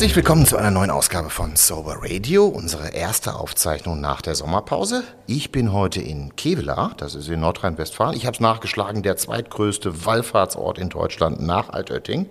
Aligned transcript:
Herzlich 0.00 0.16
willkommen 0.16 0.46
zu 0.46 0.56
einer 0.56 0.70
neuen 0.70 0.88
Ausgabe 0.88 1.28
von 1.28 1.56
Sober 1.56 1.96
Radio, 2.00 2.46
unsere 2.46 2.94
erste 2.94 3.34
Aufzeichnung 3.34 4.00
nach 4.00 4.22
der 4.22 4.34
Sommerpause. 4.34 5.04
Ich 5.26 5.52
bin 5.52 5.74
heute 5.74 6.00
in 6.00 6.34
Kevela, 6.36 6.92
das 6.96 7.14
ist 7.14 7.28
in 7.28 7.40
Nordrhein-Westfalen. 7.40 8.16
Ich 8.16 8.24
habe 8.24 8.32
es 8.32 8.40
nachgeschlagen, 8.40 9.02
der 9.02 9.18
zweitgrößte 9.18 10.06
Wallfahrtsort 10.06 10.78
in 10.78 10.88
Deutschland 10.88 11.42
nach 11.42 11.68
Altötting. 11.68 12.24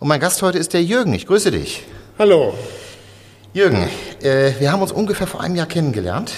Und 0.00 0.08
mein 0.08 0.18
Gast 0.18 0.42
heute 0.42 0.58
ist 0.58 0.72
der 0.72 0.82
Jürgen. 0.82 1.14
Ich 1.14 1.28
grüße 1.28 1.52
dich. 1.52 1.84
Hallo. 2.18 2.54
Jürgen, 3.52 3.88
äh, 4.20 4.54
wir 4.58 4.72
haben 4.72 4.82
uns 4.82 4.90
ungefähr 4.90 5.28
vor 5.28 5.40
einem 5.40 5.54
Jahr 5.54 5.68
kennengelernt. 5.68 6.32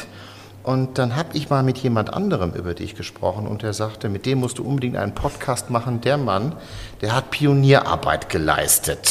Und 0.65 0.99
dann 0.99 1.17
habe 1.17 1.31
ich 1.33 1.49
mal 1.49 1.63
mit 1.63 1.79
jemand 1.79 2.13
anderem 2.13 2.53
über 2.53 2.75
dich 2.75 2.95
gesprochen 2.95 3.47
und 3.47 3.63
der 3.63 3.73
sagte, 3.73 4.11
mit 4.11 4.27
dem 4.27 4.41
musst 4.41 4.59
du 4.59 4.65
unbedingt 4.65 4.99
einen 4.99 5.15
Podcast 5.15 5.71
machen. 5.71 6.03
Der 6.03 6.19
Mann, 6.19 6.55
der 7.01 7.17
hat 7.17 7.31
Pionierarbeit 7.31 8.29
geleistet. 8.29 9.09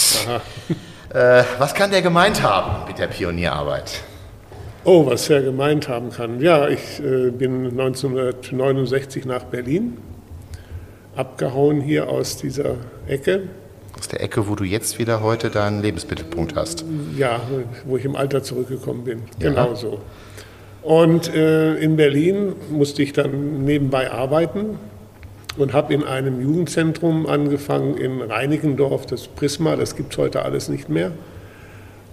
Äh, 1.13 1.43
was 1.57 1.73
kann 1.73 1.91
der 1.91 2.01
gemeint 2.01 2.43
haben 2.43 2.85
mit 2.87 2.99
der 2.99 3.07
Pionierarbeit? 3.07 4.01
Oh, 4.83 5.05
was 5.05 5.29
er 5.29 5.41
gemeint 5.41 5.87
haben 5.87 6.11
kann. 6.11 6.41
Ja, 6.41 6.67
ich 6.67 6.99
äh, 6.99 7.31
bin 7.31 7.65
1969 7.65 9.25
nach 9.25 9.43
Berlin, 9.45 9.97
abgehauen 11.15 11.81
hier 11.81 12.09
aus 12.09 12.37
dieser 12.37 12.75
Ecke. 13.07 13.43
Aus 13.97 14.07
der 14.09 14.21
Ecke, 14.21 14.47
wo 14.47 14.55
du 14.55 14.63
jetzt 14.63 14.99
wieder 14.99 15.21
heute 15.21 15.49
deinen 15.49 15.81
Lebensmittelpunkt 15.81 16.55
hast. 16.55 16.83
Ja, 17.17 17.41
wo 17.85 17.97
ich 17.97 18.05
im 18.05 18.15
Alter 18.15 18.43
zurückgekommen 18.43 19.03
bin. 19.03 19.23
Ja. 19.39 19.49
Genau 19.49 19.75
so. 19.75 20.01
Und 20.83 21.33
äh, 21.33 21.75
in 21.75 21.95
Berlin 21.95 22.53
musste 22.69 23.01
ich 23.01 23.13
dann 23.13 23.63
nebenbei 23.63 24.11
arbeiten 24.11 24.77
und 25.57 25.73
habe 25.73 25.93
in 25.93 26.03
einem 26.03 26.41
Jugendzentrum 26.41 27.25
angefangen 27.25 27.97
in 27.97 28.21
Reinickendorf, 28.21 29.05
das 29.05 29.27
Prisma, 29.27 29.75
das 29.75 29.95
gibt 29.95 30.13
es 30.13 30.17
heute 30.17 30.43
alles 30.43 30.69
nicht 30.69 30.89
mehr. 30.89 31.11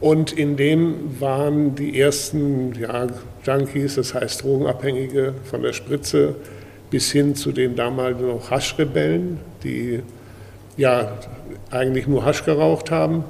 Und 0.00 0.32
in 0.32 0.56
dem 0.56 1.20
waren 1.20 1.74
die 1.74 1.98
ersten 1.98 2.74
ja, 2.78 3.06
Junkies, 3.44 3.94
das 3.94 4.14
heißt 4.14 4.42
Drogenabhängige 4.42 5.34
von 5.44 5.62
der 5.62 5.72
Spritze 5.72 6.34
bis 6.90 7.10
hin 7.10 7.34
zu 7.34 7.52
den 7.52 7.76
damals 7.76 8.20
noch 8.20 8.50
Haschrebellen, 8.50 9.40
die 9.62 10.00
ja 10.76 11.12
eigentlich 11.70 12.06
nur 12.06 12.24
Hasch 12.24 12.44
geraucht 12.44 12.90
haben. 12.90 13.24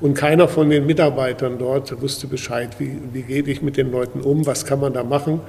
Und 0.00 0.14
keiner 0.14 0.48
von 0.48 0.70
den 0.70 0.86
Mitarbeitern 0.86 1.58
dort 1.58 2.00
wusste 2.02 2.26
Bescheid, 2.26 2.76
wie, 2.78 2.98
wie 3.12 3.22
gehe 3.22 3.42
ich 3.42 3.62
mit 3.62 3.76
den 3.76 3.90
Leuten 3.90 4.20
um, 4.20 4.44
was 4.46 4.66
kann 4.66 4.80
man 4.80 4.92
da 4.92 5.04
machen. 5.04 5.40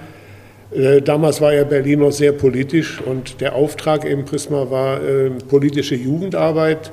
Äh, 0.72 1.02
damals 1.02 1.40
war 1.40 1.54
ja 1.54 1.64
Berlin 1.64 2.00
noch 2.00 2.12
sehr 2.12 2.34
politisch 2.34 3.02
und 3.02 3.40
der 3.40 3.56
Auftrag 3.56 4.04
im 4.06 4.26
Prisma 4.26 4.70
war, 4.70 5.02
äh, 5.02 5.30
politische 5.30 5.96
Jugendarbeit 5.96 6.92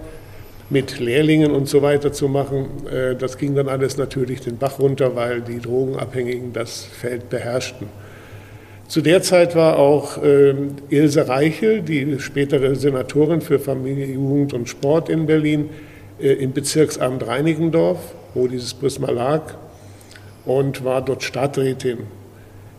mit 0.70 1.00
Lehrlingen 1.00 1.50
und 1.50 1.69
so 1.69 1.83
weiter 1.83 2.12
zu 2.12 2.28
machen. 2.28 2.67
Äh, 2.86 3.17
das 3.17 3.36
ging 3.36 3.55
dann 3.55 3.69
alles 3.69 3.97
natürlich 3.97 4.41
den 4.41 4.58
Bach 4.58 4.78
runter, 4.78 5.17
weil 5.17 5.41
die 5.41 5.58
Drogenabhängigen 5.58 6.52
das 6.52 6.84
Feld 6.84 7.30
beherrschten. 7.30 7.89
Zu 8.86 9.00
der 9.00 9.22
Zeit 9.22 9.56
war 9.56 9.78
auch 9.78 10.19
Ilse 10.91 11.27
Reichel, 11.27 11.80
die 11.80 12.20
spätere 12.20 12.77
Senatorin 12.77 13.41
für 13.41 13.58
Familie, 13.58 14.05
Jugend 14.05 14.52
und 14.52 14.69
Sport 14.69 15.08
in 15.08 15.25
Berlin, 15.25 15.70
im 16.19 16.52
Bezirksamt 16.52 17.27
Reinickendorf, 17.27 17.98
wo 18.34 18.47
dieses 18.47 18.75
Prisma 18.75 19.11
lag, 19.11 19.55
und 20.45 20.84
war 20.84 21.02
dort 21.02 21.22
Stadträtin. 21.22 22.00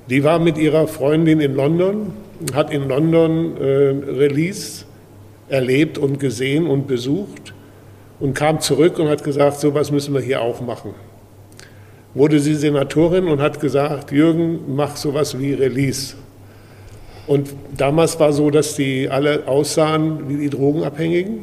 Die 0.10 0.24
war 0.24 0.40
mit 0.40 0.58
ihrer 0.58 0.88
Freundin 0.88 1.40
in 1.40 1.56
London, 1.56 2.14
hat 2.54 2.72
in 2.72 2.88
London 2.88 3.58
äh, 3.58 3.64
Release 3.64 4.86
erlebt 5.50 5.98
und 5.98 6.20
gesehen 6.20 6.68
und 6.68 6.88
besucht 6.88 7.54
und 8.20 8.34
kam 8.34 8.60
zurück 8.60 9.00
und 9.00 9.10
hat 9.10 9.24
gesagt, 9.24 9.60
so 9.60 9.74
was 9.74 9.92
müssen 9.92 10.14
wir 10.14 10.22
hier 10.22 10.42
auch 10.42 10.62
machen. 10.62 10.94
Wurde 12.14 12.40
sie 12.40 12.56
Senatorin 12.56 13.28
und 13.28 13.42
hat 13.42 13.60
gesagt, 13.60 14.12
Jürgen, 14.12 14.76
mach 14.76 14.96
sowas 14.96 15.40
wie 15.40 15.54
Release. 15.54 16.16
Und 17.28 17.50
damals 17.76 18.20
war 18.20 18.32
so, 18.32 18.52
dass 18.52 18.76
die 18.76 19.10
alle 19.10 19.48
aussahen 19.48 20.30
wie 20.30 20.38
die 20.38 20.50
Drogenabhängigen. 20.50 21.40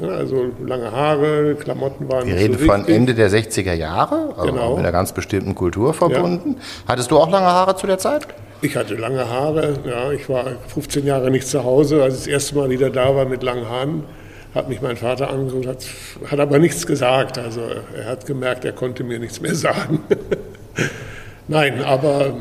Ja, 0.00 0.08
also 0.08 0.46
lange 0.64 0.90
Haare, 0.90 1.56
Klamotten 1.56 2.08
waren. 2.08 2.26
Wir 2.26 2.36
reden 2.36 2.58
so 2.58 2.64
von 2.64 2.88
Ende 2.88 3.14
der 3.14 3.30
60er 3.30 3.74
Jahre, 3.74 4.34
also 4.36 4.52
genau. 4.52 4.70
mit 4.70 4.78
einer 4.78 4.92
ganz 4.92 5.12
bestimmten 5.12 5.54
Kultur 5.54 5.92
verbunden. 5.92 6.56
Ja. 6.56 6.88
Hattest 6.88 7.10
du 7.10 7.18
auch 7.18 7.30
lange 7.30 7.46
Haare 7.46 7.76
zu 7.76 7.86
der 7.86 7.98
Zeit? 7.98 8.26
Ich 8.62 8.76
hatte 8.76 8.94
lange 8.94 9.28
Haare, 9.28 9.74
ja. 9.86 10.10
Ich 10.12 10.26
war 10.28 10.46
15 10.68 11.04
Jahre 11.04 11.30
nicht 11.30 11.46
zu 11.46 11.64
Hause. 11.64 12.02
Als 12.02 12.14
ich 12.14 12.20
das 12.20 12.26
erste 12.28 12.56
Mal 12.56 12.70
wieder 12.70 12.88
da 12.88 13.14
war 13.14 13.26
mit 13.26 13.42
langen 13.42 13.68
Haaren, 13.68 14.04
hat 14.54 14.70
mich 14.70 14.80
mein 14.80 14.96
Vater 14.96 15.28
angeguckt, 15.28 15.66
hat, 15.66 15.84
hat 16.30 16.40
aber 16.40 16.58
nichts 16.58 16.86
gesagt. 16.86 17.36
Also 17.36 17.60
er 17.94 18.06
hat 18.06 18.24
gemerkt, 18.24 18.64
er 18.64 18.72
konnte 18.72 19.04
mir 19.04 19.18
nichts 19.18 19.42
mehr 19.42 19.54
sagen. 19.54 20.00
Nein, 21.48 21.84
aber 21.84 22.36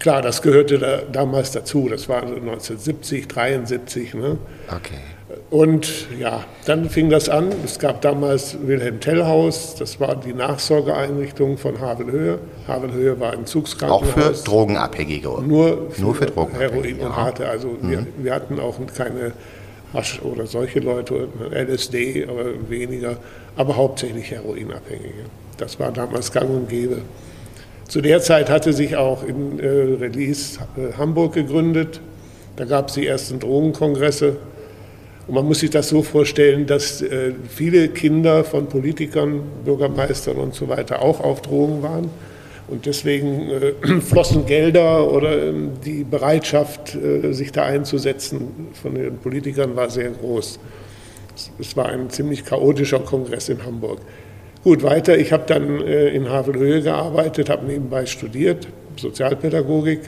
klar, 0.00 0.22
das 0.22 0.42
gehörte 0.42 0.78
da, 0.78 1.02
damals 1.12 1.52
dazu. 1.52 1.88
Das 1.88 2.08
war 2.08 2.22
1970, 2.22 3.28
73. 3.28 4.14
Ne? 4.14 4.38
Okay. 4.68 4.98
Und 5.54 6.08
ja, 6.18 6.44
dann 6.66 6.90
fing 6.90 7.10
das 7.10 7.28
an. 7.28 7.52
Es 7.64 7.78
gab 7.78 8.00
damals 8.00 8.56
Wilhelm 8.66 8.98
Tell 8.98 9.24
Haus, 9.24 9.76
das 9.76 10.00
war 10.00 10.16
die 10.16 10.32
Nachsorgeeinrichtung 10.32 11.58
von 11.58 11.80
Havelhöhe. 11.80 12.40
Havelhöhe 12.66 13.20
war 13.20 13.34
ein 13.34 13.46
Zugskrankenhaus. 13.46 14.02
Auch 14.02 14.20
für 14.20 14.32
Drogenabhängige? 14.50 15.28
Nur 15.28 15.92
für, 15.92 16.02
Nur 16.02 16.14
für 16.16 16.26
Drogenabhängige. 16.26 16.98
Heroin 16.98 17.06
und 17.06 17.16
Harte. 17.16 17.48
Also 17.48 17.68
mhm. 17.68 17.88
wir, 17.88 18.06
wir, 18.16 18.34
hatten 18.34 18.58
auch 18.58 18.74
keine 18.96 19.30
Hasch 19.92 20.20
oder 20.22 20.48
solche 20.48 20.80
Leute, 20.80 21.28
LSD, 21.52 22.26
aber 22.28 22.46
weniger, 22.68 23.18
aber 23.54 23.76
hauptsächlich 23.76 24.32
Heroinabhängige. 24.32 25.26
Das 25.58 25.78
war 25.78 25.92
damals 25.92 26.32
gang 26.32 26.50
und 26.50 26.68
gäbe. 26.68 27.02
Zu 27.86 28.00
der 28.00 28.20
Zeit 28.22 28.50
hatte 28.50 28.72
sich 28.72 28.96
auch 28.96 29.22
in 29.22 29.60
äh, 29.60 29.68
Release 29.68 30.58
äh, 30.76 30.98
Hamburg 30.98 31.34
gegründet. 31.34 32.00
Da 32.56 32.64
gab 32.64 32.88
es 32.88 32.94
die 32.94 33.06
ersten 33.06 33.38
Drogenkongresse 33.38 34.36
und 35.26 35.34
man 35.34 35.46
muss 35.46 35.60
sich 35.60 35.70
das 35.70 35.88
so 35.88 36.02
vorstellen, 36.02 36.66
dass 36.66 37.00
äh, 37.00 37.32
viele 37.48 37.88
Kinder 37.88 38.44
von 38.44 38.66
Politikern, 38.66 39.40
Bürgermeistern 39.64 40.36
und 40.36 40.54
so 40.54 40.68
weiter 40.68 41.00
auch 41.00 41.20
auf 41.20 41.40
Drogen 41.40 41.82
waren. 41.82 42.10
Und 42.68 42.84
deswegen 42.84 43.50
äh, 43.50 44.00
flossen 44.00 44.44
Gelder 44.44 45.10
oder 45.10 45.48
ähm, 45.48 45.72
die 45.84 46.04
Bereitschaft, 46.04 46.94
äh, 46.94 47.32
sich 47.32 47.52
da 47.52 47.64
einzusetzen 47.64 48.68
von 48.74 48.94
den 48.94 49.16
Politikern 49.16 49.74
war 49.76 49.88
sehr 49.88 50.10
groß. 50.10 50.58
Es 51.58 51.76
war 51.76 51.86
ein 51.86 52.10
ziemlich 52.10 52.44
chaotischer 52.44 53.00
Kongress 53.00 53.48
in 53.48 53.64
Hamburg. 53.64 54.00
Gut, 54.62 54.82
weiter. 54.82 55.18
Ich 55.18 55.32
habe 55.32 55.44
dann 55.46 55.80
in 55.80 56.30
Havelhöhe 56.30 56.80
gearbeitet, 56.80 57.50
habe 57.50 57.66
nebenbei 57.66 58.06
studiert, 58.06 58.68
Sozialpädagogik 58.96 60.00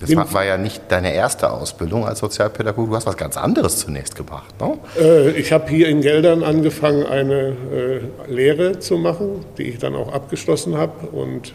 das 0.00 0.16
war, 0.16 0.32
war, 0.32 0.44
ja 0.44 0.56
nicht 0.56 0.82
deine 0.88 1.12
erste 1.12 1.50
Ausbildung 1.50 2.06
als 2.06 2.20
Sozialpädagoge. 2.20 2.90
Du 2.90 2.96
hast 2.96 3.06
was 3.06 3.16
ganz 3.16 3.36
anderes 3.36 3.78
zunächst 3.78 4.16
gemacht. 4.16 4.54
Ne? 4.60 4.78
Äh, 4.98 5.30
ich 5.32 5.52
habe 5.52 5.68
hier 5.68 5.88
in 5.88 6.00
Geldern 6.00 6.42
angefangen, 6.42 7.06
eine 7.06 7.56
äh, 7.72 8.00
Lehre 8.26 8.78
zu 8.78 8.96
machen, 8.96 9.44
die 9.58 9.64
ich 9.64 9.78
dann 9.78 9.94
auch 9.94 10.12
abgeschlossen 10.12 10.76
habe. 10.76 11.06
Und 11.08 11.52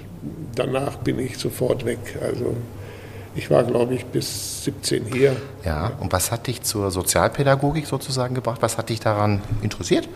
danach 0.55 0.97
bin 0.97 1.19
ich 1.19 1.37
sofort 1.37 1.85
weg. 1.85 1.97
Also 2.21 2.55
ich 3.35 3.49
war, 3.49 3.63
glaube 3.63 3.95
ich, 3.95 4.05
bis 4.05 4.63
17 4.63 5.05
hier. 5.11 5.35
Ja, 5.65 5.91
und 5.99 6.13
was 6.13 6.31
hat 6.31 6.47
dich 6.47 6.61
zur 6.61 6.91
Sozialpädagogik 6.91 7.87
sozusagen 7.87 8.35
gebracht? 8.35 8.61
Was 8.61 8.77
hat 8.77 8.89
dich 8.89 8.99
daran 8.99 9.41
interessiert? 9.61 10.07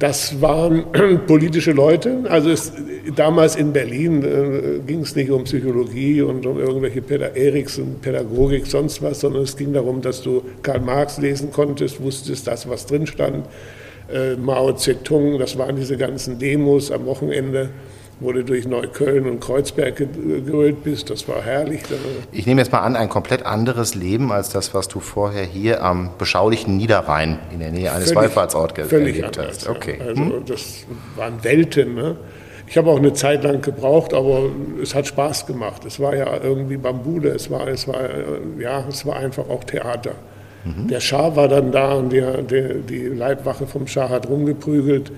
Das 0.00 0.40
waren 0.40 0.86
politische 1.26 1.72
Leute. 1.72 2.24
Also 2.28 2.50
es, 2.50 2.72
damals 3.14 3.54
in 3.54 3.74
Berlin 3.74 4.24
äh, 4.24 4.78
ging 4.86 5.00
es 5.00 5.14
nicht 5.14 5.30
um 5.30 5.44
Psychologie 5.44 6.22
und 6.22 6.46
um 6.46 6.58
irgendwelche 6.58 7.02
Päda 7.02 7.26
Eriksen, 7.26 7.96
Pädagogik, 8.00 8.66
sonst 8.66 9.02
was, 9.02 9.20
sondern 9.20 9.42
es 9.42 9.58
ging 9.58 9.74
darum, 9.74 10.00
dass 10.00 10.22
du 10.22 10.42
Karl 10.62 10.80
Marx 10.80 11.18
lesen 11.18 11.52
konntest, 11.52 12.02
wusstest 12.02 12.46
das, 12.46 12.66
was 12.66 12.86
drin 12.86 13.06
stand. 13.06 13.46
Äh, 14.10 14.36
Mao 14.36 14.72
Zedong, 14.72 15.38
das 15.38 15.58
waren 15.58 15.76
diese 15.76 15.98
ganzen 15.98 16.38
Demos 16.38 16.90
am 16.90 17.04
Wochenende 17.04 17.68
wo 18.20 18.32
du 18.32 18.44
durch 18.44 18.68
Neukölln 18.68 19.26
und 19.26 19.40
Kreuzberg 19.40 19.96
gerollt 19.96 20.84
bist. 20.84 21.10
Das 21.10 21.26
war 21.26 21.42
herrlich. 21.42 21.80
Ich 22.32 22.46
nehme 22.46 22.60
jetzt 22.60 22.70
mal 22.70 22.80
an, 22.80 22.94
ein 22.94 23.08
komplett 23.08 23.46
anderes 23.46 23.94
Leben 23.94 24.30
als 24.30 24.50
das, 24.50 24.74
was 24.74 24.88
du 24.88 25.00
vorher 25.00 25.44
hier 25.44 25.82
am 25.82 26.10
beschaulichen 26.18 26.76
Niederrhein 26.76 27.38
in 27.52 27.60
der 27.60 27.70
Nähe 27.70 27.90
eines 27.90 28.12
völlig, 28.12 28.22
Wallfahrtsortes 28.22 28.92
erlebt 28.92 29.38
hast. 29.38 29.68
Okay. 29.68 29.96
Ja. 29.98 30.06
Also 30.06 30.22
hm? 30.22 30.44
das 30.46 30.84
waren 31.16 31.42
Welten. 31.42 31.94
Ne? 31.94 32.16
Ich 32.66 32.76
habe 32.76 32.90
auch 32.90 32.98
eine 32.98 33.14
Zeit 33.14 33.42
lang 33.42 33.62
gebraucht, 33.62 34.14
aber 34.14 34.50
es 34.80 34.94
hat 34.94 35.06
Spaß 35.06 35.46
gemacht. 35.46 35.84
Es 35.86 35.98
war 35.98 36.14
ja 36.14 36.40
irgendwie 36.42 36.76
Bambule, 36.76 37.30
es 37.30 37.50
war, 37.50 37.66
es 37.66 37.88
war, 37.88 38.00
ja, 38.58 38.84
es 38.88 39.04
war 39.06 39.16
einfach 39.16 39.48
auch 39.48 39.64
Theater. 39.64 40.12
Mhm. 40.64 40.88
Der 40.88 41.00
Schah 41.00 41.34
war 41.34 41.48
dann 41.48 41.72
da 41.72 41.94
und 41.94 42.12
der, 42.12 42.42
der, 42.42 42.74
die 42.74 43.06
Leibwache 43.06 43.66
vom 43.66 43.86
Schah 43.86 44.08
hat 44.08 44.28
rumgeprügelt. 44.28 45.10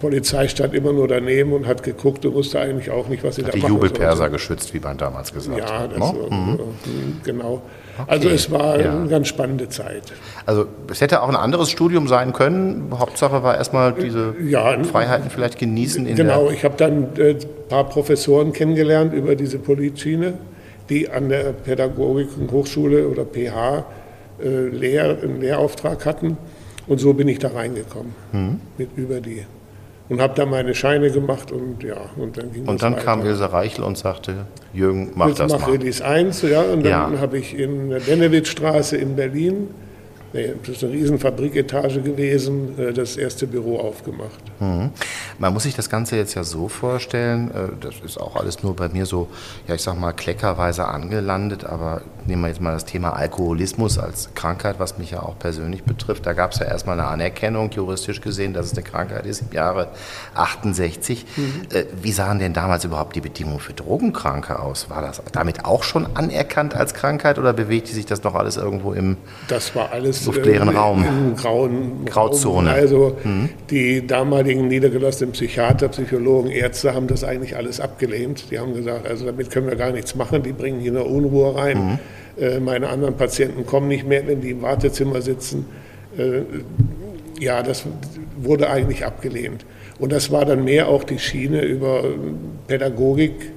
Polizei 0.00 0.48
stand 0.48 0.74
immer 0.74 0.92
nur 0.92 1.06
daneben 1.06 1.52
und 1.52 1.66
hat 1.66 1.82
geguckt 1.82 2.24
und 2.26 2.34
wusste 2.34 2.58
eigentlich 2.58 2.90
auch 2.90 3.06
nicht, 3.08 3.22
was 3.22 3.36
sie 3.36 3.42
hat 3.42 3.48
da 3.48 3.52
die 3.52 3.60
machen 3.60 3.74
Jubelperser 3.74 4.16
sollte. 4.16 4.32
geschützt, 4.32 4.74
wie 4.74 4.80
man 4.80 4.96
damals 4.98 5.32
gesagt 5.32 5.58
Ja, 5.58 5.80
hat. 5.80 5.92
das, 5.92 6.12
ne? 6.12 6.18
äh, 6.30 6.34
Mhm. 6.34 6.58
genau. 7.22 7.62
Also 8.06 8.26
Okay, 8.28 8.34
es 8.34 8.50
war 8.50 8.80
ja. 8.80 8.92
eine 8.92 9.08
ganz 9.08 9.28
spannende 9.28 9.68
Zeit. 9.68 10.04
Also 10.46 10.64
es 10.90 11.00
hätte 11.02 11.22
auch 11.22 11.28
ein 11.28 11.36
anderes 11.36 11.70
Studium 11.70 12.08
sein 12.08 12.32
können. 12.32 12.90
Hauptsache 12.98 13.42
war 13.42 13.56
erstmal 13.58 13.92
diese 13.92 14.34
Ja, 14.42 14.82
Freiheiten 14.84 15.28
vielleicht 15.28 15.58
genießen 15.58 16.06
in 16.06 16.16
Genau, 16.16 16.48
ich 16.50 16.64
habe 16.64 16.74
dann 16.78 17.08
äh, 17.18 17.32
ein 17.32 17.38
paar 17.68 17.84
Professoren 17.88 18.52
kennengelernt 18.54 19.12
über 19.12 19.36
diese 19.36 19.58
Politschiene, 19.58 20.32
die 20.88 21.10
an 21.10 21.28
der 21.28 21.52
Pädagogik 21.52 22.28
und 22.38 22.50
Hochschule 22.50 23.06
oder 23.06 23.24
PH 23.26 23.84
äh, 24.42 24.48
Lehr, 24.48 25.18
einen 25.22 25.42
Lehrauftrag 25.42 26.06
hatten. 26.06 26.38
Und 26.86 26.98
so 26.98 27.12
bin 27.12 27.28
ich 27.28 27.38
da 27.38 27.48
reingekommen 27.48 28.14
Mhm. 28.32 28.60
mit 28.78 28.88
über 28.96 29.20
die. 29.20 29.44
Und 30.10 30.20
habe 30.20 30.34
dann 30.34 30.50
meine 30.50 30.74
Scheine 30.74 31.10
gemacht 31.10 31.52
und 31.52 31.82
ja, 31.82 31.96
und 32.16 32.36
dann 32.36 32.52
ging 32.52 32.66
Und 32.66 32.82
dann 32.82 32.92
weiter. 32.94 33.04
kam 33.04 33.24
Ilse 33.24 33.52
Reichel 33.52 33.84
und 33.84 33.96
sagte, 33.96 34.46
Jürgen, 34.74 35.12
mach 35.14 35.28
Jetzt 35.28 35.38
das 35.40 35.52
mach 35.52 35.60
mal. 35.60 35.70
Release 35.70 36.04
1, 36.04 36.42
ja, 36.42 36.60
und 36.62 36.84
dann 36.84 37.14
Ja. 37.14 37.20
habe 37.20 37.38
ich 37.38 37.56
in 37.58 37.90
der 37.90 38.00
Dennewitzstraße 38.00 38.96
in 38.96 39.14
Berlin, 39.16 39.68
nee, 40.32 40.52
das 40.62 40.76
ist 40.76 40.84
eine 40.84 40.92
riesen 40.92 41.18
Fabriketage 41.18 42.00
gewesen, 42.02 42.78
äh, 42.78 42.92
das 42.92 43.16
erste 43.16 43.46
Büro 43.46 43.78
aufgemacht. 43.78 44.40
Mhm. 44.60 44.90
Man 45.38 45.52
muss 45.52 45.64
sich 45.64 45.74
das 45.74 45.90
Ganze 45.90 46.16
jetzt 46.16 46.34
ja 46.34 46.44
so 46.44 46.68
vorstellen, 46.68 47.50
äh, 47.50 47.68
das 47.80 47.94
ist 48.04 48.18
auch 48.18 48.36
alles 48.36 48.62
nur 48.62 48.76
bei 48.76 48.88
mir 48.88 49.06
so, 49.06 49.28
ja 49.66 49.74
ich 49.74 49.82
sag 49.82 49.98
mal, 49.98 50.12
kleckerweise 50.12 50.86
angelandet, 50.86 51.64
aber 51.64 52.02
nehmen 52.26 52.42
wir 52.42 52.48
jetzt 52.48 52.60
mal 52.60 52.72
das 52.72 52.84
Thema 52.84 53.10
Alkoholismus 53.10 53.98
als 53.98 54.30
Krankheit, 54.34 54.76
was 54.78 54.98
mich 54.98 55.12
ja 55.12 55.22
auch 55.22 55.38
persönlich 55.38 55.84
betrifft. 55.84 56.26
Da 56.26 56.32
gab 56.32 56.52
es 56.52 56.58
ja 56.58 56.66
erstmal 56.66 56.98
eine 56.98 57.08
Anerkennung, 57.08 57.70
juristisch 57.70 58.20
gesehen, 58.20 58.54
dass 58.54 58.66
es 58.66 58.72
eine 58.72 58.82
Krankheit 58.82 59.26
ist, 59.26 59.42
im 59.42 59.52
Jahre 59.52 59.88
68. 60.34 61.26
Äh, 61.72 61.84
Wie 62.00 62.12
sahen 62.12 62.38
denn 62.38 62.52
damals 62.52 62.84
überhaupt 62.84 63.16
die 63.16 63.20
Bedingungen 63.20 63.60
für 63.60 63.72
Drogenkranke 63.72 64.58
aus? 64.58 64.90
War 64.90 65.02
das 65.02 65.22
damit 65.32 65.64
auch 65.64 65.82
schon 65.82 66.06
anerkannt 66.14 66.74
als 66.74 66.94
Krankheit 66.94 67.38
oder 67.38 67.52
bewegte 67.52 67.92
sich 67.92 68.06
das 68.06 68.22
noch 68.22 68.34
alles 68.34 68.56
irgendwo 68.56 68.92
im 68.92 69.16
Das 69.48 69.74
war 69.74 69.92
alles 69.92 70.19
Luftleeren 70.26 70.68
äh, 70.68 70.76
Raum. 70.76 71.04
im 71.04 71.36
grauen 71.36 72.04
Grauzone. 72.04 72.70
Mhm. 72.70 72.74
Raum. 72.74 72.80
Also 72.80 73.16
die 73.70 74.06
damaligen 74.06 74.68
niedergelassenen 74.68 75.32
Psychiater, 75.32 75.88
Psychologen, 75.88 76.50
Ärzte 76.50 76.94
haben 76.94 77.06
das 77.06 77.24
eigentlich 77.24 77.56
alles 77.56 77.80
abgelehnt. 77.80 78.50
Die 78.50 78.58
haben 78.58 78.74
gesagt, 78.74 79.06
also 79.06 79.26
damit 79.26 79.50
können 79.50 79.68
wir 79.68 79.76
gar 79.76 79.92
nichts 79.92 80.14
machen. 80.14 80.42
Die 80.42 80.52
bringen 80.52 80.80
hier 80.80 80.92
eine 80.92 81.04
Unruhe 81.04 81.54
rein. 81.54 81.78
Mhm. 81.78 81.98
Äh, 82.42 82.60
meine 82.60 82.88
anderen 82.88 83.16
Patienten 83.16 83.66
kommen 83.66 83.88
nicht 83.88 84.06
mehr, 84.06 84.26
wenn 84.26 84.40
die 84.40 84.50
im 84.50 84.62
Wartezimmer 84.62 85.20
sitzen. 85.20 85.66
Äh, 86.16 86.42
ja, 87.38 87.62
das 87.62 87.84
wurde 88.36 88.70
eigentlich 88.70 89.04
abgelehnt. 89.04 89.64
Und 89.98 90.12
das 90.12 90.30
war 90.30 90.44
dann 90.44 90.64
mehr 90.64 90.88
auch 90.88 91.04
die 91.04 91.18
Schiene 91.18 91.62
über 91.62 92.04
Pädagogik. 92.66 93.52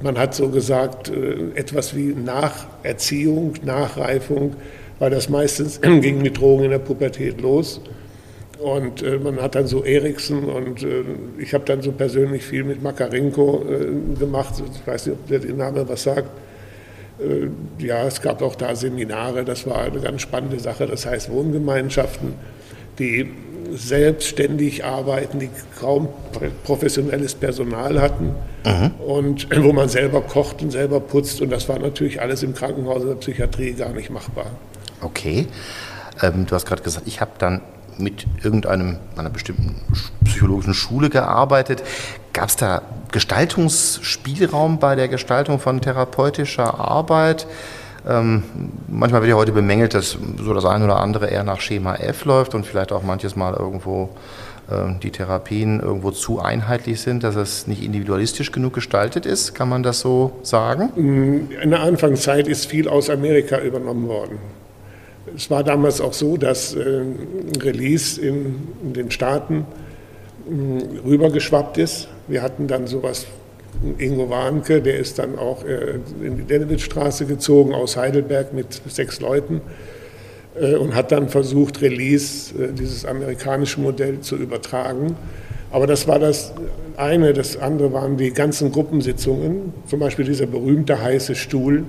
Man 0.00 0.18
hat 0.18 0.34
so 0.34 0.48
gesagt, 0.48 1.10
äh, 1.10 1.58
etwas 1.58 1.96
wie 1.96 2.14
Nacherziehung, 2.14 3.54
Nachreifung, 3.64 4.54
weil 4.98 5.10
das 5.10 5.28
meistens 5.28 5.80
ging 6.00 6.22
mit 6.22 6.38
Drogen 6.38 6.64
in 6.64 6.70
der 6.70 6.78
Pubertät 6.78 7.40
los. 7.40 7.80
Und 8.58 9.02
äh, 9.02 9.18
man 9.18 9.40
hat 9.40 9.54
dann 9.54 9.68
so 9.68 9.84
Eriksen 9.84 10.44
und 10.44 10.82
äh, 10.82 11.04
ich 11.38 11.54
habe 11.54 11.64
dann 11.64 11.80
so 11.80 11.92
persönlich 11.92 12.42
viel 12.42 12.64
mit 12.64 12.82
Makarenko 12.82 13.64
äh, 13.64 14.18
gemacht. 14.18 14.54
Ich 14.58 14.86
weiß 14.86 15.06
nicht, 15.06 15.16
ob 15.16 15.28
der 15.28 15.38
den 15.38 15.58
Namen 15.58 15.88
was 15.88 16.02
sagt. 16.02 16.28
Äh, 17.20 17.48
ja, 17.84 18.04
es 18.06 18.20
gab 18.20 18.42
auch 18.42 18.56
da 18.56 18.74
Seminare, 18.74 19.44
das 19.44 19.64
war 19.66 19.82
eine 19.82 20.00
ganz 20.00 20.22
spannende 20.22 20.58
Sache. 20.58 20.86
Das 20.86 21.06
heißt 21.06 21.30
Wohngemeinschaften, 21.30 22.34
die 22.98 23.30
selbstständig 23.70 24.84
arbeiten, 24.84 25.38
die 25.38 25.50
kaum 25.78 26.08
professionelles 26.64 27.34
Personal 27.34 28.00
hatten 28.00 28.34
und 29.06 29.46
wo 29.62 29.72
man 29.72 29.88
selber 29.88 30.22
kocht 30.22 30.62
und 30.62 30.72
selber 30.72 30.98
putzt. 30.98 31.40
Und 31.42 31.50
das 31.50 31.68
war 31.68 31.78
natürlich 31.78 32.20
alles 32.20 32.42
im 32.42 32.54
Krankenhaus 32.54 33.02
in 33.02 33.08
der 33.08 33.16
Psychiatrie 33.16 33.74
gar 33.74 33.92
nicht 33.92 34.10
machbar. 34.10 34.50
Okay. 35.00 35.46
Ähm, 36.22 36.46
du 36.46 36.54
hast 36.54 36.66
gerade 36.66 36.82
gesagt, 36.82 37.06
ich 37.06 37.20
habe 37.20 37.32
dann 37.38 37.60
mit 37.98 38.26
irgendeinem 38.42 38.96
einer 39.16 39.30
bestimmten 39.30 39.76
sch- 39.92 40.10
psychologischen 40.24 40.74
Schule 40.74 41.10
gearbeitet. 41.10 41.82
Gab 42.32 42.48
es 42.48 42.56
da 42.56 42.82
Gestaltungsspielraum 43.10 44.78
bei 44.78 44.94
der 44.94 45.08
Gestaltung 45.08 45.58
von 45.58 45.80
therapeutischer 45.80 46.78
Arbeit? 46.78 47.46
Ähm, 48.08 48.44
manchmal 48.86 49.22
wird 49.22 49.30
ja 49.30 49.36
heute 49.36 49.52
bemängelt, 49.52 49.94
dass 49.94 50.16
so 50.40 50.54
das 50.54 50.64
eine 50.64 50.84
oder 50.84 51.00
andere 51.00 51.26
eher 51.26 51.42
nach 51.42 51.60
Schema 51.60 51.96
F 51.96 52.24
läuft 52.24 52.54
und 52.54 52.64
vielleicht 52.64 52.92
auch 52.92 53.02
manches 53.02 53.34
Mal 53.34 53.54
irgendwo 53.54 54.10
ähm, 54.70 55.00
die 55.02 55.10
Therapien 55.10 55.80
irgendwo 55.80 56.12
zu 56.12 56.40
einheitlich 56.40 57.00
sind, 57.00 57.24
dass 57.24 57.34
es 57.34 57.66
nicht 57.66 57.82
individualistisch 57.82 58.52
genug 58.52 58.74
gestaltet 58.74 59.26
ist. 59.26 59.54
Kann 59.56 59.68
man 59.68 59.82
das 59.82 59.98
so 60.00 60.38
sagen? 60.42 60.90
In 60.96 61.70
der 61.70 61.80
Anfangszeit 61.80 62.46
ist 62.46 62.66
viel 62.66 62.88
aus 62.88 63.10
Amerika 63.10 63.58
übernommen 63.58 64.06
worden. 64.06 64.38
Es 65.36 65.50
war 65.50 65.64
damals 65.64 66.00
auch 66.00 66.12
so, 66.12 66.36
dass 66.36 66.74
äh, 66.74 67.02
Release 67.60 68.20
in, 68.20 68.68
in 68.82 68.92
den 68.92 69.10
Staaten 69.10 69.66
mh, 70.48 70.82
rübergeschwappt 71.04 71.78
ist. 71.78 72.08
Wir 72.26 72.42
hatten 72.42 72.66
dann 72.66 72.86
sowas, 72.86 73.26
Ingo 73.98 74.28
Warnke, 74.28 74.82
der 74.82 74.98
ist 74.98 75.18
dann 75.18 75.38
auch 75.38 75.64
äh, 75.64 76.00
in 76.22 76.36
die 76.36 76.44
Dennewitzstraße 76.44 77.26
gezogen 77.26 77.74
aus 77.74 77.96
Heidelberg 77.96 78.52
mit 78.52 78.80
sechs 78.88 79.20
Leuten 79.20 79.60
äh, 80.60 80.74
und 80.74 80.94
hat 80.94 81.12
dann 81.12 81.28
versucht, 81.28 81.80
Release, 81.80 82.52
äh, 82.54 82.72
dieses 82.72 83.04
amerikanische 83.04 83.80
Modell 83.80 84.20
zu 84.20 84.36
übertragen. 84.36 85.16
Aber 85.70 85.86
das 85.86 86.08
war 86.08 86.18
das 86.18 86.54
eine. 86.96 87.32
Das 87.34 87.56
andere 87.56 87.92
waren 87.92 88.16
die 88.16 88.32
ganzen 88.32 88.72
Gruppensitzungen, 88.72 89.72
zum 89.86 90.00
Beispiel 90.00 90.24
dieser 90.24 90.46
berühmte 90.46 91.00
heiße 91.00 91.34
Stuhl, 91.34 91.84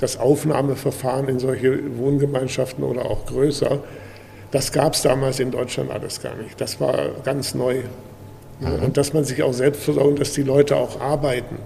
das 0.00 0.18
Aufnahmeverfahren 0.18 1.28
in 1.28 1.38
solche 1.38 1.96
Wohngemeinschaften 1.98 2.84
oder 2.84 3.06
auch 3.06 3.26
größer. 3.26 3.80
Das 4.50 4.72
gab 4.72 4.94
es 4.94 5.02
damals 5.02 5.40
in 5.40 5.50
Deutschland 5.50 5.90
alles 5.90 6.20
gar 6.20 6.34
nicht. 6.36 6.60
Das 6.60 6.80
war 6.80 7.10
ganz 7.24 7.54
neu. 7.54 7.82
Und 8.60 8.96
dass 8.96 9.12
man 9.12 9.24
sich 9.24 9.42
auch 9.42 9.52
selbst 9.52 9.82
versorgt, 9.82 10.20
dass 10.20 10.32
die 10.32 10.42
Leute 10.42 10.76
auch 10.76 11.00
arbeiten. 11.00 11.56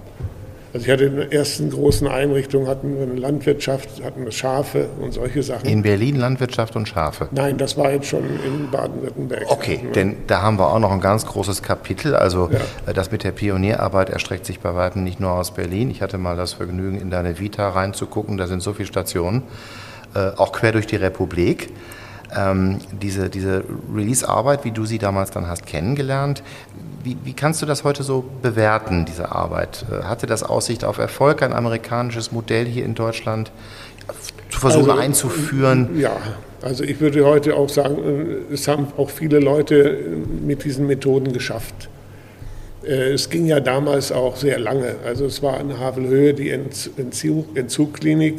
Also 0.72 0.86
ich 0.86 0.92
hatte 0.92 1.04
in 1.04 1.16
der 1.16 1.32
ersten 1.32 1.70
großen 1.70 2.06
Einrichtung 2.06 2.68
hatten 2.68 2.96
wir 2.96 3.02
eine 3.02 3.14
Landwirtschaft, 3.14 4.04
hatten 4.04 4.24
wir 4.24 4.30
Schafe 4.30 4.88
und 5.00 5.12
solche 5.12 5.42
Sachen. 5.42 5.68
In 5.68 5.82
Berlin 5.82 6.14
Landwirtschaft 6.14 6.76
und 6.76 6.86
Schafe. 6.86 7.28
Nein, 7.32 7.58
das 7.58 7.76
war 7.76 7.90
jetzt 7.90 8.06
schon 8.06 8.22
in 8.24 8.70
Baden-Württemberg. 8.70 9.46
Okay, 9.48 9.80
denn 9.94 10.16
da 10.28 10.42
haben 10.42 10.60
wir 10.60 10.72
auch 10.72 10.78
noch 10.78 10.92
ein 10.92 11.00
ganz 11.00 11.26
großes 11.26 11.62
Kapitel. 11.62 12.14
Also 12.14 12.50
äh, 12.86 12.94
das 12.94 13.10
mit 13.10 13.24
der 13.24 13.32
Pionierarbeit 13.32 14.10
erstreckt 14.10 14.46
sich 14.46 14.60
bei 14.60 14.74
weitem 14.76 15.02
nicht 15.02 15.18
nur 15.18 15.32
aus 15.32 15.52
Berlin. 15.52 15.90
Ich 15.90 16.02
hatte 16.02 16.18
mal 16.18 16.36
das 16.36 16.52
Vergnügen, 16.52 17.00
in 17.00 17.10
deine 17.10 17.40
Vita 17.40 17.68
reinzugucken. 17.68 18.36
Da 18.36 18.46
sind 18.46 18.62
so 18.62 18.72
viele 18.72 18.86
Stationen, 18.86 19.42
äh, 20.14 20.30
auch 20.36 20.52
quer 20.52 20.70
durch 20.70 20.86
die 20.86 20.96
Republik. 20.96 21.70
Ähm, 22.36 22.78
diese 23.02 23.28
diese 23.28 23.64
Release-Arbeit, 23.94 24.64
wie 24.64 24.70
du 24.70 24.84
sie 24.84 24.98
damals 24.98 25.30
dann 25.30 25.46
hast 25.48 25.66
kennengelernt, 25.66 26.42
wie, 27.02 27.16
wie 27.24 27.32
kannst 27.32 27.60
du 27.62 27.66
das 27.66 27.82
heute 27.82 28.02
so 28.02 28.24
bewerten, 28.42 29.04
diese 29.04 29.32
Arbeit? 29.32 29.84
Äh, 29.90 30.04
Hatte 30.04 30.26
das 30.26 30.42
Aussicht 30.42 30.84
auf 30.84 30.98
Erfolg, 30.98 31.42
ein 31.42 31.52
amerikanisches 31.52 32.30
Modell 32.30 32.66
hier 32.66 32.84
in 32.84 32.94
Deutschland 32.94 33.50
zu 34.50 34.60
versuchen 34.60 34.90
Also, 34.90 35.02
einzuführen? 35.02 35.98
Ja, 35.98 36.16
also 36.62 36.84
ich 36.84 37.00
würde 37.00 37.24
heute 37.24 37.54
auch 37.56 37.68
sagen, 37.68 37.96
äh, 38.50 38.52
es 38.54 38.68
haben 38.68 38.88
auch 38.96 39.10
viele 39.10 39.38
Leute 39.40 39.76
äh, 39.76 40.16
mit 40.46 40.64
diesen 40.64 40.86
Methoden 40.86 41.32
geschafft. 41.32 41.88
Äh, 42.84 43.12
Es 43.12 43.28
ging 43.30 43.46
ja 43.46 43.60
damals 43.60 44.12
auch 44.12 44.36
sehr 44.36 44.58
lange. 44.58 44.96
Also 45.04 45.24
es 45.24 45.42
war 45.42 45.58
in 45.60 45.78
Havelhöhe 45.78 46.34
die 46.34 46.52
Entz- 46.52 46.90
Entzug, 46.96 47.56
Entzugklinik. 47.56 48.34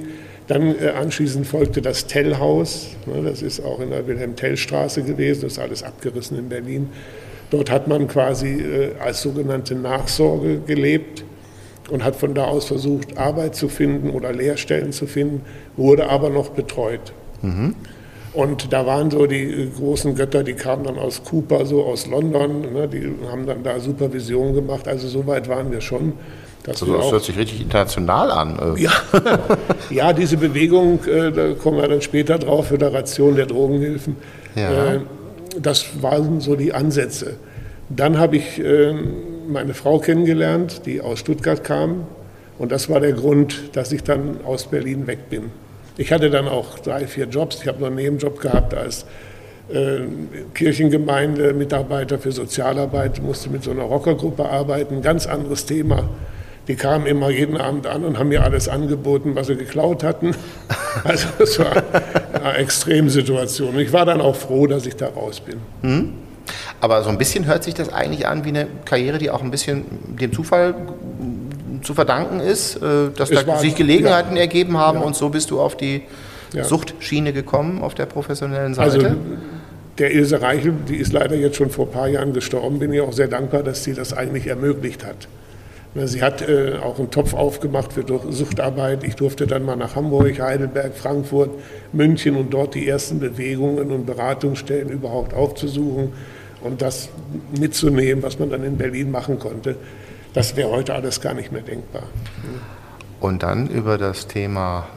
Dann 0.51 0.75
äh, 0.81 0.89
anschließend 0.89 1.47
folgte 1.47 1.81
das 1.81 2.07
Tellhaus. 2.07 2.89
Ne, 3.05 3.23
Das 3.23 3.41
ist 3.41 3.63
auch 3.63 3.79
in 3.79 3.91
der 3.91 4.05
Wilhelm-Tell-Straße 4.05 5.03
gewesen. 5.03 5.43
Das 5.43 5.53
ist 5.53 5.59
alles 5.59 5.81
abgerissen 5.81 6.37
in 6.37 6.49
Berlin. 6.49 6.89
Dort 7.51 7.71
hat 7.71 7.87
man 7.87 8.09
quasi 8.09 8.59
äh, 8.59 8.89
als 8.99 9.21
sogenannte 9.21 9.75
Nachsorge 9.75 10.59
gelebt 10.59 11.23
und 11.89 12.03
hat 12.03 12.17
von 12.17 12.33
da 12.33 12.45
aus 12.45 12.65
versucht, 12.65 13.17
Arbeit 13.17 13.55
zu 13.55 13.69
finden 13.69 14.09
oder 14.09 14.33
Lehrstellen 14.33 14.91
zu 14.91 15.07
finden, 15.07 15.41
wurde 15.77 16.09
aber 16.09 16.29
noch 16.29 16.49
betreut. 16.49 17.13
Und 18.33 18.73
da 18.73 18.85
waren 18.85 19.09
so 19.09 19.27
die 19.27 19.43
äh, 19.43 19.69
großen 19.69 20.15
Götter, 20.15 20.43
die 20.43 20.53
kamen 20.53 20.83
dann 20.83 20.99
aus 20.99 21.23
Cooper, 21.23 21.65
so 21.65 21.85
aus 21.85 22.07
London, 22.07 22.73
ne, 22.73 22.89
die 22.89 23.09
haben 23.31 23.45
dann 23.45 23.63
da 23.63 23.79
Supervision 23.79 24.53
gemacht. 24.53 24.89
Also 24.89 25.07
so 25.07 25.25
weit 25.27 25.47
waren 25.47 25.71
wir 25.71 25.79
schon. 25.79 26.11
Dass 26.63 26.81
Also 26.81 26.97
das 26.97 27.11
hört 27.11 27.23
sich 27.23 27.37
richtig 27.37 27.61
international 27.61 28.31
an. 28.31 28.75
äh. 28.75 28.81
ja, 28.81 28.91
ja, 29.89 30.13
diese 30.13 30.37
Bewegung, 30.37 30.99
äh, 31.05 31.31
da 31.31 31.53
kommen 31.53 31.77
wir 31.77 31.87
dann 31.87 32.01
später 32.01 32.37
drauf, 32.37 32.67
Föderation 32.67 33.35
der 33.35 33.47
Drogenhilfen. 33.47 34.15
Ja. 34.55 34.93
Äh, 34.95 34.99
das 35.59 36.01
waren 36.01 36.39
so 36.39 36.55
die 36.55 36.73
Ansätze. 36.73 37.35
Dann 37.89 38.17
habe 38.17 38.37
ich 38.37 38.59
äh, 38.59 38.93
meine 39.47 39.73
Frau 39.73 39.99
kennengelernt, 39.99 40.83
die 40.85 41.01
aus 41.01 41.19
Stuttgart 41.19 41.63
kam. 41.63 42.05
Und 42.57 42.71
das 42.71 42.89
war 42.89 42.99
der 42.99 43.13
Grund, 43.13 43.75
dass 43.75 43.91
ich 43.91 44.03
dann 44.03 44.39
aus 44.45 44.67
Berlin 44.67 45.07
weg 45.07 45.29
bin. 45.29 45.51
Ich 45.97 46.13
hatte 46.13 46.29
dann 46.29 46.47
auch 46.47 46.79
drei, 46.79 47.07
vier 47.07 47.25
Jobs. 47.25 47.59
Ich 47.61 47.67
habe 47.67 47.79
noch 47.79 47.87
einen 47.87 47.95
Nebenjob 47.97 48.39
gehabt 48.39 48.75
als 48.75 49.05
Kirchengemeinde, 50.53 51.53
Mitarbeiter 51.53 52.19
für 52.19 52.31
Sozialarbeit, 52.31 53.21
musste 53.21 53.49
mit 53.49 53.63
so 53.63 53.71
einer 53.71 53.83
Rockergruppe 53.83 54.47
arbeiten, 54.47 55.01
ganz 55.01 55.27
anderes 55.27 55.65
Thema. 55.65 56.09
Die 56.71 56.77
kamen 56.77 57.05
immer 57.05 57.29
jeden 57.29 57.57
Abend 57.57 57.85
an 57.85 58.05
und 58.05 58.17
haben 58.17 58.29
mir 58.29 58.45
alles 58.45 58.69
angeboten, 58.69 59.35
was 59.35 59.47
sie 59.47 59.57
geklaut 59.57 60.03
hatten. 60.03 60.33
Also 61.03 61.27
das 61.37 61.57
war 61.57 61.83
eine 62.33 62.53
Extremsituation. 62.57 63.79
Ich 63.79 63.93
war 63.93 64.05
dann 64.05 64.19
auch 64.19 64.35
froh, 64.35 64.67
dass 64.67 64.85
ich 64.85 64.95
da 64.95 65.07
raus 65.07 65.39
bin. 65.39 65.55
Hm. 65.81 66.13
Aber 66.81 67.01
so 67.03 67.09
ein 67.09 67.17
bisschen 67.17 67.45
hört 67.45 67.63
sich 67.63 67.73
das 67.73 67.91
eigentlich 67.91 68.27
an 68.27 68.43
wie 68.43 68.49
eine 68.49 68.67
Karriere, 68.83 69.17
die 69.17 69.29
auch 69.31 69.41
ein 69.41 69.51
bisschen 69.51 69.85
dem 70.19 70.33
Zufall 70.33 70.75
zu 71.81 71.93
verdanken 71.93 72.39
ist, 72.41 72.75
äh, 72.77 73.09
dass 73.15 73.31
es 73.31 73.41
da 73.41 73.47
war, 73.47 73.59
sich 73.59 73.75
Gelegenheiten 73.75 74.35
ja, 74.35 74.41
ergeben 74.41 74.77
haben 74.77 74.99
ja. 74.99 75.05
und 75.05 75.15
so 75.15 75.29
bist 75.29 75.51
du 75.51 75.59
auf 75.61 75.75
die 75.75 76.03
ja. 76.53 76.63
Suchtschiene 76.63 77.33
gekommen 77.33 77.81
auf 77.81 77.95
der 77.95 78.05
professionellen 78.05 78.73
Seite. 78.73 78.91
Also 78.91 79.15
der 79.97 80.13
Ilse 80.13 80.41
Reichel, 80.41 80.73
die 80.87 80.97
ist 80.97 81.11
leider 81.11 81.35
jetzt 81.35 81.57
schon 81.57 81.69
vor 81.69 81.87
ein 81.87 81.91
paar 81.91 82.07
Jahren 82.07 82.33
gestorben, 82.33 82.79
bin 82.79 82.93
ich 82.93 83.01
auch 83.01 83.13
sehr 83.13 83.27
dankbar, 83.27 83.63
dass 83.63 83.83
sie 83.83 83.93
das 83.93 84.13
eigentlich 84.13 84.47
ermöglicht 84.47 85.05
hat. 85.05 85.27
Sie 85.93 86.21
hat 86.21 86.41
äh, 86.47 86.77
auch 86.81 86.99
einen 86.99 87.11
Topf 87.11 87.33
aufgemacht 87.33 87.91
für 87.91 88.05
Suchtarbeit. 88.29 89.03
Ich 89.03 89.15
durfte 89.15 89.45
dann 89.45 89.63
mal 89.65 89.75
nach 89.75 89.95
Hamburg, 89.95 90.39
Heidelberg, 90.39 90.95
Frankfurt, 90.95 91.49
München 91.91 92.37
und 92.37 92.53
dort 92.53 92.75
die 92.75 92.87
ersten 92.87 93.19
Bewegungen 93.19 93.91
und 93.91 94.05
Beratungsstellen 94.05 94.89
überhaupt 94.89 95.33
aufzusuchen 95.33 96.13
und 96.61 96.81
das 96.81 97.09
mitzunehmen, 97.59 98.23
was 98.23 98.39
man 98.39 98.49
dann 98.49 98.63
in 98.63 98.77
Berlin 98.77 99.11
machen 99.11 99.37
konnte. 99.37 99.75
Das 100.33 100.55
wäre 100.55 100.69
heute 100.69 100.93
alles 100.93 101.19
gar 101.19 101.33
nicht 101.33 101.51
mehr 101.51 101.61
denkbar. 101.61 102.03
Und 103.19 103.43
dann 103.43 103.67
über 103.67 103.97
das 103.97 104.27
Thema 104.27 104.87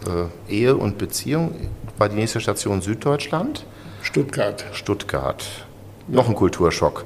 äh, 0.49 0.53
Ehe 0.53 0.77
und 0.77 0.97
Beziehung 0.97 1.69
war 1.99 2.09
die 2.09 2.17
nächste 2.17 2.41
Station 2.41 2.83
Süddeutschland. 2.83 3.67
Stuttgart. 4.03 4.65
Stuttgart. 4.73 5.45
Noch 6.07 6.29
ein 6.29 6.35
Kulturschock. 6.35 7.05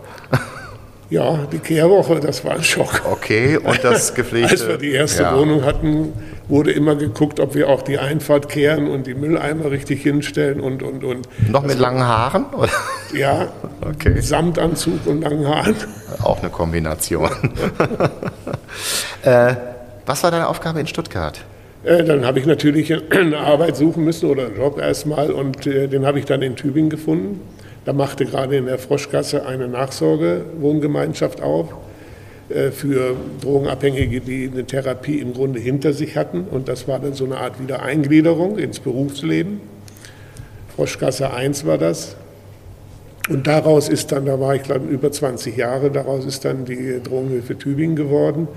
Ja, 1.11 1.47
die 1.51 1.59
Kehrwoche, 1.59 2.21
das 2.21 2.45
war 2.45 2.53
ein 2.53 2.63
Schock. 2.63 3.03
Okay, 3.11 3.57
und 3.57 3.83
das 3.83 4.15
gepflegte... 4.17 4.51
Als 4.51 4.69
wir 4.69 4.77
die 4.77 4.93
erste 4.93 5.23
ja. 5.23 5.37
Wohnung 5.37 5.65
hatten, 5.65 6.13
wurde 6.49 6.73
immer 6.73 6.97
geguckt, 6.97 7.41
ob 7.41 7.55
wir 7.55 7.71
auch 7.71 7.81
die 7.81 7.99
Einfahrt 7.99 8.51
kehren 8.51 8.89
und 8.89 9.07
die 9.07 9.15
Mülleimer 9.15 9.71
richtig 9.71 10.03
hinstellen 10.03 10.61
und, 10.61 10.83
und, 10.83 11.05
und. 11.05 11.29
Noch 11.49 11.63
mit 11.63 11.79
langen 11.79 12.03
Haaren? 12.03 12.47
Oder? 12.53 12.71
Ja, 13.15 13.49
okay. 13.81 14.21
Samtanzug 14.21 15.07
und 15.07 15.23
langen 15.23 15.47
Haaren. 15.47 15.77
Auch 16.23 16.41
eine 16.41 16.51
Kombination. 16.51 17.31
äh, 19.23 19.55
was 20.05 20.23
war 20.23 20.31
deine 20.31 20.49
Aufgabe 20.49 20.81
in 20.81 20.87
Stuttgart? 20.87 21.41
Äh, 21.85 22.05
dann 22.05 22.27
habe 22.27 22.39
ich 22.39 22.47
natürlich 22.47 22.93
eine 23.11 23.39
Arbeit 23.39 23.77
suchen 23.77 24.05
müssen 24.05 24.29
oder 24.29 24.47
einen 24.47 24.57
Job 24.57 24.79
erstmal 24.79 25.31
und 25.31 25.67
äh, 25.67 25.89
den 25.89 26.05
habe 26.05 26.19
ich 26.19 26.27
dann 26.27 26.43
in 26.43 26.57
Tübingen 26.57 26.91
gefunden. 26.91 27.41
Da 27.89 27.95
machte 27.95 28.27
gerade 28.27 28.55
in 28.55 28.67
der 28.67 28.77
Froschgasse 28.77 29.47
eine 29.47 29.67
Nachsorgewohngemeinschaft 29.67 31.41
auf 31.41 31.73
äh, 32.51 32.71
für 32.71 33.17
Drogenabhängige, 33.41 34.21
die 34.21 34.51
eine 34.53 34.67
Therapie 34.67 35.21
im 35.21 35.33
Grunde 35.33 35.59
hinter 35.59 35.95
sich 35.95 36.15
hatten. 36.15 36.43
Und 36.51 36.69
das 36.69 36.87
war 36.87 36.99
dann 36.99 37.15
so 37.15 37.25
eine 37.25 37.39
Art 37.39 37.59
Wiedereingliederung 37.59 38.59
ins 38.59 38.79
Berufsleben. 38.79 39.63
Froschgasse 40.77 41.33
1 41.33 41.65
war 41.65 41.79
das. 41.79 42.17
Und 43.31 43.47
daraus 43.47 43.89
ist 43.89 44.13
dann, 44.13 44.27
da 44.27 44.39
war 44.39 44.55
ich 44.55 44.65
glaube 44.65 44.87
über 44.87 45.11
20 45.11 45.57
Jahre, 45.57 45.91
daraus 45.91 46.27
ist 46.27 46.45
dann 46.45 46.67
die 46.67 47.03
Drogenhilfe 47.03 47.57
Tübingen 47.57 47.97
geworden 47.97 48.49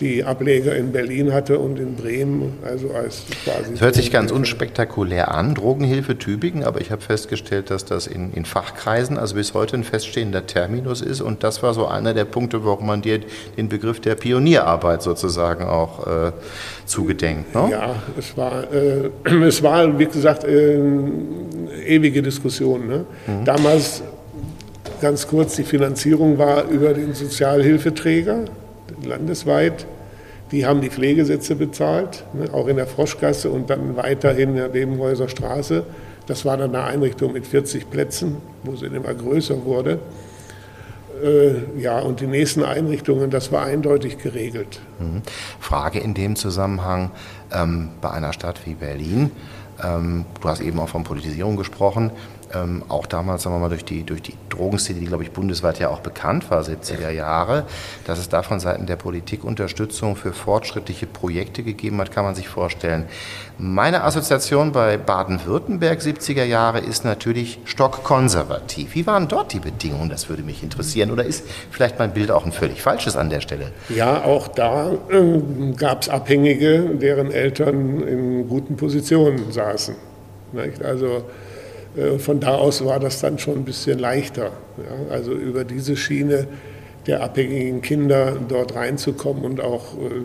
die 0.00 0.24
Ableger 0.24 0.74
in 0.74 0.92
Berlin 0.92 1.32
hatte 1.32 1.58
und 1.58 1.78
in 1.78 1.94
Bremen. 1.94 2.54
Also 2.64 2.90
als 2.90 3.22
quasi 3.44 3.72
das 3.72 3.80
hört 3.80 3.94
sich 3.94 4.10
ganz 4.10 4.32
unspektakulär 4.32 5.32
an, 5.32 5.54
Drogenhilfe 5.54 6.18
Tübingen, 6.18 6.64
aber 6.64 6.80
ich 6.80 6.90
habe 6.90 7.02
festgestellt, 7.02 7.70
dass 7.70 7.84
das 7.84 8.06
in, 8.06 8.32
in, 8.32 8.44
Fachkreisen 8.44 9.18
also 9.18 9.36
bis 9.36 9.54
heute 9.54 9.76
ein 9.76 9.84
feststehender 9.84 10.46
Terminus 10.46 11.00
ist 11.00 11.20
und 11.20 11.44
das 11.44 11.62
war 11.62 11.74
so 11.74 11.86
einer 11.86 12.14
der 12.14 12.24
Punkte, 12.24 12.64
warum 12.64 12.86
man 12.86 13.02
dir 13.02 13.20
den 13.56 13.68
Begriff 13.68 14.00
der 14.00 14.14
Pionierarbeit 14.14 15.02
sozusagen 15.02 15.64
auch 15.64 16.06
äh, 16.06 16.32
zugedenkt. 16.86 17.54
Ne? 17.54 17.68
Ja, 17.70 17.94
es 18.18 18.36
war, 18.36 18.64
äh, 18.72 19.10
es 19.46 19.62
war, 19.62 19.98
wie 19.98 20.06
gesagt, 20.06 20.44
äh, 20.44 20.78
ewige 21.86 22.22
Diskussion. 22.22 22.86
Ne? 22.88 23.04
Mhm. 23.26 23.44
Damals 23.44 24.02
ganz 25.00 25.26
kurz, 25.26 25.56
die 25.56 25.64
Finanzierung 25.64 26.38
war 26.38 26.64
über 26.68 26.94
den 26.94 27.14
Sozialhilfeträger 27.14 28.44
landesweit. 29.04 29.86
Die 30.50 30.66
haben 30.66 30.80
die 30.82 30.90
Pflegesätze 30.90 31.56
bezahlt, 31.56 32.24
ne, 32.34 32.52
auch 32.52 32.66
in 32.66 32.76
der 32.76 32.86
Froschgasse 32.86 33.50
und 33.50 33.70
dann 33.70 33.96
weiterhin 33.96 34.50
in 34.50 34.56
der 34.56 34.68
Bebenhäuser 34.68 35.28
Straße. 35.28 35.84
Das 36.26 36.44
war 36.44 36.56
dann 36.56 36.74
eine 36.74 36.84
Einrichtung 36.84 37.32
mit 37.32 37.46
40 37.46 37.90
Plätzen, 37.90 38.36
wo 38.62 38.76
sie 38.76 38.86
immer 38.86 39.14
größer 39.14 39.64
wurde. 39.64 39.98
Äh, 41.22 41.80
ja, 41.80 42.00
und 42.00 42.20
die 42.20 42.26
nächsten 42.26 42.64
Einrichtungen, 42.64 43.30
das 43.30 43.52
war 43.52 43.64
eindeutig 43.64 44.18
geregelt. 44.18 44.80
Mhm. 44.98 45.22
Frage 45.60 46.00
in 46.00 46.14
dem 46.14 46.36
Zusammenhang 46.36 47.10
ähm, 47.52 47.90
bei 48.00 48.10
einer 48.10 48.32
Stadt 48.32 48.60
wie 48.66 48.74
Berlin. 48.74 49.30
Ähm, 49.82 50.26
du 50.40 50.48
hast 50.48 50.60
eben 50.60 50.78
auch 50.80 50.88
von 50.88 51.04
Politisierung 51.04 51.56
gesprochen 51.56 52.10
ähm, 52.54 52.82
auch 52.88 53.06
damals, 53.06 53.42
sagen 53.42 53.56
wir 53.56 53.60
mal, 53.60 53.68
durch 53.68 53.84
die, 53.84 54.04
durch 54.04 54.22
die 54.22 54.34
Drogenszene, 54.48 55.00
die, 55.00 55.06
glaube 55.06 55.22
ich, 55.22 55.32
bundesweit 55.32 55.78
ja 55.78 55.88
auch 55.88 56.00
bekannt 56.00 56.50
war, 56.50 56.62
70er 56.62 57.10
Jahre, 57.10 57.64
dass 58.06 58.18
es 58.18 58.28
da 58.28 58.42
von 58.42 58.60
Seiten 58.60 58.86
der 58.86 58.96
Politik 58.96 59.44
Unterstützung 59.44 60.16
für 60.16 60.32
fortschrittliche 60.32 61.06
Projekte 61.06 61.62
gegeben 61.62 62.00
hat, 62.00 62.12
kann 62.12 62.24
man 62.24 62.34
sich 62.34 62.48
vorstellen. 62.48 63.06
Meine 63.58 64.04
Assoziation 64.04 64.72
bei 64.72 64.96
Baden-Württemberg 64.96 66.00
70er 66.00 66.44
Jahre 66.44 66.80
ist 66.80 67.04
natürlich 67.04 67.58
stockkonservativ. 67.64 68.94
Wie 68.94 69.06
waren 69.06 69.28
dort 69.28 69.52
die 69.52 69.60
Bedingungen? 69.60 70.10
Das 70.10 70.28
würde 70.28 70.42
mich 70.42 70.62
interessieren. 70.62 71.10
Oder 71.10 71.24
ist 71.24 71.44
vielleicht 71.70 71.98
mein 71.98 72.12
Bild 72.12 72.30
auch 72.30 72.44
ein 72.44 72.52
völlig 72.52 72.82
falsches 72.82 73.16
an 73.16 73.30
der 73.30 73.40
Stelle? 73.40 73.72
Ja, 73.88 74.24
auch 74.24 74.48
da 74.48 74.92
äh, 75.10 75.72
gab 75.76 76.02
es 76.02 76.08
Abhängige, 76.08 76.80
deren 76.94 77.30
Eltern 77.30 78.00
in 78.02 78.48
guten 78.48 78.76
Positionen 78.76 79.52
saßen. 79.52 79.94
Nicht? 80.52 80.82
Also 80.82 81.24
äh, 81.96 82.18
von 82.18 82.40
da 82.40 82.54
aus 82.54 82.84
war 82.84 83.00
das 83.00 83.20
dann 83.20 83.38
schon 83.38 83.56
ein 83.56 83.64
bisschen 83.64 83.98
leichter. 83.98 84.52
Ja, 84.78 85.14
also 85.14 85.32
über 85.32 85.64
diese 85.64 85.96
Schiene 85.96 86.46
der 87.06 87.22
abhängigen 87.22 87.82
Kinder 87.82 88.36
dort 88.48 88.74
reinzukommen 88.74 89.44
und 89.44 89.60
auch 89.60 89.94
äh, 89.94 90.22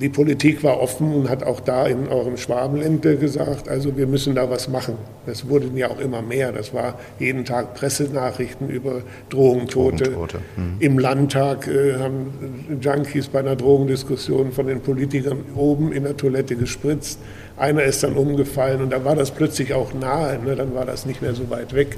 die 0.00 0.08
Politik 0.08 0.62
war 0.62 0.80
offen 0.80 1.12
und 1.14 1.28
hat 1.28 1.42
auch 1.42 1.60
da 1.60 1.86
in 1.86 2.08
eurem 2.08 2.36
Schwabenländle 2.36 3.16
gesagt, 3.16 3.68
also 3.68 3.96
wir 3.96 4.06
müssen 4.06 4.34
da 4.34 4.50
was 4.50 4.68
machen. 4.68 4.94
Das 5.26 5.48
wurden 5.48 5.76
ja 5.76 5.90
auch 5.90 6.00
immer 6.00 6.22
mehr. 6.22 6.52
Das 6.52 6.74
war 6.74 6.98
jeden 7.18 7.44
Tag 7.44 7.74
Pressenachrichten 7.74 8.68
über 8.68 9.02
Drogentote. 9.30 10.04
Drogentote. 10.04 10.38
Hm. 10.56 10.76
Im 10.80 10.98
Landtag 10.98 11.66
äh, 11.66 11.94
haben 11.98 12.78
Junkies 12.80 13.28
bei 13.28 13.40
einer 13.40 13.56
Drogendiskussion 13.56 14.52
von 14.52 14.66
den 14.66 14.80
Politikern 14.80 15.44
oben 15.54 15.92
in 15.92 16.04
der 16.04 16.16
Toilette 16.16 16.56
gespritzt. 16.56 17.18
Einer 17.56 17.84
ist 17.84 18.02
dann 18.02 18.14
umgefallen 18.14 18.82
und 18.82 18.90
da 18.90 19.04
war 19.04 19.16
das 19.16 19.30
plötzlich 19.30 19.72
auch 19.72 19.94
nahe. 19.94 20.38
Ne? 20.38 20.56
Dann 20.56 20.74
war 20.74 20.84
das 20.84 21.06
nicht 21.06 21.22
mehr 21.22 21.34
so 21.34 21.48
weit 21.48 21.74
weg. 21.74 21.96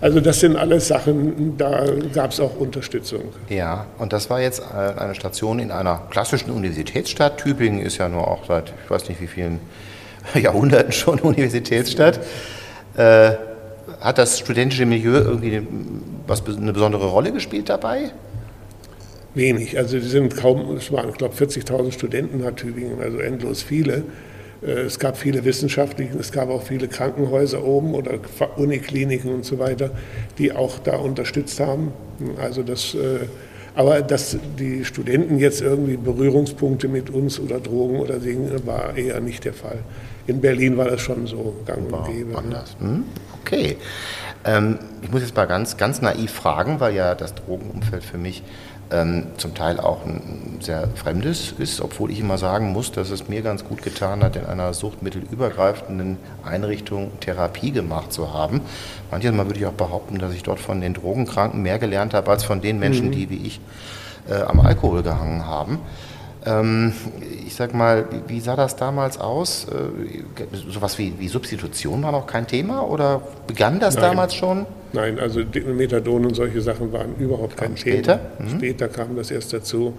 Also 0.00 0.20
das 0.20 0.40
sind 0.40 0.56
alles 0.56 0.88
Sachen, 0.88 1.56
da 1.56 1.84
gab 2.12 2.32
es 2.32 2.40
auch 2.40 2.56
Unterstützung. 2.56 3.22
Ja, 3.48 3.86
und 3.98 4.12
das 4.12 4.28
war 4.28 4.40
jetzt 4.40 4.60
äh, 4.60 5.00
eine 5.00 5.14
Station 5.14 5.58
in 5.58 5.70
einer 5.70 6.02
klassischen 6.10 6.50
Universitätsstadt. 6.50 7.38
Tübingen 7.38 7.80
ist 7.80 7.98
ja 7.98 8.08
nur 8.08 8.28
auch 8.28 8.44
seit, 8.46 8.72
ich 8.84 8.90
weiß 8.90 9.08
nicht 9.08 9.20
wie 9.20 9.26
vielen 9.26 9.60
Jahrhunderten 10.34 10.92
schon 10.92 11.20
Universitätsstadt. 11.20 12.20
Äh, 12.96 13.32
hat 14.00 14.18
das 14.18 14.38
studentische 14.38 14.86
Milieu 14.86 15.14
irgendwie 15.14 15.66
was, 16.26 16.42
eine 16.46 16.72
besondere 16.72 17.06
Rolle 17.06 17.32
gespielt 17.32 17.68
dabei? 17.68 18.10
Wenig. 19.34 19.76
Also 19.78 19.98
die 19.98 20.06
sind 20.06 20.36
kaum, 20.36 20.76
es 20.76 20.92
waren, 20.92 21.08
ich 21.08 21.16
glaube, 21.16 21.34
40.000 21.34 21.92
Studenten 21.92 22.44
hat 22.44 22.56
Tübingen, 22.56 23.00
also 23.00 23.18
endlos 23.18 23.62
viele. 23.62 24.04
Äh, 24.64 24.82
es 24.82 24.98
gab 24.98 25.16
viele 25.16 25.44
Wissenschaftliche, 25.44 26.16
es 26.18 26.32
gab 26.32 26.48
auch 26.48 26.62
viele 26.62 26.88
Krankenhäuser 26.88 27.64
oben 27.64 27.94
oder 27.94 28.18
Unikliniken 28.56 29.32
und 29.32 29.44
so 29.44 29.58
weiter, 29.58 29.90
die 30.38 30.52
auch 30.52 30.78
da 30.78 30.96
unterstützt 30.96 31.60
haben. 31.60 31.92
Also 32.40 32.62
das, 32.62 32.94
äh, 32.94 33.26
aber 33.74 34.02
dass 34.02 34.36
die 34.58 34.84
Studenten 34.84 35.38
jetzt 35.38 35.60
irgendwie 35.60 35.96
Berührungspunkte 35.96 36.88
mit 36.88 37.10
uns 37.10 37.40
oder 37.40 37.58
Drogen 37.58 37.98
oder 37.98 38.18
Dinge 38.18 38.64
war 38.66 38.96
eher 38.96 39.20
nicht 39.20 39.44
der 39.44 39.54
Fall. 39.54 39.78
In 40.26 40.40
Berlin 40.40 40.76
war 40.76 40.88
das 40.88 41.00
schon 41.00 41.26
so 41.26 41.54
gang 41.66 41.92
und 41.92 42.06
gäbe. 42.06 42.38
Anders. 42.38 42.76
Hm? 42.78 43.04
Okay. 43.42 43.76
Ähm, 44.44 44.78
ich 45.02 45.10
muss 45.10 45.22
jetzt 45.22 45.36
mal 45.36 45.46
ganz, 45.46 45.76
ganz 45.76 46.00
naiv 46.00 46.30
fragen, 46.30 46.80
weil 46.80 46.94
ja 46.94 47.14
das 47.14 47.34
Drogenumfeld 47.34 48.04
für 48.04 48.18
mich 48.18 48.42
ähm, 48.90 49.26
zum 49.36 49.54
Teil 49.54 49.80
auch 49.80 50.04
ein 50.04 50.58
sehr 50.60 50.88
fremdes 50.94 51.52
ist, 51.58 51.80
obwohl 51.80 52.10
ich 52.10 52.20
immer 52.20 52.38
sagen 52.38 52.72
muss, 52.72 52.92
dass 52.92 53.10
es 53.10 53.28
mir 53.28 53.42
ganz 53.42 53.64
gut 53.64 53.82
getan 53.82 54.22
hat, 54.22 54.36
in 54.36 54.44
einer 54.46 54.74
suchtmittelübergreifenden 54.74 56.18
Einrichtung 56.44 57.10
Therapie 57.20 57.70
gemacht 57.70 58.12
zu 58.12 58.32
haben. 58.32 58.60
Manchmal 59.10 59.46
würde 59.46 59.60
ich 59.60 59.66
auch 59.66 59.72
behaupten, 59.72 60.18
dass 60.18 60.34
ich 60.34 60.42
dort 60.42 60.60
von 60.60 60.80
den 60.80 60.94
Drogenkranken 60.94 61.62
mehr 61.62 61.78
gelernt 61.78 62.14
habe 62.14 62.30
als 62.30 62.44
von 62.44 62.60
den 62.60 62.78
Menschen, 62.78 63.06
mhm. 63.06 63.12
die 63.12 63.30
wie 63.30 63.46
ich 63.46 63.60
äh, 64.28 64.42
am 64.42 64.60
Alkohol 64.60 65.02
gehangen 65.02 65.46
haben. 65.46 65.78
Ähm, 66.46 66.92
ich 67.46 67.54
sag 67.54 67.74
mal, 67.74 68.06
wie 68.26 68.40
sah 68.40 68.56
das 68.56 68.76
damals 68.76 69.18
aus? 69.18 69.66
Äh, 69.66 70.50
sowas 70.68 70.98
wie, 70.98 71.14
wie 71.18 71.28
Substitution 71.28 72.02
war 72.02 72.12
noch 72.12 72.26
kein 72.26 72.46
Thema 72.46 72.86
oder 72.88 73.22
begann 73.46 73.80
das 73.80 73.94
Nein. 73.94 74.02
damals 74.02 74.34
schon? 74.34 74.66
Nein, 74.92 75.18
also 75.18 75.40
Methadon 75.74 76.26
und 76.26 76.34
solche 76.34 76.60
Sachen 76.60 76.92
waren 76.92 77.14
überhaupt 77.18 77.56
kein 77.56 77.76
später? 77.76 78.20
Thema. 78.38 78.50
Mhm. 78.50 78.58
Später 78.58 78.88
kam 78.88 79.16
das 79.16 79.30
erst 79.30 79.52
dazu. 79.52 79.94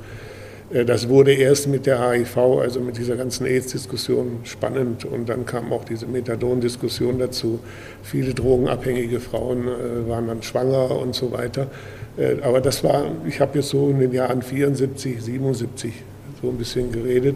Äh, 0.71 0.85
das 0.85 1.09
wurde 1.09 1.33
erst 1.33 1.67
mit 1.67 1.87
der 1.87 2.11
HIV, 2.11 2.37
also 2.61 2.79
mit 2.79 2.97
dieser 2.97 3.15
ganzen 3.15 3.47
AIDS-Diskussion 3.47 4.41
spannend 4.43 5.05
und 5.05 5.27
dann 5.27 5.45
kam 5.45 5.73
auch 5.73 5.83
diese 5.83 6.05
Methadon-Diskussion 6.05 7.17
dazu. 7.17 7.59
Viele 8.03 8.35
drogenabhängige 8.35 9.19
Frauen 9.19 9.67
äh, 9.67 10.07
waren 10.07 10.27
dann 10.27 10.43
schwanger 10.43 10.91
und 10.91 11.15
so 11.15 11.31
weiter. 11.31 11.67
Aber 12.43 12.61
das 12.61 12.81
war, 12.81 13.03
ich 13.27 13.41
habe 13.41 13.57
jetzt 13.57 13.67
so 13.67 13.89
in 13.89 13.99
den 13.99 14.13
Jahren 14.13 14.41
74, 14.41 15.21
77 15.21 15.91
so 16.45 16.51
ein 16.51 16.57
bisschen 16.57 16.91
geredet. 16.91 17.35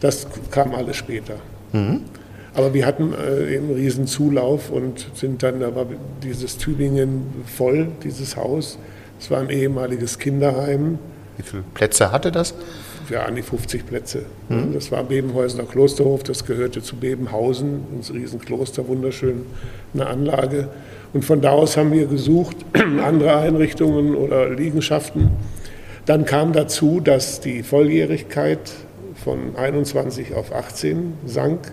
Das 0.00 0.26
kam 0.50 0.74
alles 0.74 0.96
später. 0.96 1.36
Mhm. 1.72 2.02
Aber 2.54 2.72
wir 2.72 2.86
hatten 2.86 3.12
äh, 3.12 3.54
eben 3.54 3.66
einen 3.66 3.76
riesen 3.76 4.06
Zulauf 4.06 4.70
und 4.70 5.06
sind 5.14 5.42
dann, 5.42 5.60
da 5.60 5.74
war 5.74 5.86
dieses 6.22 6.56
Tübingen 6.56 7.26
voll, 7.44 7.88
dieses 8.02 8.36
Haus. 8.36 8.78
Es 9.20 9.30
war 9.30 9.40
ein 9.40 9.50
ehemaliges 9.50 10.18
Kinderheim. 10.18 10.98
Wie 11.36 11.42
viele 11.42 11.64
Plätze 11.74 12.12
hatte 12.12 12.32
das? 12.32 12.54
Ja, 13.10 13.24
an 13.24 13.36
die 13.36 13.42
50 13.42 13.86
Plätze. 13.86 14.22
Mhm. 14.48 14.72
Das 14.72 14.90
war 14.90 15.04
Bebenhäusener 15.04 15.64
Klosterhof, 15.64 16.22
das 16.22 16.44
gehörte 16.44 16.82
zu 16.82 16.96
Bebenhausen, 16.96 17.82
ein 17.92 18.16
Riesenkloster, 18.16 18.88
wunderschön, 18.88 19.42
eine 19.94 20.06
Anlage. 20.06 20.68
Und 21.12 21.24
von 21.24 21.40
da 21.40 21.50
aus 21.50 21.76
haben 21.76 21.92
wir 21.92 22.06
gesucht, 22.06 22.56
andere 23.04 23.36
Einrichtungen 23.36 24.14
oder 24.14 24.48
Liegenschaften. 24.50 25.30
Dann 26.06 26.24
kam 26.24 26.52
dazu, 26.52 27.00
dass 27.00 27.40
die 27.40 27.64
Volljährigkeit 27.64 28.60
von 29.16 29.56
21 29.56 30.34
auf 30.34 30.52
18 30.52 31.14
sank. 31.26 31.72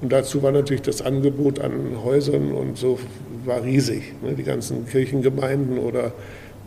Und 0.00 0.12
dazu 0.12 0.44
war 0.44 0.52
natürlich 0.52 0.82
das 0.82 1.02
Angebot 1.02 1.58
an 1.58 2.04
Häusern 2.04 2.52
und 2.52 2.78
so 2.78 3.00
war 3.44 3.64
riesig. 3.64 4.14
Ne? 4.22 4.34
Die 4.34 4.44
ganzen 4.44 4.86
Kirchengemeinden 4.86 5.78
oder 5.78 6.12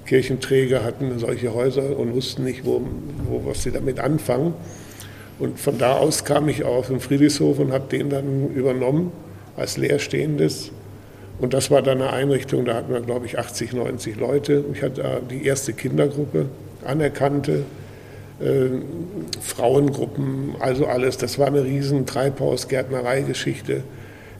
Kirchenträger 0.06 0.84
hatten 0.84 1.18
solche 1.18 1.54
Häuser 1.54 1.98
und 1.98 2.14
wussten 2.14 2.44
nicht, 2.44 2.66
wo, 2.66 2.82
wo, 3.24 3.46
was 3.46 3.64
sie 3.64 3.72
damit 3.72 4.02
anfangen. 4.02 4.54
Und 5.40 5.60
von 5.60 5.78
da 5.78 5.94
aus 5.94 6.26
kam 6.26 6.50
ich 6.50 6.66
auf 6.66 6.88
den 6.88 7.00
Friedrichshof 7.00 7.60
und 7.60 7.72
habe 7.72 7.86
den 7.90 8.10
dann 8.10 8.50
übernommen 8.54 9.14
als 9.56 9.78
leerstehendes. 9.78 10.72
Und 11.40 11.54
das 11.54 11.72
war 11.72 11.82
dann 11.82 12.02
eine 12.02 12.12
Einrichtung, 12.12 12.66
da 12.66 12.76
hatten 12.76 12.94
wir, 12.94 13.00
glaube 13.00 13.26
ich, 13.28 13.40
80, 13.40 13.72
90 13.72 14.18
Leute. 14.18 14.66
Ich 14.74 14.84
hatte 14.84 15.22
die 15.30 15.46
erste 15.46 15.72
Kindergruppe, 15.72 16.48
anerkannte 16.86 17.66
äh, 18.40 18.70
Frauengruppen, 19.40 20.56
also 20.60 20.86
alles. 20.86 21.18
Das 21.18 21.38
war 21.38 21.48
eine 21.48 21.64
riesen 21.64 22.06
Treibhaus-Gärtnerei-Geschichte. 22.06 23.84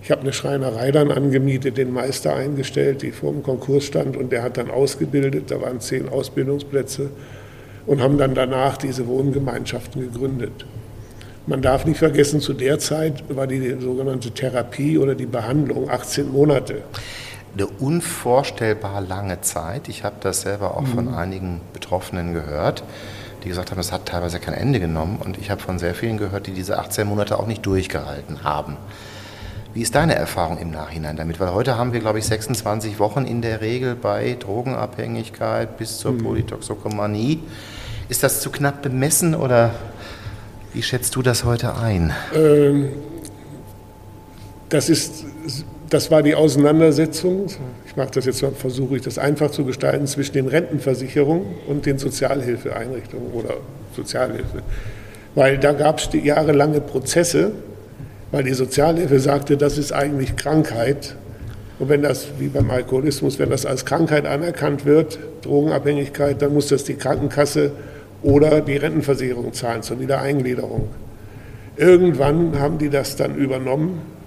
Ich 0.04 0.10
habe 0.10 0.22
eine 0.22 0.34
Schreinerei 0.34 0.92
dann 0.92 1.12
angemietet, 1.12 1.78
den 1.78 1.94
Meister 1.94 2.36
eingestellt, 2.36 3.04
die 3.04 3.12
vor 3.12 3.32
dem 3.32 3.44
Konkurs 3.44 3.84
stand 3.84 4.18
und 4.18 4.32
der 4.32 4.42
hat 4.42 4.58
dann 4.58 4.72
ausgebildet. 4.72 5.52
Da 5.52 5.62
waren 5.62 5.80
zehn 5.80 6.10
Ausbildungsplätze 6.10 7.12
und 7.86 8.02
haben 8.02 8.18
dann 8.18 8.34
danach 8.34 8.78
diese 8.78 9.08
Wohngemeinschaften 9.08 10.02
gegründet. 10.02 10.66
Man 11.48 11.62
darf 11.62 11.86
nicht 11.86 11.98
vergessen, 11.98 12.40
zu 12.40 12.54
der 12.54 12.80
Zeit 12.80 13.24
war 13.30 13.48
die 13.48 13.76
sogenannte 13.80 14.32
Therapie 14.32 14.98
oder 14.98 15.16
die 15.16 15.26
Behandlung 15.26 15.90
18 15.90 16.32
Monate. 16.32 16.82
Eine 17.54 17.68
unvorstellbar 17.68 19.02
lange 19.02 19.42
Zeit. 19.42 19.90
Ich 19.90 20.04
habe 20.04 20.16
das 20.22 20.42
selber 20.42 20.78
auch 20.78 20.82
mhm. 20.82 20.88
von 20.88 21.14
einigen 21.14 21.62
Betroffenen 21.74 22.34
gehört, 22.34 22.84
die 23.44 23.50
gesagt 23.50 23.72
haben, 23.72 23.80
es 23.80 23.92
hat 23.92 24.06
teilweise 24.06 24.40
kein 24.40 24.54
Ende 24.54 24.80
genommen. 24.80 25.18
Und 25.24 25.38
ich 25.38 25.50
habe 25.52 25.62
von 25.62 25.78
sehr 25.80 25.96
vielen 25.96 26.18
gehört, 26.18 26.48
die 26.48 26.54
diese 26.54 26.80
18 26.80 27.08
Monate 27.08 27.38
auch 27.38 27.48
nicht 27.48 27.66
durchgehalten 27.66 28.44
haben. 28.44 28.78
Wie 29.74 29.82
ist 29.82 29.96
deine 29.96 30.16
Erfahrung 30.16 30.58
im 30.58 30.70
Nachhinein 30.72 31.16
damit? 31.16 31.40
Weil 31.40 31.54
heute 31.54 31.78
haben 31.78 31.94
wir, 31.94 32.02
glaube 32.02 32.20
ich, 32.20 32.26
26 32.26 33.00
Wochen 33.00 33.26
in 33.26 33.42
der 33.42 33.62
Regel 33.62 33.96
bei 33.96 34.36
Drogenabhängigkeit 34.38 35.78
bis 35.78 35.98
zur 35.98 36.12
mhm. 36.12 36.24
Polytoxokomanie. 36.24 37.40
Ist 38.10 38.24
das 38.24 38.42
zu 38.42 38.50
knapp 38.50 38.82
bemessen 38.82 39.34
oder 39.34 39.72
wie 40.74 40.84
schätzt 40.84 41.16
du 41.16 41.22
das 41.22 41.46
heute 41.46 41.76
ein? 41.76 42.14
Ähm, 42.36 42.90
das, 44.68 44.90
ist, 44.90 45.26
das 45.92 46.10
war 46.10 46.24
die 46.24 46.36
Auseinandersetzung, 46.36 47.48
ich 47.86 47.98
mache 47.98 48.12
das 48.14 48.26
jetzt 48.26 48.42
mal, 48.42 48.52
versuche 48.52 48.96
ich 48.96 49.02
das 49.02 49.18
einfach 49.18 49.52
zu 49.52 49.66
gestalten, 49.66 50.08
zwischen 50.08 50.32
den 50.32 50.48
Rentenversicherungen 50.48 51.46
und 51.68 51.86
den 51.86 51.98
Sozialhilfeeinrichtungen 51.98 53.34
oder 53.34 53.56
Sozialhilfe. 53.94 54.64
Weil 55.36 55.58
da 55.58 55.74
gab 55.74 56.00
es 56.00 56.08
jahrelange 56.14 56.80
Prozesse, 56.80 57.52
weil 58.32 58.46
die 58.46 58.54
Sozialhilfe 58.54 59.20
sagte, 59.20 59.58
das 59.58 59.78
ist 59.78 59.92
eigentlich 59.92 60.38
Krankheit. 60.38 61.18
Und 61.78 61.90
wenn 61.90 62.04
das, 62.04 62.28
wie 62.40 62.48
beim 62.48 62.72
Alkoholismus, 62.72 63.38
wenn 63.38 63.50
das 63.50 63.66
als 63.66 63.84
Krankheit 63.84 64.26
anerkannt 64.26 64.86
wird, 64.86 65.20
Drogenabhängigkeit, 65.42 66.42
dann 66.42 66.54
muss 66.54 66.68
das 66.68 66.86
die 66.86 66.94
Krankenkasse 66.94 67.74
oder 68.24 68.62
die 68.62 68.78
Rentenversicherung 68.78 69.52
zahlen 69.52 69.84
zur 69.84 70.00
Wiedereingliederung. 70.00 70.88
Irgendwann 71.76 72.58
haben 72.60 72.78
die 72.78 72.90
das 72.90 73.18
dann 73.18 73.36
übernommen. 73.36 74.21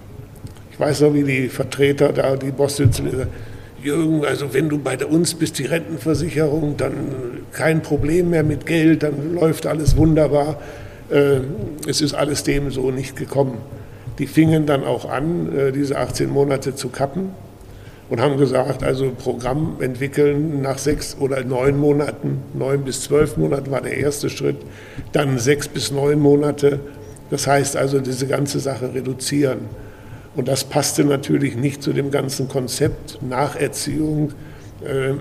Ich 0.75 0.81
weiß 0.81 1.03
noch, 1.03 1.15
wie 1.15 1.23
die 1.23 1.49
Vertreter 1.49 2.13
da, 2.13 2.35
die 2.35 2.51
Boss 2.51 2.79
sitzen, 2.79 3.29
Jürgen, 3.81 4.25
also 4.25 4.53
wenn 4.53 4.69
du 4.69 4.77
bei 4.77 4.97
uns 5.07 5.35
bist, 5.35 5.61
die 5.61 5.67
Rentenversicherung, 5.67 6.77
dann 6.77 6.95
kein 7.53 7.81
Problem 7.81 8.31
mehr 8.31 8.43
mit 8.43 8.67
Geld, 8.67 9.05
dann 9.05 9.35
läuft 9.35 9.69
alles 9.69 9.97
wunderbar. 9.97 10.61
Äh, 11.11 11.43
es 11.87 12.01
ist 12.01 12.13
alles 12.13 12.43
dem 12.43 12.73
so 12.73 12.91
nicht 12.91 13.15
gekommen. 13.15 13.59
Die 14.19 14.27
fingen 14.27 14.67
dann 14.67 14.83
auch 14.83 15.09
an, 15.09 15.57
äh, 15.57 15.71
diese 15.71 15.97
18 15.97 16.29
Monate 16.29 16.75
zu 16.75 16.89
kappen 16.89 17.31
und 18.11 18.21
haben 18.21 18.37
gesagt, 18.37 18.83
also 18.83 19.13
Programm 19.17 19.77
entwickeln 19.79 20.61
nach 20.61 20.79
sechs 20.79 21.17
oder 21.21 21.45
neun 21.45 21.79
Monaten, 21.79 22.43
neun 22.53 22.83
bis 22.83 23.03
zwölf 23.03 23.37
Monaten 23.37 23.71
war 23.71 23.81
der 23.81 23.97
erste 23.97 24.29
Schritt, 24.29 24.57
dann 25.13 25.39
sechs 25.39 25.69
bis 25.69 25.93
neun 25.93 26.19
Monate. 26.19 26.81
Das 27.31 27.47
heißt 27.47 27.77
also, 27.77 28.01
diese 28.01 28.27
ganze 28.27 28.59
Sache 28.59 28.93
reduzieren. 28.93 29.84
Und 30.37 30.49
das 30.49 30.65
passte 30.65 31.05
natürlich 31.05 31.57
nicht 31.57 31.83
zu 31.83 31.93
dem 31.93 32.11
ganzen 32.11 32.49
Konzept 32.49 33.21
Nacherziehung, 33.23 34.33
äh, 34.85 35.13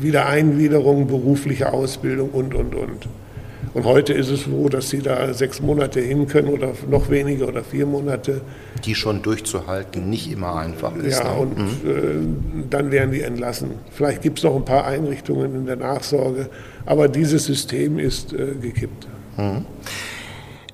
Wiedereingliederung, 0.00 1.06
berufliche 1.06 1.72
Ausbildung 1.72 2.30
und, 2.30 2.54
und, 2.54 2.74
und. 2.74 3.08
Und 3.74 3.84
heute 3.84 4.14
ist 4.14 4.30
es 4.30 4.44
so, 4.44 4.70
dass 4.70 4.88
sie 4.88 5.00
da 5.00 5.34
sechs 5.34 5.60
Monate 5.60 6.00
hin 6.00 6.26
können 6.26 6.48
oder 6.48 6.72
noch 6.88 7.10
weniger 7.10 7.48
oder 7.48 7.62
vier 7.62 7.84
Monate. 7.84 8.40
Die 8.86 8.94
schon 8.94 9.20
durchzuhalten 9.20 10.08
nicht 10.08 10.32
immer 10.32 10.56
einfach 10.56 10.96
ist. 10.96 11.18
Ja, 11.18 11.34
ne? 11.34 11.40
und 11.40 11.58
mhm. 11.58 11.90
äh, 11.90 12.66
dann 12.70 12.90
werden 12.90 13.10
die 13.10 13.20
entlassen. 13.20 13.72
Vielleicht 13.90 14.22
gibt 14.22 14.38
es 14.38 14.44
noch 14.44 14.56
ein 14.56 14.64
paar 14.64 14.86
Einrichtungen 14.86 15.54
in 15.54 15.66
der 15.66 15.76
Nachsorge, 15.76 16.48
aber 16.86 17.08
dieses 17.08 17.44
System 17.44 17.98
ist 17.98 18.32
äh, 18.32 18.54
gekippt. 18.58 19.08
Mhm. 19.36 19.66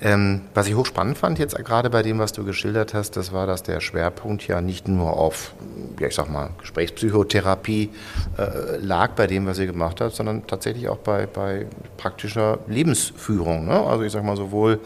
Ähm, 0.05 0.41
was 0.53 0.67
ich 0.67 0.75
hochspannend 0.75 1.17
fand 1.17 1.39
jetzt 1.39 1.55
gerade 1.65 1.89
bei 1.89 2.03
dem, 2.03 2.19
was 2.19 2.33
du 2.33 2.45
geschildert 2.45 2.93
hast, 2.93 3.17
das 3.17 3.33
war, 3.33 3.47
dass 3.47 3.63
der 3.63 3.81
Schwerpunkt 3.81 4.49
ja 4.49 4.61
nicht 4.61 4.89
nur 4.89 5.17
auf, 5.17 5.55
ja 6.01 6.09
ich 6.09 6.15
sag 6.17 6.29
mal, 6.29 6.51
Gesprächspsychotherapie 6.59 7.91
äh, 8.37 8.79
lag 8.79 9.13
bei 9.13 9.29
dem, 9.29 9.47
was 9.47 9.61
ihr 9.61 9.67
gemacht 9.67 10.01
habt, 10.01 10.17
sondern 10.17 10.45
tatsächlich 10.47 10.89
auch 10.89 10.99
bei, 10.99 11.27
bei 11.27 11.67
praktischer 11.99 12.59
Lebensführung. 12.67 13.67
Ne? 13.67 13.81
Also 13.81 14.03
ich 14.03 14.11
sag 14.11 14.25
mal 14.25 14.37
sowohl 14.37 14.81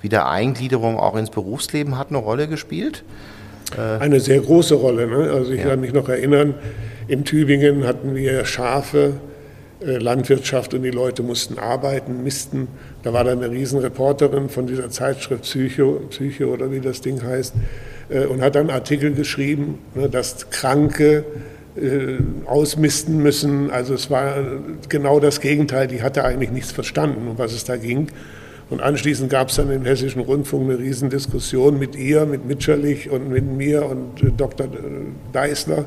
Wiedereingliederung 0.00 0.98
auch 0.98 1.16
ins 1.16 1.30
Berufsleben 1.30 1.98
hat 1.98 2.08
eine 2.08 2.18
Rolle 2.18 2.48
gespielt. 2.48 3.04
Äh 3.76 3.98
eine 4.00 4.20
sehr 4.20 4.40
große 4.40 4.76
Rolle. 4.76 5.06
Ne? 5.06 5.30
Also 5.30 5.52
ich 5.52 5.60
ja. 5.60 5.68
kann 5.68 5.80
mich 5.80 5.92
noch 5.92 6.08
erinnern, 6.08 6.54
in 7.06 7.26
Tübingen 7.26 7.86
hatten 7.86 8.14
wir 8.14 8.46
Schafe, 8.46 9.14
Landwirtschaft 9.84 10.74
und 10.74 10.82
die 10.82 10.90
Leute 10.90 11.22
mussten 11.22 11.58
arbeiten, 11.58 12.22
missten. 12.22 12.68
Da 13.02 13.12
war 13.12 13.24
dann 13.24 13.42
eine 13.42 13.52
Riesenreporterin 13.52 14.48
von 14.48 14.66
dieser 14.66 14.90
Zeitschrift 14.90 15.42
Psycho, 15.42 16.00
Psycho 16.10 16.46
oder 16.46 16.70
wie 16.70 16.80
das 16.80 17.00
Ding 17.00 17.22
heißt, 17.22 17.54
äh, 18.08 18.24
und 18.26 18.40
hat 18.40 18.54
dann 18.54 18.70
Artikel 18.70 19.12
geschrieben, 19.12 19.78
ne, 19.94 20.08
dass 20.08 20.50
Kranke 20.50 21.24
äh, 21.76 22.18
ausmisten 22.46 23.22
müssen. 23.22 23.70
Also 23.70 23.94
es 23.94 24.10
war 24.10 24.36
genau 24.88 25.20
das 25.20 25.40
Gegenteil. 25.40 25.86
Die 25.86 26.02
hatte 26.02 26.24
eigentlich 26.24 26.50
nichts 26.50 26.72
verstanden, 26.72 27.28
um 27.28 27.38
was 27.38 27.52
es 27.52 27.64
da 27.64 27.76
ging. 27.76 28.08
Und 28.70 28.80
anschließend 28.80 29.28
gab 29.28 29.50
es 29.50 29.56
dann 29.56 29.70
im 29.70 29.84
Hessischen 29.84 30.22
Rundfunk 30.22 30.70
eine 30.70 30.78
Riesendiskussion 30.78 31.78
mit 31.78 31.96
ihr, 31.96 32.24
mit 32.24 32.46
Mitscherlich 32.46 33.10
und 33.10 33.28
mit 33.28 33.44
mir 33.44 33.84
und 33.84 34.38
Dr. 34.38 34.68
Deisler, 35.32 35.84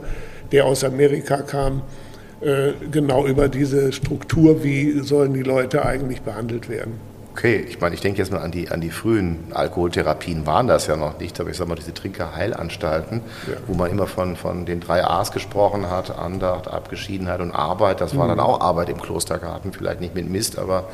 der 0.52 0.66
aus 0.66 0.84
Amerika 0.84 1.38
kam 1.38 1.78
äh, 1.78 2.07
genau 2.40 3.26
über 3.26 3.50
diese 3.50 3.92
Struktur, 3.92 4.64
wie 4.64 5.00
sollen 5.00 5.34
die 5.34 5.42
Leute 5.42 5.86
eigentlich 5.86 6.22
behandelt 6.22 6.70
werden. 6.70 6.94
Okay, 7.38 7.64
ich 7.70 7.80
meine, 7.80 7.94
ich 7.94 8.02
denke 8.02 8.18
jetzt 8.18 8.32
mal 8.32 8.40
an 8.40 8.50
die, 8.50 8.70
an 8.70 8.82
die 8.82 8.90
frühen 8.90 9.38
Alkoholtherapien, 9.52 10.48
waren 10.48 10.66
das 10.66 10.88
ja 10.88 10.96
noch 10.96 11.20
nicht, 11.20 11.40
aber 11.40 11.52
ich 11.52 11.58
sage 11.58 11.70
mal, 11.70 11.76
diese 11.76 11.94
Trinkerheilanstalten, 11.94 13.22
ja. 13.46 13.58
wo 13.68 13.76
man 13.76 13.92
immer 13.92 14.08
von, 14.08 14.36
von 14.36 14.66
den 14.66 14.80
drei 14.80 15.04
A's 15.04 15.32
gesprochen 15.32 15.88
hat, 15.88 16.18
Andacht, 16.18 16.68
Abgeschiedenheit 16.68 17.40
und 17.40 17.52
Arbeit, 17.52 18.02
das 18.02 18.18
war 18.18 18.26
mhm. 18.26 18.30
dann 18.30 18.40
auch 18.40 18.60
Arbeit 18.62 18.90
im 18.90 19.00
Klostergarten, 19.00 19.72
vielleicht 19.72 20.02
nicht 20.02 20.16
mit 20.16 20.28
Mist, 20.28 20.58
aber 20.58 20.86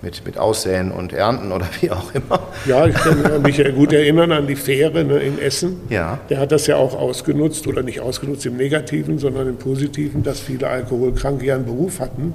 mit, 0.00 0.24
mit 0.24 0.38
Aussäen 0.38 0.92
und 0.92 1.12
Ernten 1.12 1.50
oder 1.50 1.66
wie 1.80 1.90
auch 1.90 2.14
immer. 2.14 2.42
Ja, 2.64 2.86
ich 2.86 2.94
kann 2.94 3.42
mich 3.42 3.60
gut 3.74 3.92
erinnern 3.92 4.30
an 4.30 4.46
die 4.46 4.54
Fähre 4.54 5.02
ne, 5.02 5.18
in 5.18 5.40
Essen. 5.40 5.80
Ja. 5.88 6.20
Der 6.30 6.38
hat 6.38 6.52
das 6.52 6.68
ja 6.68 6.76
auch 6.76 6.94
ausgenutzt, 6.94 7.66
oder 7.66 7.82
nicht 7.82 7.98
ausgenutzt 7.98 8.46
im 8.46 8.56
Negativen, 8.56 9.18
sondern 9.18 9.48
im 9.48 9.56
Positiven, 9.56 10.22
dass 10.22 10.38
viele 10.38 10.68
Alkoholkranke 10.68 11.44
ja 11.44 11.56
einen 11.56 11.64
Beruf 11.64 11.98
hatten 11.98 12.34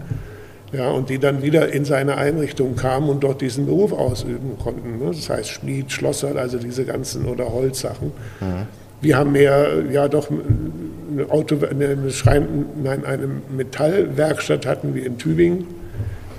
ja, 0.73 0.89
und 0.89 1.09
die 1.09 1.19
dann 1.19 1.41
wieder 1.43 1.71
in 1.71 1.85
seine 1.85 2.17
Einrichtung 2.17 2.75
kamen 2.75 3.09
und 3.09 3.23
dort 3.23 3.41
diesen 3.41 3.65
Beruf 3.65 3.93
ausüben 3.93 4.57
konnten. 4.61 4.97
Ne? 4.97 5.11
Das 5.11 5.29
heißt 5.29 5.49
Schmied, 5.49 5.91
Schlosser, 5.91 6.35
also 6.35 6.57
diese 6.57 6.83
ganzen 6.83 7.25
oder 7.25 7.53
Holzsachen. 7.53 8.11
Mhm. 8.41 8.67
Wir 9.01 9.17
haben 9.17 9.33
mehr, 9.33 9.83
ja 9.91 10.07
doch, 10.07 10.29
eine, 10.29 11.29
Auto, 11.29 11.57
eine, 11.69 12.09
Schrein, 12.09 12.65
nein, 12.81 13.05
eine 13.05 13.29
Metallwerkstatt 13.55 14.65
hatten 14.65 14.95
wir 14.95 15.05
in 15.05 15.17
Tübingen 15.17 15.82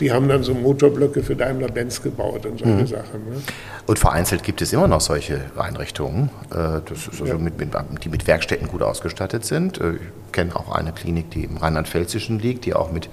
die 0.00 0.12
haben 0.12 0.28
dann 0.28 0.42
so 0.42 0.54
Motorblöcke 0.54 1.22
für 1.22 1.36
Daimler-Benz 1.36 2.02
gebaut 2.02 2.46
und 2.46 2.58
solche 2.58 2.74
mhm. 2.74 2.86
Sachen. 2.86 3.30
Ne? 3.30 3.42
Und 3.86 3.98
vereinzelt 3.98 4.42
gibt 4.42 4.62
es 4.62 4.72
immer 4.72 4.88
noch 4.88 5.02
solche 5.02 5.42
Einrichtungen, 5.58 6.30
äh, 6.50 6.56
also 6.56 7.26
ja. 7.26 7.36
mit, 7.36 7.58
mit, 7.58 7.74
die 8.02 8.08
mit 8.08 8.26
Werkstätten 8.26 8.66
gut 8.66 8.82
ausgestattet 8.82 9.44
sind. 9.44 9.78
Äh, 9.78 9.94
ich 9.94 10.32
kenne 10.32 10.56
auch 10.56 10.74
eine 10.74 10.92
Klinik, 10.92 11.30
die 11.30 11.44
im 11.44 11.58
Rheinland-Pfälzischen 11.58 12.38
liegt, 12.38 12.64
die 12.64 12.74
auch 12.74 12.90
mit 12.90 13.10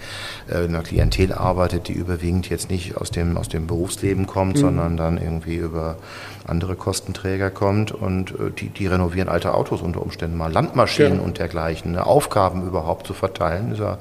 äh, 0.49 0.63
einer 0.63 0.81
Klientel 0.81 1.33
arbeitet, 1.33 1.89
die 1.89 1.93
überwiegend 1.93 2.49
jetzt 2.49 2.69
nicht 2.69 2.95
aus 2.95 3.11
dem, 3.11 3.35
aus 3.35 3.49
dem 3.49 3.67
Berufsleben 3.67 4.27
kommt, 4.27 4.55
mhm. 4.55 4.61
sondern 4.61 4.97
dann 4.97 5.17
irgendwie 5.17 5.57
über 5.57 5.97
andere 6.47 6.75
Kostenträger 6.75 7.51
kommt 7.51 7.91
und 7.91 8.33
die, 8.59 8.69
die 8.69 8.87
renovieren 8.87 9.29
alte 9.29 9.53
Autos 9.53 9.81
unter 9.81 10.01
Umständen 10.01 10.37
mal, 10.37 10.51
Landmaschinen 10.51 11.17
ja. 11.17 11.21
und 11.21 11.37
dergleichen, 11.37 11.91
ne? 11.91 12.05
Aufgaben 12.05 12.65
überhaupt 12.65 13.05
zu 13.05 13.13
verteilen, 13.13 13.73
ist 13.73 13.79
ja 13.79 13.99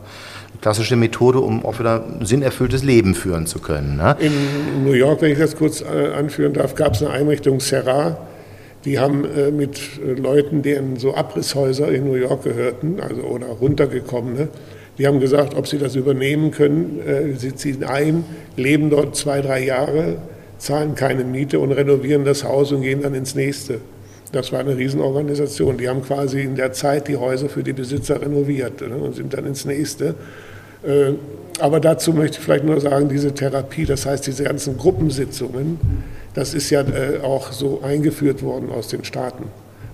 klassische 0.61 0.97
Methode, 0.97 1.41
um 1.41 1.65
auch 1.65 1.79
wieder 1.79 2.05
ein 2.05 2.25
sinnerfülltes 2.25 2.85
Leben 2.85 3.15
führen 3.15 3.47
zu 3.47 3.61
können. 3.61 3.97
Ne? 3.97 4.17
In 4.21 4.85
New 4.85 4.93
York, 4.93 5.23
wenn 5.23 5.33
ich 5.33 5.39
das 5.39 5.57
kurz 5.57 5.81
äh, 5.81 6.13
anführen 6.15 6.53
darf, 6.53 6.75
gab 6.75 6.95
es 6.95 7.03
eine 7.03 7.13
Einrichtung 7.13 7.61
Serra. 7.61 8.19
Die 8.85 8.99
haben 8.99 9.25
äh, 9.25 9.51
mit 9.51 9.81
äh, 10.05 10.13
Leuten, 10.13 10.63
denen 10.63 10.97
so 10.97 11.15
Abrisshäuser 11.15 11.89
in 11.89 12.05
New 12.05 12.15
York 12.15 12.45
gehörten, 12.45 13.01
also 13.01 13.23
oder 13.23 13.47
runtergekommene, 13.47 14.49
die 14.99 15.07
haben 15.07 15.21
gesagt, 15.21 15.55
ob 15.55 15.67
sie 15.67 15.79
das 15.79 15.97
übernehmen 15.97 16.51
können. 16.51 17.01
Sie 17.39 17.55
ziehen 17.55 17.85
ein, 17.85 18.23
leben 18.57 18.91
dort 18.91 19.17
zwei, 19.17 19.41
drei 19.41 19.65
Jahre, 19.65 20.19
zahlen 20.59 20.95
keine 20.95 21.25
Miete 21.25 21.59
und 21.59 21.73
renovieren 21.73 22.27
das 22.27 22.45
Haus 22.45 22.71
und 22.71 22.83
gehen 22.83 23.01
dann 23.01 23.15
ins 23.15 23.35
nächste. 23.35 23.81
Das 24.33 24.53
war 24.53 24.61
eine 24.61 24.77
Riesenorganisation. 24.77 25.79
Die 25.79 25.89
haben 25.89 26.03
quasi 26.03 26.43
in 26.43 26.55
der 26.55 26.73
Zeit 26.73 27.09
die 27.09 27.17
Häuser 27.17 27.49
für 27.49 27.63
die 27.63 27.73
Besitzer 27.73 28.21
renoviert 28.21 28.81
ne, 28.81 28.95
und 28.95 29.15
sind 29.15 29.33
dann 29.33 29.47
ins 29.47 29.65
nächste. 29.65 30.15
Äh, 30.83 31.13
aber 31.59 31.81
dazu 31.81 32.13
möchte 32.13 32.39
ich 32.39 32.45
vielleicht 32.45 32.65
nur 32.65 32.81
sagen, 32.81 33.09
diese 33.09 33.35
Therapie, 33.35 33.85
das 33.85 34.07
heißt 34.07 34.27
diese 34.27 34.45
ganzen 34.45 34.79
Gruppensitzungen, 34.79 35.79
das 36.35 36.55
ist 36.55 36.71
ja 36.71 36.81
äh, 36.81 37.21
auch 37.23 37.53
so 37.53 37.81
eingeführt 37.83 38.43
worden 38.43 38.71
aus 38.71 38.89
den 38.89 39.05
Staaten. 39.05 39.45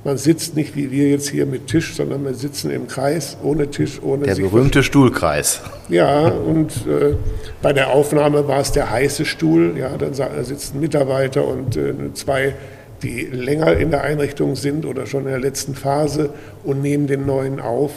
Man 0.05 0.19
sitzt 0.19 0.55
nicht 0.55 0.77
wie 0.77 0.93
wir 0.93 1.11
jetzt 1.11 1.31
hier 1.31 1.47
mit 1.47 1.67
Tisch, 1.67 1.97
sondern 1.97 2.25
wir 2.25 2.35
sitzen 2.35 2.71
im 2.71 2.87
Kreis, 2.87 3.37
ohne 3.43 3.69
Tisch, 3.71 4.01
ohne 4.01 4.27
Der 4.27 4.37
berühmte 4.37 4.85
Stuhlkreis. 4.85 5.61
Ja, 5.89 6.29
und 6.29 6.71
äh, 6.87 7.15
bei 7.61 7.73
der 7.73 7.91
Aufnahme 7.91 8.47
war 8.47 8.61
es 8.61 8.71
der 8.71 8.89
heiße 8.89 9.25
Stuhl. 9.25 9.75
Ja, 9.77 9.97
dann 9.97 10.15
sitzen 10.45 10.79
Mitarbeiter 10.79 11.45
und 11.45 11.77
äh, 11.77 11.93
zwei 12.15 12.55
die 13.03 13.23
länger 13.23 13.77
in 13.77 13.91
der 13.91 14.03
Einrichtung 14.03 14.57
sind 14.57 14.87
oder 14.87 15.07
schon 15.07 15.25
in 15.25 15.31
der 15.31 15.41
letzten 15.41 15.75
Phase 15.75 16.31
und 16.65 16.83
nehmen 16.83 17.07
den 17.07 17.27
neuen 17.27 17.61
auf. 17.61 17.93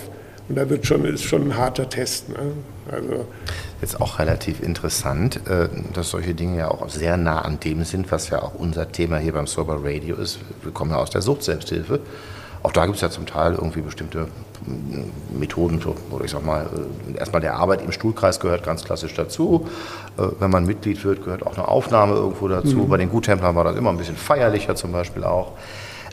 Und 0.47 0.58
da 0.58 0.69
wird 0.69 0.86
schon, 0.86 1.06
ist 1.06 1.23
schon 1.23 1.52
ein 1.52 1.58
harter 1.58 1.89
Test. 1.89 2.30
Ne? 2.30 2.36
Also 2.91 3.25
Jetzt 3.82 4.02
auch 4.02 4.19
relativ 4.19 4.62
interessant, 4.62 5.47
äh, 5.47 5.69
dass 5.93 6.10
solche 6.10 6.34
Dinge 6.34 6.58
ja 6.58 6.67
auch 6.69 6.89
sehr 6.89 7.17
nah 7.17 7.41
an 7.41 7.60
dem 7.60 7.84
sind, 7.84 8.12
was 8.12 8.30
ja 8.30 8.41
auch 8.41 8.56
unser 8.56 8.91
Thema 8.91 9.17
hier 9.17 9.34
beim 9.34 9.47
Sober 9.47 9.80
Radio 9.84 10.15
ist. 10.15 10.39
Wir 10.63 10.71
kommen 10.71 10.91
ja 10.91 10.97
aus 10.97 11.10
der 11.10 11.21
Sucht-Selbsthilfe. 11.21 11.99
Auch 12.62 12.73
da 12.73 12.86
gibt 12.86 12.97
es 12.97 13.02
ja 13.02 13.10
zum 13.10 13.25
Teil 13.25 13.54
irgendwie 13.54 13.82
bestimmte 13.82 14.28
Methoden, 15.32 15.82
oder 16.12 16.25
ich 16.25 16.32
sag 16.32 16.45
mal, 16.45 16.67
äh, 17.13 17.17
erstmal 17.17 17.41
der 17.41 17.56
Arbeit 17.56 17.82
im 17.82 17.91
Stuhlkreis 17.91 18.39
gehört 18.39 18.63
ganz 18.63 18.84
klassisch 18.84 19.13
dazu. 19.13 19.67
Äh, 20.17 20.23
wenn 20.39 20.52
man 20.52 20.65
Mitglied 20.65 21.04
wird, 21.06 21.23
gehört 21.23 21.45
auch 21.45 21.58
eine 21.58 21.67
Aufnahme 21.67 22.15
irgendwo 22.15 22.47
dazu. 22.47 22.78
Mhm. 22.78 22.89
Bei 22.89 22.97
den 22.97 23.10
Guttemplern 23.10 23.56
war 23.56 23.63
das 23.63 23.78
immer 23.78 23.91
ein 23.91 23.97
bisschen 23.97 24.17
feierlicher 24.17 24.75
zum 24.75 24.91
Beispiel 24.91 25.23
auch. 25.23 25.54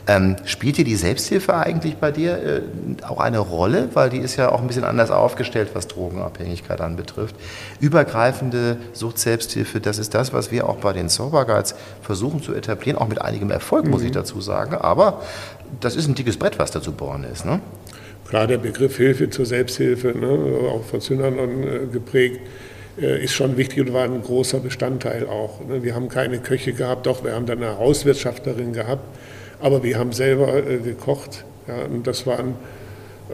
Ähm, 0.09 0.37
spielte 0.45 0.85
die 0.85 0.95
Selbsthilfe 0.95 1.53
eigentlich 1.53 1.97
bei 1.97 2.11
dir 2.11 2.37
äh, 2.37 2.61
auch 3.03 3.19
eine 3.19 3.39
Rolle? 3.39 3.89
Weil 3.93 4.09
die 4.09 4.19
ist 4.19 4.37
ja 4.37 4.51
auch 4.51 4.61
ein 4.61 4.67
bisschen 4.67 4.85
anders 4.85 5.11
aufgestellt, 5.11 5.71
was 5.73 5.87
Drogenabhängigkeit 5.87 6.79
anbetrifft. 6.79 7.35
Übergreifende 7.81 8.77
Sucht-Selbsthilfe, 8.93 9.81
das 9.81 9.97
ist 9.97 10.13
das, 10.13 10.31
was 10.31 10.49
wir 10.49 10.69
auch 10.69 10.77
bei 10.77 10.93
den 10.93 11.09
Sober 11.09 11.43
Guides 11.43 11.75
versuchen 12.01 12.41
zu 12.41 12.53
etablieren, 12.53 12.97
auch 12.97 13.09
mit 13.09 13.21
einigem 13.21 13.51
Erfolg, 13.51 13.83
mhm. 13.83 13.91
muss 13.91 14.01
ich 14.01 14.11
mhm. 14.11 14.15
dazu 14.15 14.39
sagen. 14.39 14.75
Aber 14.75 15.21
das 15.81 15.97
ist 15.97 16.07
ein 16.07 16.15
dickes 16.15 16.37
Brett, 16.37 16.57
was 16.57 16.71
da 16.71 16.81
zu 16.81 16.93
bohren 16.93 17.25
ist. 17.25 17.45
Ne? 17.45 17.59
Klar, 18.29 18.47
der 18.47 18.59
Begriff 18.59 18.95
Hilfe 18.95 19.29
zur 19.29 19.45
Selbsthilfe, 19.45 20.09
ne, 20.09 20.69
auch 20.69 20.85
von 20.85 21.01
Zünderern 21.01 21.63
äh, 21.63 21.85
geprägt, 21.91 22.39
äh, 22.97 23.21
ist 23.21 23.33
schon 23.33 23.57
wichtig 23.57 23.81
und 23.81 23.93
war 23.93 24.05
ein 24.05 24.21
großer 24.21 24.59
Bestandteil 24.59 25.27
auch. 25.27 25.59
Ne. 25.67 25.83
Wir 25.83 25.95
haben 25.95 26.07
keine 26.07 26.39
Köche 26.39 26.71
gehabt, 26.71 27.05
doch 27.07 27.25
wir 27.25 27.33
haben 27.35 27.45
dann 27.45 27.61
eine 27.61 27.77
Hauswirtschafterin 27.77 28.71
gehabt 28.71 29.03
aber 29.59 29.83
wir 29.83 29.97
haben 29.97 30.11
selber 30.11 30.55
äh, 30.55 30.77
gekocht. 30.77 31.45
Ja, 31.67 31.85
und 31.85 32.07
das 32.07 32.25
waren, 32.25 32.55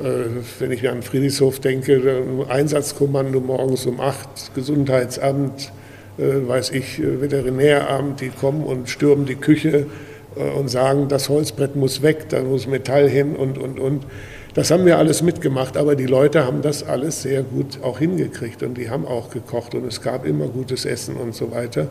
äh, 0.02 0.26
wenn 0.60 0.72
ich 0.72 0.88
an 0.90 1.02
Friedrichshof 1.02 1.60
denke, 1.60 2.24
Einsatzkommando 2.50 3.40
morgens 3.40 3.86
um 3.86 4.00
acht, 4.00 4.56
Gesundheitsamt, 4.56 5.72
äh, 6.18 6.48
weiß 6.48 6.72
ich, 6.72 7.00
äh, 7.00 7.22
Veterinäramt, 7.22 8.22
die 8.22 8.30
kommen 8.30 8.64
und 8.64 8.90
stürmen 8.90 9.26
die 9.26 9.36
Küche 9.36 9.88
äh, 10.36 10.50
und 10.52 10.70
sagen, 10.70 11.08
das 11.08 11.30
Holzbrett 11.30 11.76
muss 11.76 12.02
weg, 12.02 12.30
da 12.30 12.42
muss 12.42 12.68
Metall 12.68 13.10
hin 13.10 13.36
und, 13.36 13.58
und, 13.58 13.80
und. 13.80 14.06
Das 14.54 14.70
haben 14.70 14.86
wir 14.86 15.00
alles 15.00 15.24
mitgemacht, 15.24 15.78
aber 15.78 15.96
die 15.96 16.06
Leute 16.06 16.46
haben 16.46 16.62
das 16.62 16.84
alles 16.84 17.24
sehr 17.24 17.42
gut 17.42 17.80
auch 17.82 17.98
hingekriegt 17.98 18.62
und 18.62 18.78
die 18.78 18.92
haben 18.92 19.08
auch 19.08 19.32
gekocht 19.32 19.74
und 19.74 19.88
es 19.88 20.02
gab 20.02 20.28
immer 20.28 20.48
gutes 20.48 20.86
Essen 20.86 21.16
und 21.16 21.34
so 21.34 21.52
weiter. 21.52 21.88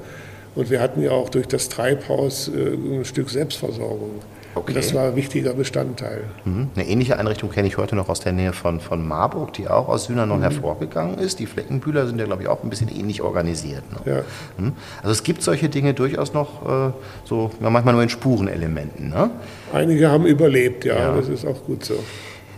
Und 0.54 0.70
wir 0.70 0.80
hatten 0.80 1.02
ja 1.02 1.12
auch 1.12 1.28
durch 1.30 1.46
das 1.48 1.68
Treibhaus 1.68 2.48
äh, 2.48 2.74
ein 2.74 3.04
Stück 3.04 3.30
Selbstversorgung. 3.30 4.20
Okay. 4.54 4.74
Das 4.74 4.92
war 4.92 5.08
ein 5.08 5.16
wichtiger 5.16 5.54
Bestandteil. 5.54 6.24
Mhm. 6.44 6.68
Eine 6.74 6.86
ähnliche 6.86 7.18
Einrichtung 7.18 7.50
kenne 7.50 7.68
ich 7.68 7.78
heute 7.78 7.96
noch 7.96 8.10
aus 8.10 8.20
der 8.20 8.32
Nähe 8.32 8.52
von, 8.52 8.80
von 8.80 9.06
Marburg, 9.06 9.54
die 9.54 9.66
auch 9.66 9.88
aus 9.88 10.04
Sühnernon 10.04 10.40
mhm. 10.40 10.42
hervorgegangen 10.42 11.18
ist. 11.18 11.38
Die 11.38 11.46
Fleckenbühler 11.46 12.06
sind 12.06 12.18
ja, 12.18 12.26
glaube 12.26 12.42
ich, 12.42 12.48
auch 12.48 12.62
ein 12.62 12.68
bisschen 12.68 12.88
ähnlich 12.94 13.22
organisiert. 13.22 13.82
Ne? 13.92 14.12
Ja. 14.12 14.22
Mhm. 14.58 14.72
Also 14.98 15.12
es 15.12 15.22
gibt 15.22 15.42
solche 15.42 15.70
Dinge 15.70 15.94
durchaus 15.94 16.34
noch 16.34 16.88
äh, 16.88 16.92
so, 17.24 17.50
manchmal 17.60 17.94
nur 17.94 18.02
in 18.02 18.10
Spurenelementen. 18.10 19.08
Ne? 19.08 19.30
Einige 19.72 20.10
haben 20.10 20.26
überlebt, 20.26 20.84
ja, 20.84 20.98
ja, 20.98 21.16
das 21.16 21.28
ist 21.28 21.46
auch 21.46 21.64
gut 21.64 21.84
so. 21.84 21.94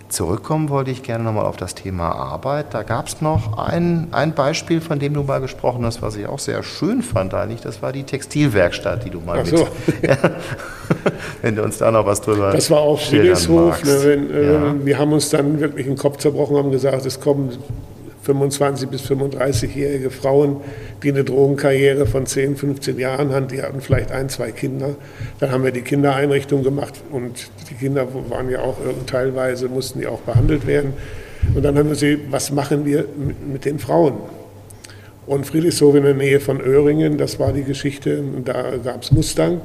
Zurückkommen 0.09 0.69
wollte 0.69 0.91
ich 0.91 1.03
gerne 1.03 1.25
nochmal 1.25 1.47
auf 1.47 1.57
das 1.57 1.75
Thema 1.75 2.13
Arbeit. 2.13 2.67
Da 2.73 2.83
gab 2.83 3.09
es 3.09 3.21
noch 3.21 3.59
ein, 3.59 4.09
ein 4.13 4.35
Beispiel, 4.35 4.81
von 4.81 4.99
dem 4.99 5.15
du 5.15 5.23
mal 5.23 5.41
gesprochen 5.41 5.85
hast, 5.85 6.03
was 6.03 6.17
ich 6.17 6.27
auch 6.27 6.39
sehr 6.39 6.63
schön 6.63 7.03
fand 7.03 7.35
eigentlich. 7.35 7.63
Das 7.63 7.83
war 7.83 7.91
die 7.93 8.05
Textilwerkstatt, 8.05 9.05
die 9.05 9.11
du 9.11 9.21
mal 9.21 9.41
Ach 9.43 9.47
so. 9.47 9.67
mit. 9.87 10.03
Ja, 10.03 10.17
wenn 11.43 11.57
du 11.57 11.63
uns 11.63 11.79
da 11.79 11.91
noch 11.91 12.07
was 12.07 12.21
drüber 12.21 12.53
Das 12.53 12.71
war 12.71 12.81
auch 12.81 13.01
Friedrichshof. 13.01 13.83
Ne, 13.83 14.05
wenn, 14.05 14.31
äh, 14.31 14.53
ja. 14.53 14.75
Wir 14.85 14.99
haben 14.99 15.13
uns 15.13 15.31
dann 15.31 15.59
wirklich 15.59 15.87
den 15.87 15.97
Kopf 15.97 16.19
zerbrochen, 16.19 16.57
haben 16.57 16.71
gesagt, 16.71 17.07
es 17.07 17.19
kommen 17.19 17.57
25 18.25 18.89
bis 18.89 19.03
35-jährige 19.03 20.11
Frauen, 20.11 20.57
die 21.03 21.11
eine 21.11 21.25
Drogenkarriere 21.25 22.07
von 22.07 22.27
10, 22.27 22.57
15 22.57 22.99
Jahren 22.99 23.33
haben, 23.33 23.49
die 23.49 23.63
hatten 23.63 23.81
vielleicht 23.81 24.13
ein, 24.13 24.29
zwei 24.29 24.51
Kinder. 24.51 24.97
Dann 25.41 25.53
haben 25.53 25.63
wir 25.63 25.73
die 25.73 25.83
Kindereinrichtung 25.83 26.63
gemacht 26.63 26.95
und 27.13 27.51
die 27.71 27.75
Kinder 27.75 28.09
waren 28.31 28.51
ja 28.51 28.61
auch 28.61 28.77
teilweise, 29.07 29.69
mussten 29.69 30.01
die 30.01 30.07
auch 30.07 30.21
behandelt 30.21 30.67
werden. 30.67 30.95
Und 31.55 31.63
dann 31.63 31.77
haben 31.77 31.91
wir 31.91 31.97
sie, 31.97 32.19
was 32.31 32.51
machen 32.51 32.87
wir 32.87 33.05
mit, 33.17 33.47
mit 33.47 33.65
den 33.67 33.79
Frauen? 33.79 34.15
Und 35.27 35.47
Friedrichshof 35.47 35.95
in 35.95 36.05
der 36.05 36.15
Nähe 36.15 36.41
von 36.41 36.61
Öhringen, 36.61 37.19
das 37.19 37.39
war 37.39 37.53
die 37.53 37.65
Geschichte, 37.65 38.23
da 38.45 38.77
gab 38.83 39.03
es 39.03 39.13
Mustang. 39.13 39.61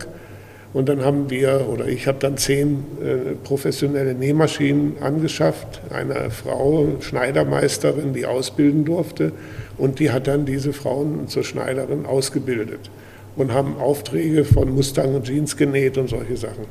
Und 0.72 0.88
dann 0.88 1.04
haben 1.04 1.30
wir, 1.32 1.68
oder 1.68 1.88
ich 1.88 2.06
habe 2.06 2.20
dann 2.20 2.38
zehn 2.38 2.86
äh, 3.02 3.36
professionelle 3.44 4.14
Nähmaschinen 4.14 4.98
angeschafft. 5.02 5.82
Eine 5.90 6.30
Frau, 6.30 6.88
Schneidermeisterin, 7.00 8.14
die 8.14 8.28
ausbilden 8.28 8.86
durfte. 8.86 9.32
Und 9.78 10.00
die 10.00 10.12
hat 10.12 10.28
dann 10.28 10.46
diese 10.46 10.74
Frauen 10.74 11.28
zur 11.28 11.44
Schneiderin 11.44 12.06
ausgebildet 12.06 12.92
und 13.36 13.54
haben 13.54 13.78
Aufträge 13.78 14.46
von 14.46 14.76
Mustang 14.76 15.16
und 15.16 15.26
Jeans 15.26 15.58
genäht 15.58 15.98
und 15.98 16.10
solche 16.10 16.38
Sachen. 16.38 16.66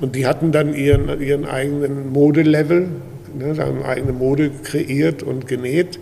Und 0.00 0.14
die 0.14 0.26
hatten 0.26 0.52
dann 0.52 0.74
ihren, 0.74 1.20
ihren 1.20 1.46
eigenen 1.46 2.12
Modelevel, 2.12 2.88
ne, 3.36 3.56
haben 3.58 3.82
eigene 3.82 4.12
Mode 4.12 4.50
kreiert 4.62 5.22
und 5.22 5.48
genäht, 5.48 5.98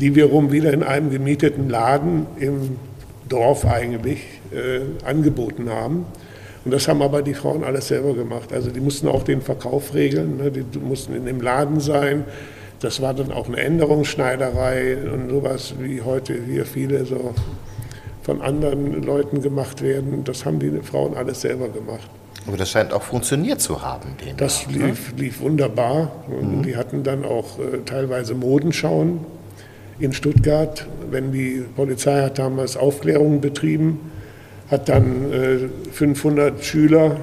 die 0.00 0.14
wiederum 0.14 0.52
wieder 0.52 0.72
in 0.72 0.82
einem 0.82 1.10
gemieteten 1.10 1.68
Laden 1.68 2.26
im 2.38 2.76
Dorf 3.28 3.64
eigentlich 3.64 4.18
äh, 4.52 5.06
angeboten 5.06 5.70
haben. 5.70 6.04
Und 6.64 6.70
das 6.70 6.86
haben 6.86 7.02
aber 7.02 7.22
die 7.22 7.34
Frauen 7.34 7.64
alles 7.64 7.88
selber 7.88 8.14
gemacht. 8.14 8.52
Also 8.52 8.70
die 8.70 8.80
mussten 8.80 9.08
auch 9.08 9.24
den 9.24 9.40
Verkauf 9.40 9.94
regeln, 9.94 10.36
ne? 10.36 10.50
die 10.50 10.78
mussten 10.78 11.14
in 11.14 11.26
dem 11.26 11.40
Laden 11.40 11.80
sein. 11.80 12.24
Das 12.80 13.00
war 13.00 13.14
dann 13.14 13.32
auch 13.32 13.46
eine 13.46 13.58
Änderungsschneiderei 13.58 14.96
und 15.12 15.30
sowas, 15.30 15.74
wie 15.78 16.02
heute 16.02 16.34
hier 16.34 16.66
viele 16.66 17.04
so 17.04 17.34
von 18.22 18.40
anderen 18.40 19.02
Leuten 19.02 19.42
gemacht 19.42 19.82
werden. 19.82 20.24
Das 20.24 20.44
haben 20.44 20.58
die 20.58 20.70
Frauen 20.82 21.16
alles 21.16 21.40
selber 21.40 21.68
gemacht. 21.68 22.08
Aber 22.46 22.56
das 22.56 22.70
scheint 22.70 22.92
auch 22.92 23.02
funktioniert 23.02 23.60
zu 23.60 23.82
haben. 23.82 24.16
das 24.36 24.64
Tag, 24.64 24.76
ne? 24.76 24.86
lief, 24.86 25.12
lief, 25.16 25.40
wunderbar. 25.40 26.12
Mhm. 26.28 26.62
Die 26.62 26.76
hatten 26.76 27.02
dann 27.02 27.24
auch 27.24 27.58
äh, 27.58 27.78
teilweise 27.84 28.34
Modenschauen 28.34 29.20
in 29.98 30.12
Stuttgart. 30.12 30.86
Wenn 31.10 31.32
die 31.32 31.64
Polizei 31.76 32.22
hat 32.22 32.38
damals 32.38 32.76
Aufklärungen 32.76 33.40
betrieben, 33.40 34.11
hat 34.72 34.88
dann 34.88 35.32
äh, 35.32 35.58
500 35.92 36.64
Schüler 36.64 37.16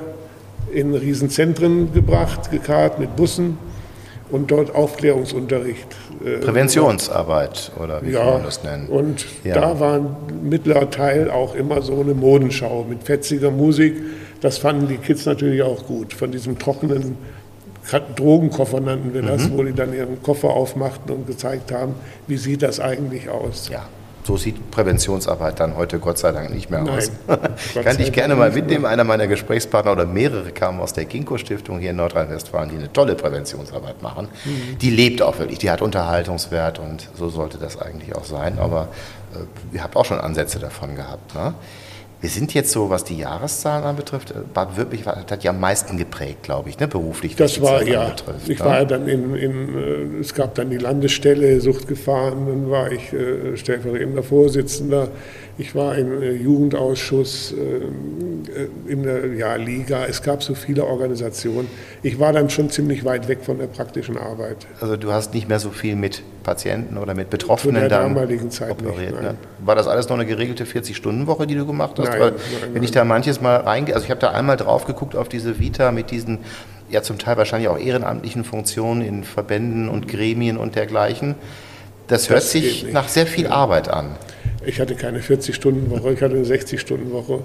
in 0.71 0.93
Riesenzentren 0.93 1.91
gebracht, 1.93 2.51
gekarrt 2.51 2.99
mit 2.99 3.15
Bussen 3.15 3.57
und 4.29 4.51
dort 4.51 4.73
Aufklärungsunterricht. 4.75 5.88
Äh, 6.23 6.38
Präventionsarbeit 6.38 7.71
oder 7.81 8.01
wie 8.03 8.12
ja, 8.12 8.19
kann 8.19 8.33
man 8.33 8.43
das 8.43 8.63
nennen? 8.63 8.88
Und 8.88 9.25
ja. 9.43 9.55
da 9.55 9.79
war 9.79 9.95
ein 9.95 10.15
mittlerer 10.43 10.89
Teil 10.91 11.31
auch 11.31 11.55
immer 11.55 11.81
so 11.81 11.99
eine 11.99 12.13
Modenschau 12.13 12.85
mit 12.88 13.03
fetziger 13.03 13.49
Musik. 13.49 13.95
Das 14.41 14.59
fanden 14.59 14.88
die 14.88 14.97
Kids 14.97 15.25
natürlich 15.25 15.63
auch 15.63 15.85
gut, 15.85 16.13
von 16.13 16.31
diesem 16.31 16.57
trockenen 16.59 17.17
Drogenkoffer 18.15 18.79
nannten 18.79 19.15
wir 19.15 19.23
das, 19.23 19.49
mhm. 19.49 19.57
wo 19.57 19.63
die 19.63 19.73
dann 19.73 19.93
ihren 19.93 20.21
Koffer 20.21 20.49
aufmachten 20.49 21.12
und 21.12 21.25
gezeigt 21.25 21.71
haben, 21.71 21.95
wie 22.27 22.38
sieht 22.38 22.62
das 22.62 22.79
eigentlich 22.79 23.29
aus. 23.29 23.69
Ja. 23.69 23.88
So 24.30 24.38
sieht 24.38 24.70
Präventionsarbeit 24.70 25.60
dann 25.60 25.76
heute 25.76 25.98
Gott 25.98 26.20
sei 26.20 26.32
Dank 26.32 26.52
nicht 26.52 26.70
mehr 26.70 26.84
aus. 26.84 27.10
Kann 27.84 28.00
ich 28.00 28.12
gerne 28.12 28.36
mal 28.36 28.52
mitnehmen. 28.52 28.86
Einer 28.86 29.04
meiner 29.04 29.26
Gesprächspartner 29.26 29.92
oder 29.92 30.06
mehrere 30.06 30.52
kamen 30.52 30.80
aus 30.82 30.94
der 30.94 31.06
Ginkgo-Stiftung 31.06 31.80
hier 31.80 31.89
in 31.89 31.96
Nordrhein-Westfalen, 31.96 32.70
die 32.70 32.76
eine 32.76 32.94
tolle 32.94 33.15
Präventionsarbeit 33.15 34.04
machen. 34.04 34.28
Mhm. 34.46 34.78
Die 34.78 34.92
lebt 34.92 35.24
auch 35.24 35.39
wirklich, 35.39 35.58
die 35.58 35.72
hat 35.72 35.82
Unterhaltungswert 35.82 36.78
und 36.78 37.10
so 37.15 37.30
sollte 37.30 37.58
das 37.58 37.82
eigentlich 37.82 38.15
auch 38.15 38.24
sein. 38.24 38.60
Aber 38.60 38.89
äh, 39.34 39.76
ihr 39.76 39.82
habt 39.82 39.96
auch 39.96 40.06
schon 40.06 40.20
Ansätze 40.20 40.60
davon 40.60 40.96
gehabt. 40.96 41.34
Ne? 41.34 41.56
Wir 42.21 42.29
sind 42.29 42.53
jetzt 42.53 42.71
so, 42.71 42.89
was 42.89 43.05
die 43.05 43.17
Jahreszahlen 43.17 43.86
anbetrifft, 43.86 44.32
äh, 44.32 44.36
Baden-Württemberg 44.53 45.32
hat 45.32 45.43
ja 45.43 45.51
am 45.51 45.60
meisten 45.60 45.97
geprägt, 45.97 46.43
glaube 46.43 46.69
ich, 46.69 46.77
ne, 46.77 46.88
beruflich. 46.88 47.36
Das 47.38 47.62
war 47.62 47.82
ja. 47.84 48.03
Anbetrifft, 48.03 48.49
ich 48.49 48.60
ne? 48.60 48.65
war 48.65 48.79
ja 48.79 48.86
dann 48.86 49.08
in, 49.08 49.36
in, 49.36 49.77
äh, 49.77 50.19
es 50.19 50.34
gab 50.34 50.55
dann 50.55 50.69
die 50.69 50.77
Landesstelle 50.77 51.62
Suchtgefahren, 51.62 52.45
dann 52.45 52.69
war 52.69 52.91
ich 52.91 53.13
äh, 53.13 53.55
stellvertretender 53.55 54.23
Vorsitzender 54.23 55.08
ich 55.60 55.76
war 55.76 55.95
im 55.95 56.22
äh, 56.22 56.32
Jugendausschuss, 56.32 57.52
ähm, 57.52 58.43
äh, 58.48 58.91
in 58.91 59.04
der 59.04 59.34
ja, 59.34 59.56
Liga. 59.56 60.06
Es 60.06 60.24
gab 60.24 60.41
so 60.41 60.56
viele 60.56 60.86
Organisationen. 60.86 61.67
Ich 62.02 62.17
war 62.17 62.32
dann 62.32 62.50
schon 62.50 62.69
ziemlich 62.69 63.04
weit 63.04 63.28
weg 63.28 63.39
von 63.43 63.60
der 63.60 63.67
praktischen 63.67 64.17
Arbeit. 64.17 64.65
Also 64.80 64.95
du 64.95 65.12
hast 65.12 65.34
nicht 65.34 65.50
mehr 65.50 65.60
so 65.60 65.69
viel 65.69 65.98
mit 65.98 66.24
Patienten 66.43 66.98
oder 66.98 67.13
mit 67.13 67.30
Betroffenen 67.30 67.76
Zu 67.76 67.80
der 67.82 67.89
dann 67.89 68.15
damaligen 68.15 68.50
Zeit 68.50 68.72
operiert. 68.72 69.12
Nicht, 69.12 69.22
ne? 69.22 69.36
War 69.60 69.76
das 69.76 69.88
alles 69.88 70.08
noch 70.08 70.15
eine 70.15 70.26
geregelte 70.26 70.63
40-Stunden-Woche, 70.63 71.45
die 71.45 71.56
du 71.56 71.65
gemacht 71.65 72.00
hast? 72.00 72.08
Nein, 72.08 72.19
Weil, 72.22 72.32
nein, 72.32 72.39
wenn 72.62 72.74
nein. 72.76 72.84
ich 72.84 72.91
da 72.91 73.04
manches 73.04 73.41
Mal 73.41 73.58
reingehe, 73.58 73.93
also 73.93 74.06
ich 74.06 74.12
habe 74.12 74.22
da 74.22 74.32
einmal 74.32 74.56
drauf 74.56 74.86
geguckt 74.86 75.17
auf 75.17 75.28
diese 75.28 75.60
Vita 75.60 75.91
mit 75.91 76.10
diesen 76.10 76.39
ja 76.89 77.04
zum 77.04 77.17
Teil 77.17 77.38
wahrscheinlich 77.38 77.67
auch 77.67 77.78
ehrenamtlichen 77.78 78.45
Funktionen 78.45 79.02
in 79.02 79.24
Verbänden 79.26 79.89
und 79.89 80.08
Gremien 80.08 80.58
und 80.58 80.76
dergleichen. 80.76 81.36
Das, 82.10 82.24
das 82.24 82.30
hört 82.30 82.43
sich 82.43 82.91
nach 82.91 83.08
sehr 83.08 83.28
viel 83.28 83.45
ja. 83.45 83.52
Arbeit 83.52 83.88
an. 83.88 84.17
Ich 84.65 84.82
hatte 84.82 84.95
keine 84.95 85.19
40-Stunden-Woche, 85.19 86.13
ich 86.13 86.22
hatte 86.22 86.36
eine 86.36 86.45
60-Stunden-Woche 86.45 87.41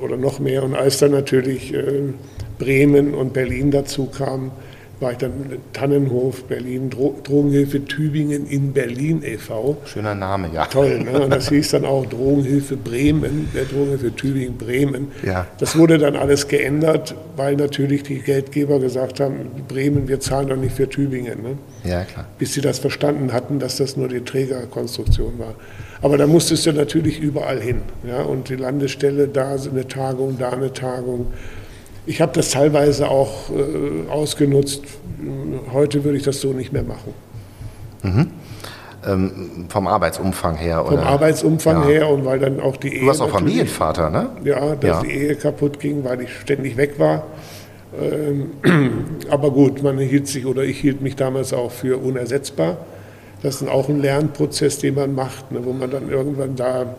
oder 0.00 0.16
noch 0.16 0.38
mehr. 0.38 0.62
Und 0.62 0.76
als 0.76 0.98
dann 0.98 1.10
natürlich 1.10 1.74
äh, 1.74 2.12
Bremen 2.58 3.14
und 3.14 3.32
Berlin 3.32 3.72
dazu 3.72 4.06
kamen, 4.06 4.52
war 5.02 5.12
ich 5.12 5.18
dann 5.18 5.32
Tannenhof, 5.72 6.44
Berlin, 6.44 6.88
Dro 6.88 7.18
Drogenhilfe 7.22 7.84
Tübingen 7.84 8.46
in 8.46 8.72
Berlin 8.72 9.22
e.V. 9.24 9.76
Schöner 9.84 10.14
Name, 10.14 10.50
ja. 10.54 10.66
Toll, 10.66 11.00
ne? 11.00 11.20
Und 11.24 11.30
das 11.30 11.48
hieß 11.48 11.72
dann 11.72 11.84
auch 11.84 12.06
Drogenhilfe 12.06 12.76
Bremen, 12.76 13.48
der 13.54 13.64
Drogenhilfe 13.64 14.14
Tübingen 14.14 14.56
Bremen. 14.56 15.08
Ja. 15.24 15.46
Das 15.58 15.76
wurde 15.76 15.98
dann 15.98 16.16
alles 16.16 16.48
geändert, 16.48 17.14
weil 17.36 17.56
natürlich 17.56 18.04
die 18.04 18.20
Geldgeber 18.20 18.78
gesagt 18.78 19.20
haben, 19.20 19.50
Bremen, 19.68 20.08
wir 20.08 20.20
zahlen 20.20 20.48
doch 20.48 20.56
nicht 20.56 20.74
für 20.74 20.88
Tübingen. 20.88 21.42
Ne? 21.42 21.58
Ja, 21.84 22.04
klar. 22.04 22.26
Bis 22.38 22.54
sie 22.54 22.60
das 22.60 22.78
verstanden 22.78 23.32
hatten, 23.32 23.58
dass 23.58 23.76
das 23.76 23.96
nur 23.96 24.08
die 24.08 24.20
Trägerkonstruktion 24.20 25.38
war. 25.38 25.54
Aber 26.00 26.16
da 26.16 26.26
musstest 26.26 26.66
du 26.66 26.72
natürlich 26.72 27.20
überall 27.20 27.60
hin. 27.60 27.82
Ja? 28.06 28.22
Und 28.22 28.48
die 28.48 28.56
Landesstelle, 28.56 29.28
da 29.28 29.56
eine 29.56 29.86
Tagung, 29.88 30.36
da 30.38 30.50
eine 30.50 30.72
Tagung. 30.72 31.26
Ich 32.06 32.20
habe 32.20 32.32
das 32.32 32.50
teilweise 32.50 33.08
auch 33.08 33.50
äh, 33.50 34.10
ausgenutzt. 34.10 34.82
Heute 35.72 36.04
würde 36.04 36.18
ich 36.18 36.24
das 36.24 36.40
so 36.40 36.52
nicht 36.52 36.72
mehr 36.72 36.82
machen. 36.82 37.14
Mhm. 38.02 38.26
Ähm, 39.04 39.66
vom 39.68 39.86
Arbeitsumfang 39.88 40.56
her? 40.56 40.84
Vom 40.86 40.98
Arbeitsumfang 40.98 41.82
ja. 41.82 41.88
her 41.88 42.08
und 42.08 42.24
weil 42.24 42.38
dann 42.38 42.60
auch 42.60 42.76
die 42.76 42.94
Ehe. 42.94 43.00
Du 43.00 43.06
warst 43.06 43.20
auch 43.20 43.30
Familienvater, 43.30 44.10
ne? 44.10 44.30
Ja, 44.44 44.76
dass 44.76 44.90
ja. 44.90 45.02
die 45.02 45.10
Ehe 45.10 45.36
kaputt 45.36 45.80
ging, 45.80 46.04
weil 46.04 46.22
ich 46.22 46.30
ständig 46.40 46.76
weg 46.76 46.98
war. 46.98 47.24
Ähm, 48.00 48.50
aber 49.30 49.50
gut, 49.50 49.82
man 49.82 49.98
hielt 49.98 50.28
sich 50.28 50.46
oder 50.46 50.62
ich 50.62 50.78
hielt 50.78 51.00
mich 51.00 51.16
damals 51.16 51.52
auch 51.52 51.70
für 51.70 51.98
unersetzbar. 51.98 52.78
Das 53.42 53.60
ist 53.60 53.68
auch 53.68 53.88
ein 53.88 54.00
Lernprozess, 54.00 54.78
den 54.78 54.94
man 54.94 55.14
macht, 55.14 55.50
ne, 55.50 55.60
wo 55.64 55.72
man 55.72 55.90
dann 55.90 56.08
irgendwann 56.08 56.54
da, 56.54 56.94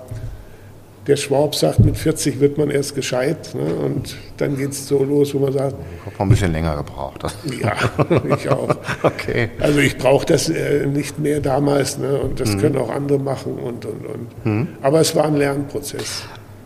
der 1.08 1.18
Schwab 1.18 1.54
sagt, 1.56 1.80
mit 1.80 1.98
40 1.98 2.40
wird 2.40 2.58
man 2.58 2.70
erst 2.70 2.96
gescheit. 2.96 3.54
Ne, 3.56 3.74
und 3.74 4.16
dann 4.38 4.56
geht 4.58 4.72
es 4.72 4.88
so 4.88 5.04
los, 5.04 5.34
wo 5.34 5.40
man 5.40 5.54
sagt. 5.54 5.76
Ich 6.06 6.14
habe 6.14 6.24
ein 6.24 6.30
bisschen 6.30 6.52
länger 6.52 6.78
gebraucht. 6.78 7.24
Ja, 7.62 7.74
ich 8.38 8.50
auch. 8.50 8.76
okay. 9.04 9.50
Also 9.60 9.80
ich 9.80 9.98
brauche 9.98 10.26
das 10.26 10.50
äh, 10.50 10.86
nicht 10.86 11.20
mehr 11.20 11.40
damals 11.42 11.98
ne, 11.98 12.18
und 12.20 12.40
das 12.40 12.56
mhm. 12.56 12.60
können 12.60 12.78
auch 12.78 12.90
andere 12.90 13.20
machen 13.20 13.54
und, 13.54 13.86
und, 13.86 14.06
und. 14.06 14.46
Mhm. 14.46 14.68
Aber 14.82 15.02
es 15.02 15.16
war 15.16 15.26
ein 15.26 15.36
Lernprozess. 15.36 16.24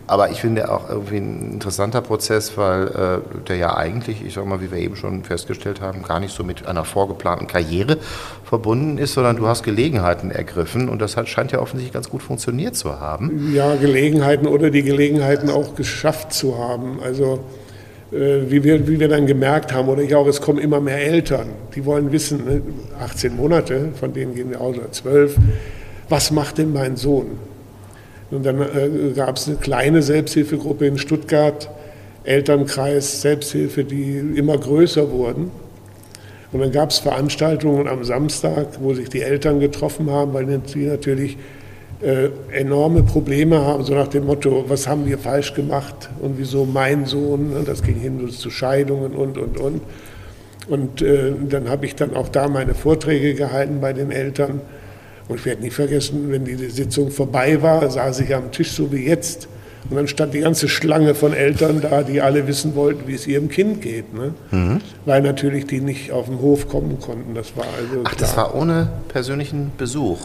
Aber 0.08 0.32
ich 0.32 0.39
finde 0.39 0.72
auch 0.72 0.89
irgendwie 0.89 1.17
ein 1.17 1.52
interessanter 1.54 2.02
Prozess, 2.02 2.58
weil 2.58 2.88
äh, 2.88 3.43
der 3.48 3.58
ja 3.58 3.76
eigentlich, 3.76 4.26
ich 4.26 4.34
sage 4.34 4.48
mal, 4.48 4.62
wie 4.62 4.72
wir 4.72 4.78
eben 4.78 4.96
schon 4.96 5.24
festgestellt 5.24 5.82
haben, 5.82 6.02
gar 6.04 6.22
nicht 6.22 6.34
so 6.34 6.46
mit 6.46 6.65
einer 6.65 6.86
vorgeplanten 6.86 7.48
Karriere 7.48 7.98
verbunden 8.46 8.98
ist, 8.98 9.13
sondern 9.13 9.36
du 9.36 9.48
hast 9.48 9.63
Gelegenheiten 9.63 10.32
ergriffen 10.32 10.88
und 10.88 11.00
das 11.00 11.17
hat, 11.17 11.28
scheint 11.28 11.52
ja 11.52 11.60
offensichtlich 11.60 11.93
ganz 11.93 12.10
gut 12.10 12.24
funktioniert 12.24 12.78
zu 12.78 13.02
haben. 13.02 13.54
Ja, 13.54 13.76
Gelegenheiten 13.76 14.48
oder 14.48 14.70
die 14.70 14.84
Gelegenheiten 14.84 15.50
auch 15.50 15.76
geschafft 15.76 16.32
zu 16.32 16.58
haben. 16.58 17.00
Also 17.04 17.43
äh, 18.12 18.50
wie, 18.50 18.63
wir, 18.63 18.88
wie 18.88 19.02
wir 19.02 19.10
dann 19.10 19.28
gemerkt 19.28 19.74
haben, 19.74 19.89
oder 19.89 20.02
ich 20.02 20.15
auch, 20.15 20.28
es 20.28 20.39
kommen 20.39 20.60
immer 20.60 20.80
mehr 20.80 21.06
Eltern, 21.06 21.48
die 21.76 21.84
wollen 21.84 22.13
wissen, 22.13 22.46
ne, 22.46 22.62
18 23.02 23.36
Monate, 23.36 23.89
von 24.00 24.13
denen 24.13 24.34
gehen 24.34 24.52
wir 24.52 24.62
aus, 24.62 24.78
oder 24.78 24.89
12, 24.89 25.36
was 26.08 26.32
macht 26.32 26.60
denn 26.60 26.72
mein 26.72 26.96
Sohn? 26.96 27.38
Und 28.32 28.46
dann 28.46 28.62
äh, 28.62 29.12
gab 29.16 29.38
es 29.38 29.48
eine 29.48 29.58
kleine 29.58 30.02
Selbsthilfegruppe 30.02 30.86
in 30.86 30.98
Stuttgart, 30.98 31.70
Elternkreis, 32.24 33.22
Selbsthilfe, 33.22 33.84
die 33.84 34.18
immer 34.36 34.58
größer 34.58 35.12
wurden. 35.12 35.52
Und 36.52 36.62
dann 36.62 36.72
gab 36.72 36.92
es 36.92 37.00
Veranstaltungen 37.00 37.88
am 37.88 38.04
Samstag, 38.04 38.68
wo 38.82 38.94
sich 38.94 39.10
die 39.10 39.22
Eltern 39.22 39.60
getroffen 39.60 40.10
haben, 40.12 40.34
weil 40.34 40.46
die 40.46 40.86
natürlich 40.86 41.38
äh, 42.02 42.30
enorme 42.52 43.04
Probleme 43.04 43.60
haben, 43.60 43.84
so 43.84 43.96
nach 43.96 44.08
dem 44.08 44.26
Motto, 44.26 44.66
was 44.68 44.88
haben 44.88 45.06
wir 45.06 45.18
falsch 45.18 45.54
gemacht 45.54 46.10
und 46.22 46.38
wieso 46.38 46.66
mein 46.66 47.06
Sohn, 47.06 47.50
ne, 47.50 47.63
das 47.66 47.82
ging 47.82 47.96
hin 47.96 48.30
zu 48.30 48.50
Scheidungen 48.50 49.13
und, 49.13 49.38
und, 49.38 49.60
und. 49.60 49.82
Und 50.68 51.02
äh, 51.02 51.34
dann 51.50 51.70
habe 51.70 51.86
ich 51.86 51.96
dann 51.96 52.16
auch 52.16 52.30
da 52.30 52.50
meine 52.50 52.76
Vorträge 52.76 53.34
gehalten 53.34 53.80
bei 53.82 53.94
den 53.94 54.12
Eltern. 54.12 54.62
Und 55.28 55.40
ich 55.40 55.46
werde 55.46 55.62
nie 55.62 55.70
vergessen, 55.70 56.32
wenn 56.32 56.46
die 56.46 56.56
Sitzung 56.56 57.12
vorbei 57.12 57.62
war, 57.62 57.90
saß 57.90 58.22
ich 58.22 58.34
am 58.34 58.52
Tisch 58.52 58.72
so 58.72 58.92
wie 58.92 59.06
jetzt. 59.06 59.48
Und 59.90 59.96
dann 59.96 60.08
stand 60.08 60.34
die 60.34 60.40
ganze 60.40 60.68
Schlange 60.68 61.16
von 61.16 61.34
Eltern 61.34 61.82
da, 61.82 62.04
die 62.04 62.22
alle 62.22 62.48
wissen 62.48 62.76
wollten, 62.76 63.08
wie 63.08 63.13
es 63.13 63.26
ihrem 63.26 63.48
Kind 63.48 63.82
geht. 63.82 64.13
Ne? 64.13 64.34
Mhm. 64.52 64.82
Weil 65.06 65.22
natürlich 65.22 65.66
die 65.66 65.80
nicht 65.80 66.12
auf 66.12 66.26
den 66.26 66.40
Hof 66.42 66.68
kommen 66.68 67.00
konnten. 67.00 67.34
Das 67.36 67.56
war 67.56 67.66
also 67.66 68.02
Ach, 68.04 68.12
klar. 68.12 68.16
das 68.20 68.38
war 68.38 68.56
ohne 68.56 68.90
persönlichen 69.08 69.72
Besuch? 69.78 70.20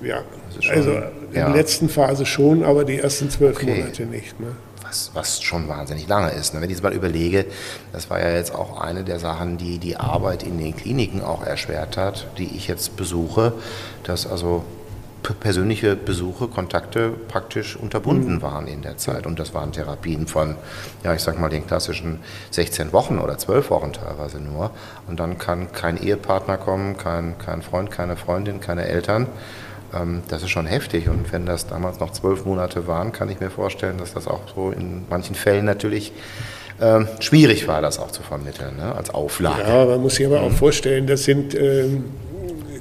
Ja, 0.00 0.22
also 0.70 0.90
in 0.90 1.02
der 1.32 1.48
letzten 1.50 1.88
Phase 1.88 2.24
schon, 2.24 2.62
aber 2.62 2.84
die 2.84 2.98
ersten 2.98 3.30
zwölf 3.30 3.56
okay. 3.56 3.80
Monate 3.80 4.06
nicht. 4.06 4.38
Ne? 4.38 4.48
Was, 4.88 5.10
was 5.14 5.42
schon 5.42 5.68
wahnsinnig 5.68 6.08
lange 6.08 6.30
ist. 6.30 6.54
Ne? 6.54 6.60
Wenn 6.60 6.70
ich 6.70 6.76
jetzt 6.76 6.82
mal 6.82 6.92
überlege, 6.92 7.46
das 7.92 8.08
war 8.10 8.20
ja 8.20 8.30
jetzt 8.30 8.54
auch 8.54 8.80
eine 8.80 9.04
der 9.04 9.18
Sachen, 9.18 9.58
die 9.58 9.78
die 9.78 9.96
Arbeit 9.96 10.42
in 10.42 10.58
den 10.58 10.74
Kliniken 10.74 11.22
auch 11.22 11.44
erschwert 11.44 11.96
hat, 11.96 12.26
die 12.38 12.56
ich 12.56 12.68
jetzt 12.68 12.96
besuche, 12.96 13.52
dass 14.04 14.26
also 14.26 14.64
persönliche 15.40 15.96
Besuche, 15.96 16.48
Kontakte 16.48 17.10
praktisch 17.10 17.76
unterbunden 17.76 18.36
mhm. 18.36 18.42
waren 18.42 18.66
in 18.66 18.82
der 18.82 18.96
Zeit. 18.96 19.26
Und 19.26 19.38
das 19.38 19.52
waren 19.52 19.72
Therapien 19.72 20.26
von, 20.26 20.54
ja, 21.02 21.12
ich 21.12 21.22
sag 21.22 21.38
mal, 21.38 21.50
den 21.50 21.66
klassischen 21.66 22.20
16 22.52 22.92
Wochen 22.92 23.18
oder 23.18 23.36
12 23.36 23.70
Wochen 23.70 23.92
teilweise 23.92 24.38
nur. 24.38 24.70
Und 25.06 25.20
dann 25.20 25.36
kann 25.36 25.72
kein 25.72 26.00
Ehepartner 26.00 26.56
kommen, 26.56 26.96
kein, 26.96 27.36
kein 27.36 27.62
Freund, 27.62 27.90
keine 27.90 28.16
Freundin, 28.16 28.60
keine 28.60 28.86
Eltern. 28.86 29.26
Ähm, 29.94 30.22
das 30.28 30.42
ist 30.42 30.50
schon 30.50 30.66
heftig. 30.66 31.08
Und 31.08 31.32
wenn 31.32 31.46
das 31.46 31.66
damals 31.66 32.00
noch 32.00 32.12
zwölf 32.12 32.44
Monate 32.44 32.86
waren, 32.86 33.12
kann 33.12 33.28
ich 33.28 33.40
mir 33.40 33.50
vorstellen, 33.50 33.98
dass 33.98 34.14
das 34.14 34.26
auch 34.26 34.40
so 34.54 34.70
in 34.70 35.04
manchen 35.08 35.34
Fällen 35.34 35.64
natürlich 35.64 36.12
ähm, 36.80 37.08
schwierig 37.20 37.66
war, 37.66 37.82
das 37.82 37.98
auch 37.98 38.10
zu 38.10 38.22
vermitteln, 38.22 38.76
ne, 38.76 38.94
als 38.94 39.10
Auflage. 39.10 39.62
Ja, 39.62 39.84
man 39.84 40.00
muss 40.00 40.16
sich 40.16 40.26
aber 40.26 40.42
auch 40.42 40.52
vorstellen, 40.52 41.06
das 41.06 41.24
sind 41.24 41.54
ähm, 41.54 42.04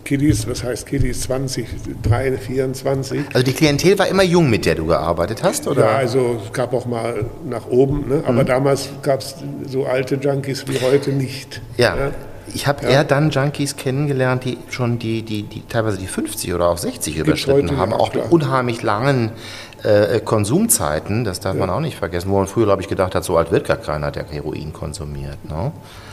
Kiddies, 0.04 0.48
was 0.48 0.63
heißt 0.63 0.86
Kiddies, 0.86 1.22
20, 1.22 1.67
3, 2.04 2.38
24. 2.38 3.22
Also 3.34 3.43
die 3.43 3.54
Klientel 3.54 3.98
war 4.00 4.08
immer 4.08 4.24
jung, 4.24 4.50
mit 4.50 4.65
der 4.65 4.76
du 4.76 4.86
gearbeitet 4.86 5.43
hast, 5.43 5.67
oder? 5.67 5.82
Ja, 5.82 5.98
also 5.98 6.39
es 6.46 6.54
gab 6.54 6.74
auch 6.74 6.86
mal 6.86 7.26
nach 7.46 7.67
oben, 7.67 8.08
ne? 8.08 8.24
aber 8.26 8.43
mhm. 8.43 8.48
damals 8.48 8.89
gab 9.02 9.20
es 9.22 9.36
so 9.67 9.86
alte 9.86 10.15
Junkies 10.15 10.65
wie 10.67 10.80
heute 10.80 11.12
nicht. 11.12 11.62
ja. 11.78 11.96
ja? 11.96 12.12
Ich 12.54 12.68
habe 12.68 12.84
ja. 12.84 12.90
eher 12.90 13.04
dann 13.04 13.30
Junkies 13.30 13.76
kennengelernt, 13.76 14.46
die 14.46 14.58
schon 14.70 15.00
die, 15.00 15.22
die, 15.24 15.44
die 15.44 15.64
teilweise 15.68 15.98
die 15.98 16.08
50 16.08 16.54
oder 16.54 16.70
auch 16.70 16.78
60 16.78 17.18
überschritten 17.18 17.78
haben, 17.78 17.94
auch 17.94 18.14
mit 18.14 18.32
unheimlich 18.32 18.84
langen 18.84 19.32
äh, 19.84 20.20
Konsumzeiten, 20.20 21.24
das 21.24 21.40
darf 21.40 21.56
ja. 21.56 21.60
man 21.60 21.70
auch 21.70 21.80
nicht 21.80 21.98
vergessen, 21.98 22.32
wo 22.32 22.38
man 22.38 22.48
früher, 22.48 22.66
glaube 22.66 22.82
ich, 22.82 22.88
gedacht 22.88 23.16
hat, 23.16 23.24
so 23.24 23.38
alt 23.38 23.52
wird 23.52 23.68
gar 23.68 23.78
keiner, 23.78 24.12
der 24.12 24.26
Heroin 24.30 24.74
konsumiert. 24.74 25.38
Ne? 25.48 25.72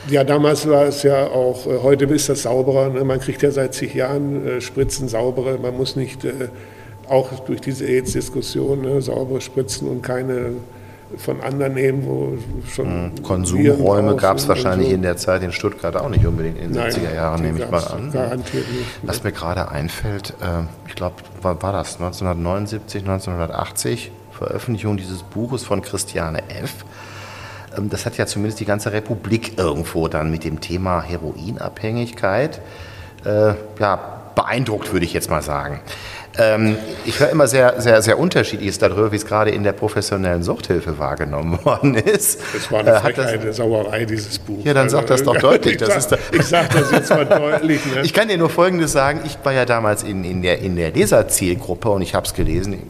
Ja, 0.09 0.23
damals 0.23 0.69
war 0.69 0.85
es 0.85 1.03
ja 1.03 1.25
auch, 1.27 1.65
äh, 1.65 1.79
heute 1.81 2.05
ist 2.05 2.29
das 2.29 2.43
sauberer, 2.43 2.89
ne? 2.89 3.03
man 3.03 3.19
kriegt 3.19 3.41
ja 3.41 3.51
seit 3.51 3.73
zig 3.73 3.93
Jahren 3.93 4.45
äh, 4.47 4.61
Spritzen 4.61 5.07
saubere, 5.07 5.57
man 5.57 5.75
muss 5.75 5.95
nicht, 5.95 6.23
äh, 6.25 6.49
auch 7.09 7.39
durch 7.39 7.61
diese 7.61 7.85
AIDS-Diskussion, 7.85 8.81
ne, 8.81 9.01
saubere 9.01 9.41
Spritzen 9.41 9.87
und 9.87 10.01
keine 10.01 10.53
von 11.17 11.41
anderen 11.41 11.73
nehmen, 11.73 12.05
wo 12.05 12.37
schon. 12.67 13.05
Mhm. 13.05 13.23
Konsumräume 13.23 14.15
gab 14.15 14.37
es 14.37 14.47
wahrscheinlich 14.47 14.89
so. 14.89 14.95
in 14.95 15.01
der 15.01 15.17
Zeit 15.17 15.43
in 15.43 15.51
Stuttgart 15.51 15.95
auch 15.95 16.09
nicht 16.09 16.25
unbedingt 16.25 16.57
in 16.57 16.73
den 16.73 16.81
Nein, 16.81 16.91
70er 16.91 17.13
Jahren, 17.13 17.41
nehme 17.41 17.59
ich 17.59 17.69
mal 17.69 17.83
an. 17.83 18.11
Garantiert 18.11 18.67
nicht. 18.69 18.99
Was 19.03 19.23
mir 19.23 19.31
gerade 19.31 19.69
einfällt, 19.69 20.31
äh, 20.41 20.63
ich 20.87 20.95
glaube, 20.95 21.15
war, 21.41 21.61
war 21.61 21.73
das 21.73 21.95
1979, 21.95 23.03
1980, 23.03 24.11
Veröffentlichung 24.31 24.97
dieses 24.97 25.23
Buches 25.23 25.63
von 25.63 25.81
Christiane 25.81 26.39
F. 26.49 26.85
Ähm, 27.77 27.89
das 27.89 28.05
hat 28.05 28.17
ja 28.17 28.25
zumindest 28.25 28.59
die 28.59 28.65
ganze 28.65 28.91
Republik 28.91 29.57
irgendwo 29.57 30.07
dann 30.07 30.31
mit 30.31 30.43
dem 30.43 30.61
Thema 30.61 31.01
Heroinabhängigkeit 31.01 32.61
äh, 33.25 33.53
ja, 33.79 34.21
beeindruckt, 34.35 34.91
würde 34.91 35.05
ich 35.05 35.13
jetzt 35.13 35.29
mal 35.29 35.41
sagen. 35.41 35.79
Ähm, 36.37 36.77
ich 37.05 37.19
höre 37.19 37.29
immer 37.29 37.47
sehr, 37.47 37.79
sehr, 37.81 38.01
sehr 38.01 38.19
Unterschiedliches 38.19 38.77
darüber, 38.77 39.11
wie 39.11 39.15
es 39.15 39.25
gerade 39.25 39.51
in 39.51 39.63
der 39.63 39.73
professionellen 39.73 40.43
Suchthilfe 40.43 40.97
wahrgenommen 40.99 41.59
worden 41.65 41.95
ist. 41.95 42.41
Das 42.53 42.71
war 42.71 42.79
eine 42.79 42.91
äh, 42.91 42.99
Frechheit, 42.99 43.41
eine 43.41 43.53
Sauerei, 43.53 44.05
dieses 44.05 44.39
Buch. 44.39 44.63
Ja, 44.63 44.73
dann 44.73 44.89
sag 44.89 45.07
das 45.07 45.23
doch 45.23 45.37
deutlich. 45.39 45.77
Das 45.77 45.95
ich, 45.95 46.03
sag, 46.03 46.19
ich 46.31 46.43
sag 46.43 46.69
das 46.71 46.91
jetzt 46.91 47.09
mal 47.09 47.25
deutlich. 47.25 47.85
Ne? 47.85 48.01
Ich 48.03 48.13
kann 48.13 48.27
dir 48.27 48.37
nur 48.37 48.49
Folgendes 48.49 48.91
sagen. 48.91 49.21
Ich 49.25 49.37
war 49.43 49.53
ja 49.53 49.65
damals 49.65 50.03
in, 50.03 50.23
in, 50.23 50.41
der, 50.41 50.59
in 50.59 50.75
der 50.75 50.91
Leserzielgruppe 50.91 51.89
und 51.89 52.01
ich 52.01 52.15
habe 52.15 52.25
es 52.25 52.33
gelesen 52.33 52.81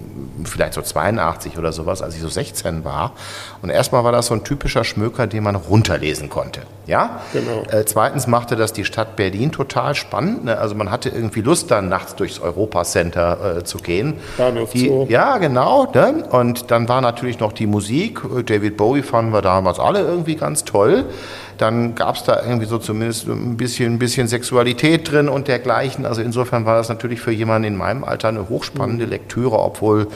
vielleicht 0.43 0.73
so 0.73 0.81
82 0.81 1.57
oder 1.57 1.71
sowas, 1.71 2.01
als 2.01 2.15
ich 2.15 2.21
so 2.21 2.29
16 2.29 2.83
war. 2.83 3.13
Und 3.61 3.69
erstmal 3.69 4.03
war 4.03 4.11
das 4.11 4.27
so 4.27 4.33
ein 4.33 4.43
typischer 4.43 4.83
Schmöker, 4.83 5.27
den 5.27 5.43
man 5.43 5.55
runterlesen 5.55 6.29
konnte. 6.29 6.61
Ja? 6.85 7.21
Genau. 7.33 7.63
Äh, 7.69 7.85
zweitens 7.85 8.27
machte 8.27 8.55
das 8.55 8.73
die 8.73 8.85
Stadt 8.85 9.15
Berlin 9.15 9.51
total 9.51 9.95
spannend. 9.95 10.45
Ne? 10.45 10.57
Also 10.57 10.75
man 10.75 10.91
hatte 10.91 11.09
irgendwie 11.09 11.41
Lust, 11.41 11.71
dann 11.71 11.89
nachts 11.89 12.15
durchs 12.15 12.39
Europacenter 12.39 13.57
äh, 13.57 13.63
zu 13.63 13.77
gehen. 13.77 14.15
Bahnhof 14.37 14.71
die, 14.71 14.87
Zoo. 14.87 15.05
Ja, 15.09 15.37
genau. 15.37 15.91
Ne? 15.93 16.25
Und 16.29 16.71
dann 16.71 16.87
war 16.87 17.01
natürlich 17.01 17.39
noch 17.39 17.53
die 17.53 17.67
Musik. 17.67 18.21
David 18.45 18.77
Bowie 18.77 19.01
fanden 19.01 19.31
wir 19.33 19.41
damals 19.41 19.79
alle 19.79 19.99
irgendwie 19.99 20.35
ganz 20.35 20.63
toll 20.63 21.05
dann 21.57 21.95
gab 21.95 22.15
es 22.15 22.23
da 22.23 22.41
irgendwie 22.43 22.65
so 22.65 22.77
zumindest 22.77 23.27
ein 23.27 23.57
bisschen, 23.57 23.93
ein 23.93 23.99
bisschen 23.99 24.27
Sexualität 24.27 25.11
drin 25.11 25.29
und 25.29 25.47
dergleichen. 25.47 26.05
Also 26.05 26.21
insofern 26.21 26.65
war 26.65 26.75
das 26.75 26.89
natürlich 26.89 27.21
für 27.21 27.31
jemanden 27.31 27.67
in 27.67 27.75
meinem 27.77 28.03
Alter 28.03 28.29
eine 28.29 28.49
hochspannende 28.49 29.05
Lektüre, 29.05 29.59
obwohl 29.59 30.07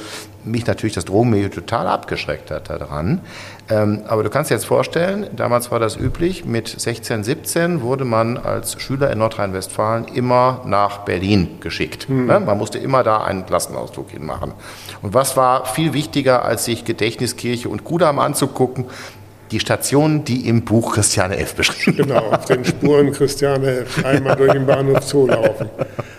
mich 0.43 0.65
natürlich 0.65 0.93
das 0.95 1.05
Drogenmilieu 1.05 1.49
total 1.49 1.87
abgeschreckt 1.87 2.51
hat 2.51 2.69
daran. 2.69 3.21
Ähm, 3.69 4.01
aber 4.07 4.23
du 4.23 4.29
kannst 4.29 4.49
dir 4.49 4.55
jetzt 4.55 4.65
vorstellen, 4.65 5.27
damals 5.35 5.69
war 5.69 5.79
das 5.79 5.95
üblich, 5.95 6.45
mit 6.45 6.67
16, 6.67 7.23
17 7.23 7.81
wurde 7.81 8.03
man 8.03 8.37
als 8.37 8.81
Schüler 8.81 9.11
in 9.11 9.19
Nordrhein-Westfalen 9.19 10.05
immer 10.05 10.61
nach 10.65 10.99
Berlin 10.99 11.59
geschickt. 11.59 12.07
Hm. 12.07 12.25
Ne? 12.25 12.39
Man 12.39 12.57
musste 12.57 12.79
immer 12.79 13.03
da 13.03 13.23
einen 13.23 13.45
Klassenausflug 13.45 14.09
hinmachen. 14.09 14.53
Und 15.01 15.13
was 15.13 15.37
war 15.37 15.65
viel 15.65 15.93
wichtiger, 15.93 16.43
als 16.43 16.65
sich 16.65 16.83
Gedächtniskirche 16.83 17.69
und 17.69 17.83
Kudam 17.83 18.17
anzugucken, 18.17 18.85
die 19.51 19.59
Station, 19.59 20.23
die 20.23 20.47
im 20.47 20.63
Buch 20.63 20.93
Christiane 20.93 21.37
F. 21.37 21.55
beschrieben 21.55 21.97
Genau, 22.07 22.31
auf 22.31 22.45
den 22.45 22.63
Spuren 22.65 23.11
Christiane 23.11 23.81
F. 23.81 24.05
einmal 24.05 24.35
durch 24.35 24.51
den 24.51 24.65
Bahnhof 24.65 25.03
Zoo 25.03 25.27
laufen. 25.27 25.69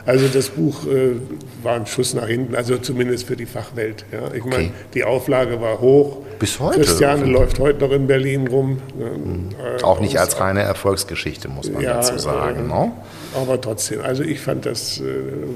Also 0.04 0.26
das 0.28 0.48
Buch 0.48 0.86
äh, 0.86 1.16
war 1.64 1.74
ein 1.74 1.86
Schuss 1.86 2.14
nach 2.14 2.26
hinten, 2.26 2.54
also 2.54 2.78
zumindest 2.78 3.26
für 3.26 3.36
die 3.36 3.46
Fachwelt. 3.46 4.04
Ja. 4.12 4.32
Ich 4.34 4.42
okay. 4.42 4.50
meine, 4.50 4.70
die 4.94 5.04
Auflage 5.04 5.60
war 5.60 5.80
hoch. 5.80 6.18
Bis 6.38 6.58
heute. 6.60 6.80
Christiane 6.80 7.24
läuft 7.26 7.58
heute 7.58 7.80
noch 7.80 7.92
in 7.92 8.06
Berlin 8.06 8.46
rum. 8.46 8.80
Mhm. 8.96 9.50
Äh, 9.78 9.82
Auch 9.82 10.00
nicht 10.00 10.18
als 10.18 10.40
reine 10.40 10.62
Erfolgsgeschichte, 10.62 11.48
muss 11.48 11.70
man 11.70 11.82
ja, 11.82 11.94
dazu 11.94 12.18
sagen. 12.18 12.64
Äh, 12.64 12.68
no? 12.68 12.92
Aber 13.34 13.60
trotzdem, 13.60 14.00
also 14.00 14.22
ich 14.22 14.40
fand, 14.40 14.66
das 14.66 15.00
äh, 15.00 15.04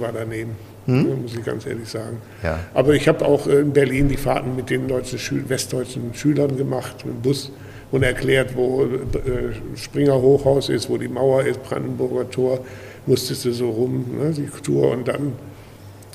war 0.00 0.12
daneben. 0.12 0.56
Hm? 0.86 1.22
muss 1.22 1.34
ich 1.34 1.42
ganz 1.42 1.64
ehrlich 1.64 1.88
sagen. 1.88 2.18
Ja. 2.42 2.58
Aber 2.74 2.92
ich 2.92 3.08
habe 3.08 3.24
auch 3.24 3.46
in 3.46 3.72
Berlin 3.72 4.08
die 4.08 4.18
Fahrten 4.18 4.54
mit 4.54 4.68
den 4.68 4.86
deutschen 4.86 5.18
Schül 5.18 5.48
westdeutschen 5.48 6.12
Schülern 6.12 6.58
gemacht, 6.58 7.06
mit 7.06 7.14
dem 7.14 7.22
Bus 7.22 7.50
und 7.90 8.02
erklärt, 8.02 8.56
wo 8.56 8.82
äh, 8.82 9.76
Springer 9.76 10.20
Hochhaus 10.20 10.68
ist, 10.68 10.90
wo 10.90 10.98
die 10.98 11.08
Mauer 11.08 11.44
ist, 11.44 11.62
Brandenburger 11.62 12.28
Tor, 12.30 12.58
musstest 13.06 13.44
du 13.44 13.52
so 13.52 13.70
rum, 13.70 14.04
ne, 14.18 14.30
die 14.32 14.48
Tour. 14.62 14.90
Und 14.90 15.08
dann, 15.08 15.32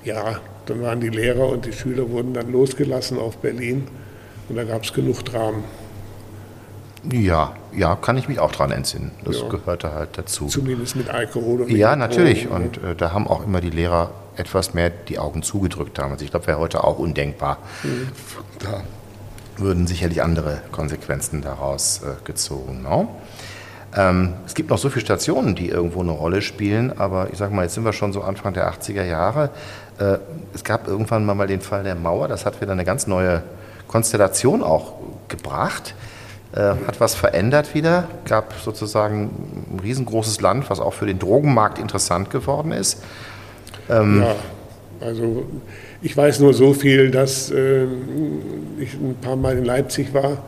ja, 0.10 0.40
dann 0.66 0.82
waren 0.82 1.00
die 1.00 1.10
Lehrer 1.10 1.48
und 1.48 1.66
die 1.66 1.74
Schüler 1.74 2.10
wurden 2.10 2.34
dann 2.34 2.52
losgelassen 2.52 3.20
auf 3.20 3.38
Berlin 3.38 3.88
und 4.50 4.56
da 4.56 4.64
gab 4.64 4.84
es 4.84 4.92
genug 4.94 5.24
Dramen. 5.24 5.64
Ja, 7.12 7.54
ja, 7.74 7.96
kann 7.96 8.18
ich 8.18 8.28
mich 8.28 8.40
auch 8.40 8.52
dran 8.52 8.72
entsinnen. 8.72 9.12
Das 9.24 9.40
ja. 9.40 9.48
gehörte 9.48 9.94
halt 9.94 10.10
dazu. 10.18 10.48
Zumindest 10.48 10.96
mit 10.96 11.10
Alkohol 11.10 11.62
und 11.62 11.72
Ja, 11.72 11.96
natürlich. 11.96 12.48
Drogen. 12.48 12.66
Und 12.66 12.84
äh, 12.84 12.96
da 12.96 13.14
haben 13.14 13.28
auch 13.28 13.44
immer 13.46 13.62
die 13.62 13.70
Lehrer 13.70 14.12
etwas 14.36 14.74
mehr 14.74 14.90
die 14.90 15.20
Augen 15.20 15.44
zugedrückt 15.44 15.98
damals. 15.98 16.22
Ich 16.22 16.32
glaube, 16.32 16.48
wäre 16.48 16.60
heute 16.60 16.84
auch 16.84 16.98
undenkbar. 16.98 17.60
Mhm. 17.84 18.10
Da 18.60 18.84
würden 19.58 19.88
sicherlich 19.88 20.22
andere 20.24 20.62
Konsequenzen 20.72 21.42
daraus 21.42 22.02
äh, 22.04 22.24
gezogen. 22.26 22.82
No? 22.82 23.08
Ähm, 23.96 24.34
es 24.46 24.54
gibt 24.54 24.70
noch 24.70 24.78
so 24.78 24.90
viele 24.90 25.06
Stationen, 25.06 25.56
die 25.56 25.70
irgendwo 25.70 26.02
eine 26.02 26.12
Rolle 26.12 26.42
spielen, 26.42 26.98
aber 26.98 27.30
ich 27.32 27.38
sage 27.38 27.54
mal, 27.54 27.64
jetzt 27.64 27.74
sind 27.74 27.86
wir 27.86 27.94
schon 27.94 28.14
so 28.14 28.22
Anfang 28.22 28.54
der 28.54 28.72
80er 28.72 29.04
Jahre. 29.04 29.50
Äh, 30.00 30.18
es 30.54 30.64
gab 30.64 30.88
irgendwann 30.88 31.26
mal 31.26 31.48
den 31.48 31.62
Fall 31.62 31.84
der 31.84 31.96
Mauer, 31.96 32.28
das 32.28 32.46
hat 32.46 32.62
wieder 32.62 32.72
eine 32.72 32.86
ganz 32.86 33.08
neue 33.08 33.44
Konstellation 33.88 34.64
auch 34.64 34.94
gebracht. 35.28 35.94
Äh, 36.52 36.62
hat 36.88 37.00
was 37.00 37.14
verändert 37.14 37.76
wieder, 37.76 38.08
gab 38.26 38.56
sozusagen 38.64 39.30
ein 39.72 39.80
riesengroßes 39.82 40.42
Land, 40.42 40.68
was 40.72 40.80
auch 40.80 40.94
für 40.94 41.06
den 41.06 41.20
Drogenmarkt 41.20 41.78
interessant 41.78 42.32
geworden 42.32 42.72
ist. 42.72 43.04
Ähm, 43.88 44.24
ja, 44.24 44.36
also 45.06 45.46
ich 46.02 46.18
weiß 46.18 46.40
nur 46.40 46.56
so 46.56 46.74
viel, 46.74 47.12
dass 47.12 47.52
äh, 47.52 47.84
ich 48.80 48.96
ein 48.96 49.18
paar 49.22 49.36
Mal 49.36 49.60
in 49.60 49.66
Leipzig 49.66 50.12
war 50.16 50.40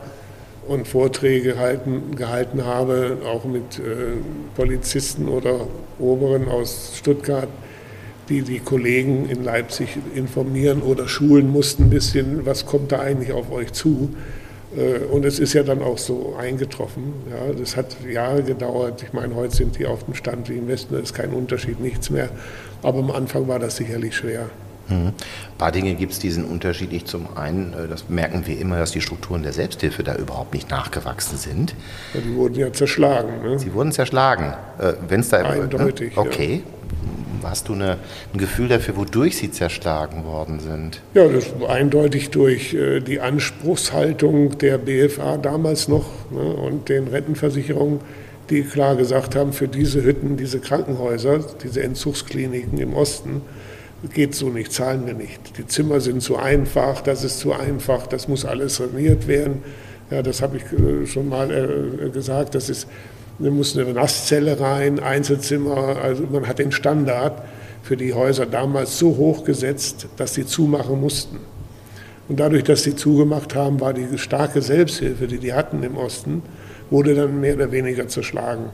und 0.66 0.88
Vorträge 0.88 1.52
gehalten, 1.52 2.16
gehalten 2.16 2.64
habe, 2.64 3.18
auch 3.24 3.44
mit 3.44 3.78
äh, 3.78 4.16
Polizisten 4.56 5.28
oder 5.28 5.68
Oberen 6.00 6.48
aus 6.48 6.94
Stuttgart, 6.96 7.48
die 8.28 8.42
die 8.42 8.60
Kollegen 8.60 9.28
in 9.28 9.44
Leipzig 9.44 9.98
informieren 10.14 10.82
oder 10.82 11.08
schulen 11.08 11.48
mussten 11.48 11.84
ein 11.84 11.90
bisschen, 11.90 12.46
was 12.46 12.66
kommt 12.66 12.92
da 12.92 13.00
eigentlich 13.00 13.32
auf 13.32 13.50
euch 13.50 13.72
zu. 13.72 14.10
Äh, 14.76 15.04
und 15.06 15.24
es 15.24 15.38
ist 15.38 15.52
ja 15.52 15.62
dann 15.62 15.82
auch 15.82 15.98
so 15.98 16.36
eingetroffen. 16.38 17.14
Ja, 17.30 17.52
das 17.52 17.76
hat 17.76 17.96
Jahre 18.08 18.42
gedauert. 18.42 19.02
Ich 19.02 19.12
meine, 19.12 19.34
heute 19.34 19.54
sind 19.54 19.78
die 19.78 19.86
auf 19.86 20.04
dem 20.04 20.14
Stand 20.14 20.48
wie 20.48 20.56
im 20.56 20.68
Westen, 20.68 20.94
da 20.94 21.00
ist 21.00 21.14
kein 21.14 21.30
Unterschied, 21.30 21.80
nichts 21.80 22.10
mehr. 22.10 22.28
Aber 22.82 22.98
am 23.00 23.10
Anfang 23.10 23.48
war 23.48 23.58
das 23.58 23.76
sicherlich 23.76 24.16
schwer. 24.16 24.50
Mhm. 24.88 25.08
Ein 25.08 25.14
paar 25.58 25.72
Dinge 25.72 25.94
gibt 25.94 26.12
es, 26.12 26.18
die 26.18 26.30
sind 26.30 26.44
unterschiedlich. 26.44 27.04
Zum 27.04 27.36
einen, 27.36 27.72
äh, 27.72 27.88
das 27.88 28.08
merken 28.08 28.46
wir 28.46 28.58
immer, 28.58 28.78
dass 28.78 28.92
die 28.92 29.00
Strukturen 29.00 29.42
der 29.42 29.52
Selbsthilfe 29.52 30.02
da 30.02 30.14
überhaupt 30.16 30.54
nicht 30.54 30.70
nachgewachsen 30.70 31.38
sind. 31.38 31.74
Ja, 32.14 32.20
die 32.20 32.34
wurden 32.34 32.54
ja 32.54 32.72
zerschlagen. 32.72 33.42
Ne? 33.42 33.58
Sie 33.58 33.72
wurden 33.72 33.92
zerschlagen. 33.92 34.54
Äh, 34.78 34.94
Wenn 35.08 35.20
es 35.20 35.28
da 35.28 35.38
Eindeutig. 35.38 36.16
Ne? 36.16 36.22
Okay. 36.22 36.62
Ja. 36.64 36.81
Hast 37.42 37.68
du 37.68 37.74
eine, 37.74 37.98
ein 38.32 38.38
Gefühl 38.38 38.68
dafür, 38.68 38.96
wodurch 38.96 39.36
sie 39.36 39.50
zerschlagen 39.50 40.24
worden 40.24 40.60
sind? 40.60 41.00
Ja, 41.14 41.28
das 41.28 41.46
eindeutig 41.68 42.30
durch 42.30 42.74
äh, 42.74 43.00
die 43.00 43.20
Anspruchshaltung 43.20 44.58
der 44.58 44.78
BFA 44.78 45.36
damals 45.36 45.88
noch 45.88 46.06
ne, 46.30 46.40
und 46.40 46.88
den 46.88 47.08
Rentenversicherungen, 47.08 48.00
die 48.50 48.62
klar 48.62 48.96
gesagt 48.96 49.36
haben, 49.36 49.52
für 49.52 49.68
diese 49.68 50.02
Hütten, 50.02 50.36
diese 50.36 50.60
Krankenhäuser, 50.60 51.40
diese 51.62 51.82
Entzugskliniken 51.82 52.78
im 52.78 52.94
Osten, 52.94 53.42
geht 54.12 54.34
so 54.34 54.48
nicht, 54.48 54.72
zahlen 54.72 55.06
wir 55.06 55.14
nicht. 55.14 55.58
Die 55.58 55.66
Zimmer 55.66 56.00
sind 56.00 56.22
zu 56.22 56.36
einfach, 56.36 57.00
das 57.00 57.24
ist 57.24 57.38
zu 57.38 57.52
einfach, 57.52 58.06
das 58.06 58.28
muss 58.28 58.44
alles 58.44 58.76
saniert 58.76 59.28
werden. 59.28 59.62
Ja, 60.10 60.22
das 60.22 60.42
habe 60.42 60.58
ich 60.58 60.64
äh, 60.64 61.06
schon 61.06 61.28
mal 61.28 61.50
äh, 61.50 62.10
gesagt, 62.10 62.54
das 62.54 62.68
ist, 62.68 62.86
da 63.38 63.50
muss 63.50 63.76
eine 63.76 63.92
Nasszelle 63.92 64.60
rein, 64.60 65.00
Einzelzimmer, 65.00 65.96
also 66.02 66.24
man 66.30 66.46
hat 66.46 66.58
den 66.58 66.72
Standard. 66.72 67.42
für 67.82 67.96
die 67.96 68.14
Häuser 68.14 68.46
damals 68.46 68.98
so 68.98 69.16
hoch 69.16 69.44
gesetzt, 69.44 70.06
dass 70.16 70.34
sie 70.34 70.46
zumachen 70.46 71.00
mussten. 71.00 71.38
Und 72.28 72.38
dadurch, 72.38 72.64
dass 72.64 72.84
sie 72.84 72.94
zugemacht 72.94 73.54
haben, 73.54 73.80
war 73.80 73.92
die 73.92 74.18
starke 74.18 74.62
Selbsthilfe, 74.62 75.26
die 75.26 75.38
die 75.38 75.52
hatten 75.52 75.82
im 75.82 75.96
Osten, 75.96 76.42
wurde 76.90 77.14
dann 77.14 77.40
mehr 77.40 77.56
oder 77.56 77.72
weniger 77.72 78.06
zerschlagen. 78.06 78.66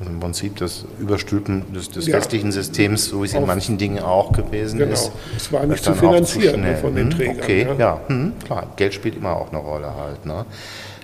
Also 0.00 0.10
Im 0.10 0.20
Prinzip 0.20 0.56
das 0.56 0.84
Überstülpen 0.98 1.72
des, 1.74 1.90
des 1.90 2.06
ja. 2.06 2.16
westlichen 2.16 2.52
Systems, 2.52 3.06
so 3.06 3.22
wie 3.22 3.26
es 3.26 3.34
in 3.34 3.44
manchen 3.44 3.78
Dingen 3.78 3.98
auch 3.98 4.32
gewesen 4.32 4.78
genau. 4.78 4.92
ist. 4.92 5.10
Es 5.36 5.52
war 5.52 5.66
nicht 5.66 5.82
zu 5.82 5.92
finanzieren 5.92 6.64
zu 6.64 6.80
von 6.80 6.94
den 6.94 7.10
hm, 7.10 7.16
Trägern. 7.18 7.36
Okay, 7.42 7.62
ja, 7.62 7.74
ja. 7.74 8.00
Hm, 8.06 8.32
klar. 8.44 8.72
Geld 8.76 8.94
spielt 8.94 9.16
immer 9.16 9.36
auch 9.36 9.52
eine 9.52 9.58
Rolle 9.58 9.92
halt. 9.94 10.24
Ne? 10.24 10.46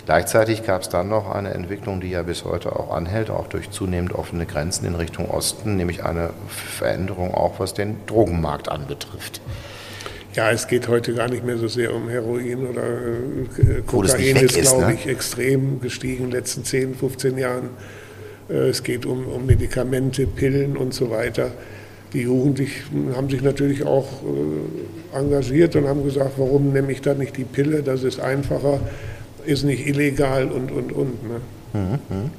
Gleichzeitig 0.07 0.65
gab 0.65 0.83
es 0.83 0.91
dann 0.91 1.09
noch 1.09 1.31
eine 1.31 1.55
Entwicklung, 1.55 2.01
die 2.01 2.11
ja 2.11 2.23
bis 2.23 2.45
heute 2.45 2.77
auch 2.77 2.95
anhält, 2.95 3.31
auch 3.31 3.49
durch 3.49 3.71
zunehmend 3.71 4.15
offene 4.15 4.45
Grenzen 4.45 4.87
in 4.87 4.95
Richtung 4.95 5.31
Osten, 5.31 5.77
nämlich 5.77 6.05
eine 6.05 6.31
Veränderung 6.49 7.33
auch, 7.33 7.59
was 7.59 7.73
den 7.73 7.97
Drogenmarkt 8.07 8.69
anbetrifft. 8.69 9.41
Ja, 10.35 10.51
es 10.51 10.67
geht 10.67 10.89
heute 10.89 11.15
gar 11.15 11.29
nicht 11.29 11.45
mehr 11.45 11.57
so 11.57 11.69
sehr 11.69 11.95
um 11.95 12.09
Heroin 12.09 12.67
oder 12.67 12.83
äh, 12.83 13.83
Kokain 13.87 14.37
ist, 14.37 14.57
ist 14.57 14.71
glaube 14.71 14.87
ne? 14.87 14.95
ich, 14.95 15.07
extrem 15.07 15.81
gestiegen 15.81 16.25
in 16.25 16.31
den 16.31 16.39
letzten 16.39 16.65
10, 16.65 16.97
15 16.97 17.39
Jahren. 17.39 17.71
Äh, 18.51 18.69
es 18.69 18.83
geht 18.83 19.07
um, 19.07 19.27
um 19.29 19.47
Medikamente, 19.47 20.27
Pillen 20.27 20.77
und 20.77 20.93
so 20.93 21.11
weiter. 21.11 21.53
Die 22.13 22.23
Jugendlichen 22.23 23.15
haben 23.17 23.31
sich 23.31 23.43
natürlich 23.43 23.85
auch 23.87 24.07
äh, 24.23 25.17
engagiert 25.17 25.77
und 25.77 25.87
haben 25.87 26.05
gesagt, 26.05 26.33
warum 26.37 26.73
nehme 26.73 26.93
ich 26.93 27.01
da 27.01 27.15
nicht 27.15 27.37
die 27.37 27.45
Pille, 27.45 27.83
das 27.83 28.03
ist 28.03 28.21
einfacher, 28.21 28.81
ist 29.47 29.65
nicht 29.65 29.87
illegal 29.87 30.47
und, 30.47 30.71
und, 30.71 30.93
und. 30.93 31.29
Ne? 31.29 31.41
Mhm. 31.73 32.31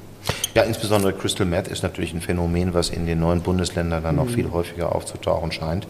Ja, 0.54 0.62
insbesondere 0.62 1.12
Crystal 1.12 1.46
Meth 1.46 1.68
ist 1.68 1.82
natürlich 1.82 2.14
ein 2.14 2.20
Phänomen, 2.20 2.74
was 2.74 2.88
in 2.88 3.06
den 3.06 3.20
neuen 3.20 3.42
Bundesländern 3.42 4.02
dann 4.02 4.16
noch 4.16 4.26
mhm. 4.26 4.34
viel 4.34 4.50
häufiger 4.50 4.94
aufzutauchen 4.94 5.52
scheint 5.52 5.86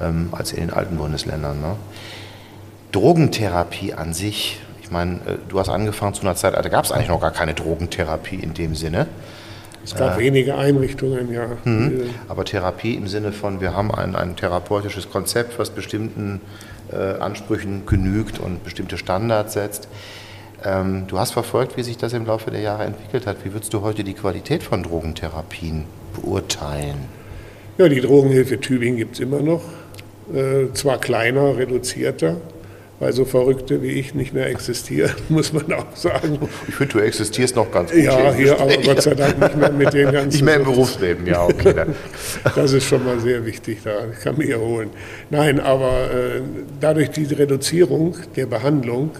ähm, 0.00 0.28
als 0.32 0.52
in 0.52 0.60
den 0.60 0.70
alten 0.70 0.96
Bundesländern. 0.96 1.60
Ne? 1.60 1.76
Drogentherapie 2.90 3.94
an 3.94 4.12
sich, 4.12 4.60
ich 4.82 4.90
meine, 4.90 5.14
äh, 5.26 5.38
du 5.48 5.58
hast 5.58 5.68
angefangen 5.68 6.14
zu 6.14 6.22
einer 6.22 6.34
Zeit, 6.34 6.54
da 6.54 6.68
gab 6.68 6.84
es 6.84 6.92
eigentlich 6.92 7.08
noch 7.08 7.20
gar 7.20 7.30
keine 7.30 7.54
Drogentherapie 7.54 8.36
in 8.36 8.54
dem 8.54 8.74
Sinne. 8.74 9.06
Es 9.84 9.94
gab 9.94 10.16
äh, 10.16 10.20
wenige 10.20 10.56
Einrichtungen, 10.56 11.32
ja. 11.32 11.46
Mhm. 11.64 12.10
Aber 12.28 12.44
Therapie 12.44 12.94
im 12.94 13.08
Sinne 13.08 13.32
von, 13.32 13.60
wir 13.60 13.74
haben 13.74 13.92
ein, 13.92 14.14
ein 14.14 14.36
therapeutisches 14.36 15.10
Konzept, 15.10 15.58
was 15.58 15.70
bestimmten 15.70 16.40
äh, 16.92 17.18
Ansprüchen 17.18 17.86
genügt 17.86 18.38
und 18.38 18.64
bestimmte 18.64 18.98
Standards 18.98 19.54
setzt. 19.54 19.88
Ähm, 20.64 21.04
du 21.08 21.18
hast 21.18 21.32
verfolgt, 21.32 21.76
wie 21.76 21.82
sich 21.82 21.96
das 21.96 22.12
im 22.12 22.26
Laufe 22.26 22.50
der 22.50 22.60
Jahre 22.60 22.84
entwickelt 22.84 23.26
hat. 23.26 23.44
Wie 23.44 23.52
würdest 23.52 23.72
du 23.74 23.82
heute 23.82 24.04
die 24.04 24.14
Qualität 24.14 24.62
von 24.62 24.82
Drogentherapien 24.82 25.84
beurteilen? 26.14 27.08
Ja, 27.78 27.88
die 27.88 28.00
Drogenhilfe 28.00 28.60
Tübingen 28.60 28.98
gibt 28.98 29.14
es 29.14 29.20
immer 29.20 29.40
noch. 29.40 29.62
Äh, 30.32 30.72
zwar 30.74 30.98
kleiner, 30.98 31.56
reduzierter, 31.56 32.36
weil 33.00 33.12
so 33.12 33.24
Verrückte 33.24 33.82
wie 33.82 33.92
ich 33.92 34.14
nicht 34.14 34.32
mehr 34.34 34.46
existieren, 34.46 35.14
muss 35.28 35.52
man 35.52 35.72
auch 35.72 35.96
sagen. 35.96 36.38
Ich 36.68 36.74
finde, 36.76 36.92
du 36.92 36.98
existierst 37.00 37.56
noch 37.56 37.72
ganz 37.72 37.90
gut. 37.90 38.04
Ja, 38.04 38.32
hier, 38.32 38.60
aber 38.60 38.76
Gott 38.76 39.02
sei 39.02 39.14
Dank 39.14 39.40
nicht 39.40 39.56
mehr 39.56 39.72
mit 39.72 39.92
den 39.92 40.04
ganzen. 40.12 40.28
Nicht 40.28 40.44
mehr 40.44 40.56
im 40.56 40.64
Berufsleben, 40.64 41.26
ja, 41.26 41.44
okay. 41.44 41.86
Das 42.54 42.72
ist 42.72 42.86
schon 42.86 43.04
mal 43.04 43.18
sehr 43.18 43.44
wichtig, 43.44 43.78
da 43.82 43.90
ich 44.12 44.20
kann 44.20 44.36
mich 44.36 44.50
erholen. 44.50 44.90
Nein, 45.30 45.58
aber 45.58 46.10
äh, 46.12 46.40
dadurch 46.80 47.10
die 47.10 47.24
Reduzierung 47.24 48.14
der 48.36 48.46
Behandlung, 48.46 49.10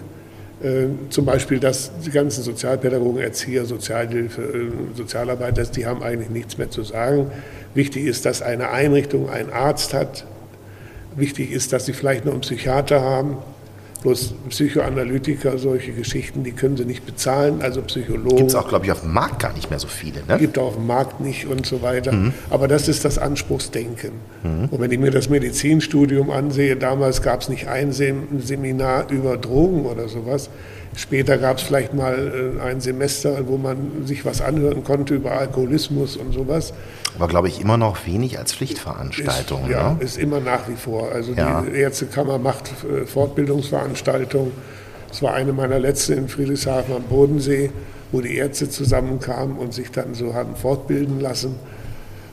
zum 1.09 1.25
Beispiel, 1.25 1.59
dass 1.59 1.91
die 2.05 2.11
ganzen 2.11 2.43
Sozialpädagogen, 2.43 3.21
Erzieher, 3.21 3.65
Sozialhilfe, 3.65 4.41
äh, 4.41 4.95
Sozialarbeiter, 4.95 5.63
die 5.65 5.85
haben 5.85 6.01
eigentlich 6.01 6.29
nichts 6.29 6.57
mehr 6.57 6.69
zu 6.69 6.83
sagen. 6.83 7.31
Wichtig 7.73 8.05
ist, 8.05 8.25
dass 8.25 8.41
eine 8.41 8.69
Einrichtung 8.69 9.29
einen 9.29 9.49
Arzt 9.51 9.93
hat, 9.93 10.25
Wichtig 11.15 11.51
ist, 11.51 11.73
dass 11.73 11.85
sie 11.85 11.93
vielleicht 11.93 12.25
noch 12.25 12.31
einen 12.31 12.41
Psychiater 12.41 13.01
haben. 13.01 13.37
Bloß 14.03 14.33
Psychoanalytiker, 14.49 15.57
solche 15.57 15.93
Geschichten, 15.93 16.43
die 16.43 16.51
können 16.51 16.75
sie 16.75 16.83
nicht 16.83 17.05
bezahlen, 17.05 17.61
also 17.61 17.81
Psychologen. 17.83 18.35
Gibt 18.35 18.49
es 18.49 18.55
auch, 18.55 18.67
glaube 18.67 18.85
ich, 18.85 18.91
auf 18.91 19.01
dem 19.01 19.13
Markt 19.13 19.39
gar 19.39 19.53
nicht 19.53 19.69
mehr 19.69 19.79
so 19.79 19.87
viele. 19.87 20.25
Ne? 20.27 20.37
Gibt 20.39 20.57
auch 20.57 20.67
auf 20.67 20.75
dem 20.75 20.87
Markt 20.87 21.21
nicht 21.21 21.47
und 21.47 21.65
so 21.65 21.81
weiter. 21.81 22.11
Mhm. 22.11 22.33
Aber 22.49 22.67
das 22.67 22.89
ist 22.89 23.05
das 23.05 23.17
Anspruchsdenken. 23.17 24.11
Mhm. 24.43 24.65
Und 24.69 24.81
wenn 24.81 24.91
ich 24.91 24.99
mir 24.99 25.11
das 25.11 25.29
Medizinstudium 25.29 26.31
ansehe, 26.31 26.75
damals 26.75 27.21
gab 27.21 27.41
es 27.41 27.49
nicht 27.49 27.67
ein 27.67 27.93
Seminar 27.93 29.09
über 29.09 29.37
Drogen 29.37 29.85
oder 29.85 30.09
sowas. 30.09 30.49
Später 30.95 31.37
gab 31.37 31.57
es 31.57 31.63
vielleicht 31.63 31.93
mal 31.93 32.57
äh, 32.59 32.61
ein 32.61 32.79
Semester, 32.79 33.47
wo 33.47 33.57
man 33.57 34.05
sich 34.05 34.25
was 34.25 34.41
anhören 34.41 34.83
konnte 34.83 35.15
über 35.15 35.31
Alkoholismus 35.31 36.17
und 36.17 36.33
sowas. 36.33 36.73
Aber 37.15 37.27
glaube 37.27 37.47
ich 37.47 37.61
immer 37.61 37.77
noch 37.77 38.05
wenig 38.05 38.37
als 38.37 38.53
Pflichtveranstaltung. 38.53 39.63
Ist, 39.63 39.69
ja, 39.71 39.93
ne? 39.93 40.03
ist 40.03 40.17
immer 40.17 40.39
nach 40.39 40.67
wie 40.67 40.75
vor. 40.75 41.11
Also 41.11 41.33
ja. 41.33 41.61
die 41.61 41.77
Ärztekammer 41.77 42.37
macht 42.37 42.71
äh, 42.83 43.05
Fortbildungsveranstaltungen. 43.05 44.51
Es 45.11 45.21
war 45.21 45.33
eine 45.33 45.53
meiner 45.53 45.79
letzten 45.79 46.13
in 46.13 46.27
Friedrichshafen 46.27 46.95
am 46.95 47.03
Bodensee, 47.03 47.71
wo 48.11 48.21
die 48.21 48.35
Ärzte 48.35 48.69
zusammenkamen 48.69 49.57
und 49.57 49.73
sich 49.73 49.91
dann 49.91 50.13
so 50.13 50.33
haben 50.33 50.55
fortbilden 50.55 51.19
lassen. 51.19 51.55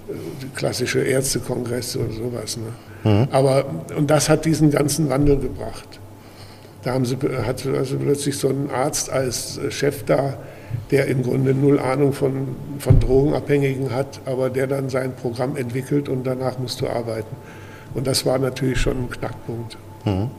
Äh, 0.08 0.14
klassische 0.54 1.00
Ärztekongresse 1.00 1.98
oder 1.98 2.12
sowas. 2.12 2.58
Ne? 2.58 3.10
Mhm. 3.10 3.28
Aber, 3.30 3.66
und 3.96 4.10
das 4.10 4.28
hat 4.28 4.44
diesen 4.44 4.70
ganzen 4.70 5.08
Wandel 5.08 5.38
gebracht. 5.38 5.99
Da 6.82 6.92
haben 6.92 7.04
sie, 7.04 7.16
hat 7.16 7.66
also 7.66 7.98
plötzlich 7.98 8.38
so 8.38 8.48
ein 8.48 8.70
Arzt 8.70 9.10
als 9.10 9.60
Chef 9.68 10.04
da, 10.04 10.38
der 10.90 11.06
im 11.06 11.22
Grunde 11.22 11.54
null 11.54 11.78
Ahnung 11.78 12.12
von, 12.12 12.56
von 12.78 13.00
Drogenabhängigen 13.00 13.92
hat, 13.92 14.20
aber 14.24 14.50
der 14.50 14.66
dann 14.66 14.88
sein 14.88 15.14
Programm 15.14 15.56
entwickelt 15.56 16.08
und 16.08 16.24
danach 16.24 16.58
musst 16.58 16.80
du 16.80 16.88
arbeiten. 16.88 17.36
Und 17.94 18.06
das 18.06 18.24
war 18.24 18.38
natürlich 18.38 18.80
schon 18.80 19.04
ein 19.04 19.10
Knackpunkt. 19.10 19.76
Mhm. 20.04 20.30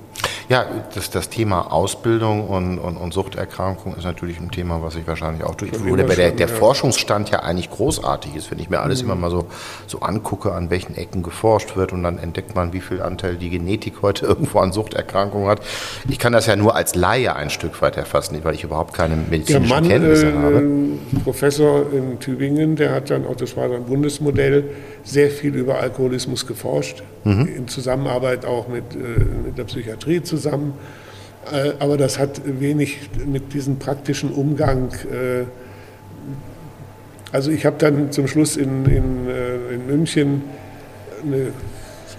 Ja, 0.52 0.66
das, 0.94 1.10
das 1.10 1.30
Thema 1.30 1.72
Ausbildung 1.72 2.46
und, 2.46 2.78
und, 2.78 2.98
und, 2.98 3.14
Suchterkrankung 3.14 3.96
ist 3.96 4.04
natürlich 4.04 4.38
ein 4.38 4.52
Thema, 4.52 4.82
was 4.82 4.98
ich 4.98 5.08
wahrscheinlich 5.08 5.46
auch 5.46 5.56
durch, 5.56 5.72
wo 5.82 5.96
der, 5.96 6.06
der, 6.06 6.32
der 6.32 6.48
ja. 6.48 6.54
Forschungsstand 6.54 7.30
ja 7.30 7.40
eigentlich 7.40 7.70
großartig 7.70 8.36
ist, 8.36 8.52
wenn 8.52 8.60
ich 8.60 8.70
mir 8.70 8.82
alles 8.82 9.02
mhm. 9.02 9.12
immer 9.12 9.22
mal 9.22 9.32
so, 9.32 9.46
so 9.88 10.02
angucke, 10.02 10.52
an 10.52 10.70
welchen 10.70 10.96
Ecken 10.96 11.24
geforscht 11.24 11.78
wird 11.78 11.94
und 11.94 12.04
dann 12.04 12.18
entdeckt 12.18 12.54
man, 12.54 12.74
wie 12.74 12.82
viel 12.82 13.02
Anteil 13.02 13.38
die 13.38 13.50
Genetik 13.50 14.02
heute 14.02 14.26
irgendwo 14.32 14.60
an 14.60 14.74
Suchterkrankungen 14.74 15.48
hat. 15.48 15.62
Ich 16.10 16.20
kann 16.20 16.34
das 16.34 16.48
ja 16.48 16.58
nur 16.58 16.76
als 16.76 16.96
Laie 16.96 17.34
ein 17.34 17.50
Stück 17.50 17.82
weit 17.82 17.96
erfassen, 17.96 18.38
weil 18.44 18.54
ich 18.54 18.66
überhaupt 18.66 18.94
keine 18.94 19.16
medizinischen 19.16 19.70
der 19.70 19.82
Mann, 19.82 19.88
Kenntnisse 19.88 20.32
äh, 20.32 20.34
habe. 20.34 20.64
Professor 21.24 21.86
in 21.94 22.20
Tübingen, 22.20 22.76
der 22.76 22.92
hat 22.92 23.10
dann 23.10 23.26
auch, 23.26 23.38
das 23.38 23.56
war 23.56 23.72
ein 23.72 23.86
Bundesmodell, 23.86 24.66
sehr 25.06 25.30
viel 25.30 25.56
über 25.56 25.80
Alkoholismus 25.80 26.46
geforscht, 26.46 27.04
mhm. 27.24 27.48
in 27.48 27.68
Zusammenarbeit 27.68 28.46
auch 28.46 28.68
mit, 28.68 28.96
äh, 28.96 28.98
mit 29.46 29.58
der 29.58 29.64
Psychiatrie 29.66 30.24
zusammen. 30.24 30.74
Äh, 31.52 31.74
aber 31.80 31.98
das 31.98 32.20
hat 32.20 32.42
wenig 32.46 33.10
mit 33.26 33.54
diesem 33.54 33.80
praktischen 33.80 34.32
Umgang. 34.32 34.94
Äh, 35.12 35.46
also 37.32 37.52
ich 37.52 37.66
habe 37.66 37.78
dann 37.80 38.12
zum 38.12 38.28
Schluss 38.28 38.58
in, 38.58 38.86
in, 38.86 39.28
äh, 39.28 39.74
in 39.74 39.88
München 39.88 40.44
eine 41.24 41.52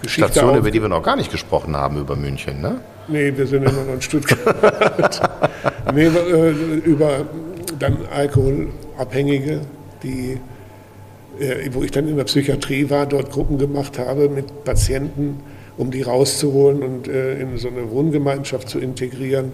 Geschichte. 0.01 0.31
Station, 0.31 0.57
über 0.57 0.71
die 0.71 0.81
wir 0.81 0.89
noch 0.89 1.03
gar 1.03 1.15
nicht 1.15 1.31
gesprochen 1.31 1.75
haben, 1.75 1.99
über 1.99 2.15
München, 2.15 2.61
ne? 2.61 2.81
Nee, 3.07 3.33
wir 3.35 3.47
sind 3.47 3.63
immer 3.63 3.83
noch 3.83 3.93
in 3.93 4.01
Stuttgart. 4.01 5.21
nee, 5.93 6.05
äh, 6.05 6.49
über 6.85 7.25
dann 7.79 7.97
Alkoholabhängige, 8.13 9.61
die 10.03 10.39
wo 11.71 11.83
ich 11.83 11.91
dann 11.91 12.07
in 12.07 12.17
der 12.17 12.25
Psychiatrie 12.25 12.89
war, 12.89 13.05
dort 13.05 13.31
Gruppen 13.31 13.57
gemacht 13.57 13.97
habe 13.97 14.29
mit 14.29 14.63
Patienten, 14.63 15.39
um 15.77 15.91
die 15.91 16.01
rauszuholen 16.01 16.83
und 16.83 17.07
äh, 17.07 17.39
in 17.39 17.57
so 17.57 17.69
eine 17.69 17.89
Wohngemeinschaft 17.89 18.69
zu 18.69 18.79
integrieren. 18.79 19.51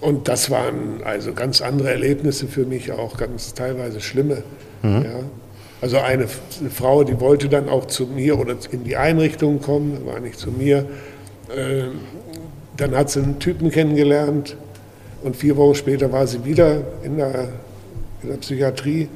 Und 0.00 0.28
das 0.28 0.50
waren 0.50 1.02
also 1.04 1.32
ganz 1.32 1.62
andere 1.62 1.90
Erlebnisse 1.90 2.46
für 2.46 2.66
mich, 2.66 2.92
auch 2.92 3.16
ganz 3.16 3.54
teilweise 3.54 4.00
schlimme. 4.00 4.42
Mhm. 4.82 5.02
Ja. 5.04 5.20
Also 5.80 5.98
eine, 5.98 6.26
Frau, 6.28 7.04
die 7.04 7.20
wollte 7.20 7.48
dann 7.48 7.68
auch 7.68 7.86
zu 7.86 8.06
mir 8.06 8.38
oder 8.38 8.56
in 8.70 8.84
die 8.84 8.96
Einrichtung 8.96 9.60
kommen, 9.60 10.06
war 10.06 10.20
nicht 10.20 10.38
zu 10.38 10.50
mir. 10.50 10.86
Äh, 11.54 11.84
dann 12.76 12.94
hat 12.94 13.10
sie 13.10 13.20
einen 13.20 13.38
Typen 13.38 13.70
kennengelernt 13.70 14.56
und 15.22 15.36
vier 15.36 15.56
Wochen 15.56 15.74
später 15.74 16.12
war 16.12 16.26
sie 16.26 16.44
wieder 16.44 16.82
in 17.02 17.16
der, 17.16 17.48
in 18.22 18.28
der 18.30 18.36
Psychiatrie 18.36 19.08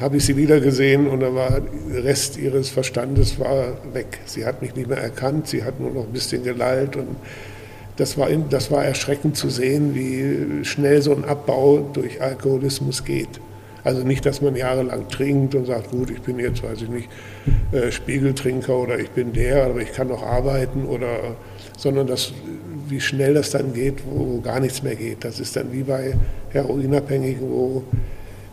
habe 0.00 0.16
ich 0.16 0.24
sie 0.24 0.36
wieder 0.36 0.60
gesehen 0.60 1.06
und 1.06 1.20
da 1.20 1.34
war 1.34 1.60
der 1.92 2.04
Rest 2.04 2.38
ihres 2.38 2.70
Verstandes 2.70 3.38
war 3.38 3.76
weg. 3.92 4.18
Sie 4.24 4.46
hat 4.46 4.62
mich 4.62 4.74
nicht 4.74 4.88
mehr 4.88 4.98
erkannt, 4.98 5.48
sie 5.48 5.62
hat 5.62 5.78
nur 5.78 5.90
noch 5.90 6.04
ein 6.04 6.12
bisschen 6.12 6.42
gelallt 6.42 6.96
und 6.96 7.08
das 7.96 8.16
war, 8.16 8.30
das 8.30 8.70
war 8.70 8.82
erschreckend 8.82 9.36
zu 9.36 9.50
sehen, 9.50 9.94
wie 9.94 10.64
schnell 10.64 11.02
so 11.02 11.14
ein 11.14 11.24
Abbau 11.24 11.90
durch 11.92 12.22
Alkoholismus 12.22 13.04
geht. 13.04 13.28
Also 13.84 14.02
nicht, 14.02 14.24
dass 14.26 14.40
man 14.40 14.56
jahrelang 14.56 15.08
trinkt 15.08 15.54
und 15.54 15.66
sagt, 15.66 15.90
gut, 15.90 16.10
ich 16.10 16.20
bin 16.20 16.38
jetzt, 16.38 16.62
weiß 16.62 16.82
ich 16.82 16.88
nicht, 16.88 17.08
äh, 17.72 17.90
Spiegeltrinker 17.90 18.76
oder 18.76 18.98
ich 18.98 19.10
bin 19.10 19.32
der, 19.32 19.66
aber 19.66 19.80
ich 19.80 19.92
kann 19.92 20.08
noch 20.08 20.22
arbeiten 20.22 20.86
oder, 20.86 21.36
sondern 21.76 22.06
das, 22.06 22.32
wie 22.88 23.00
schnell 23.00 23.34
das 23.34 23.50
dann 23.50 23.72
geht, 23.72 23.98
wo, 24.06 24.34
wo 24.34 24.40
gar 24.40 24.60
nichts 24.60 24.82
mehr 24.82 24.96
geht. 24.96 25.24
Das 25.24 25.40
ist 25.40 25.56
dann 25.56 25.72
wie 25.72 25.82
bei 25.82 26.14
Heroinabhängigen, 26.50 27.50
wo 27.50 27.84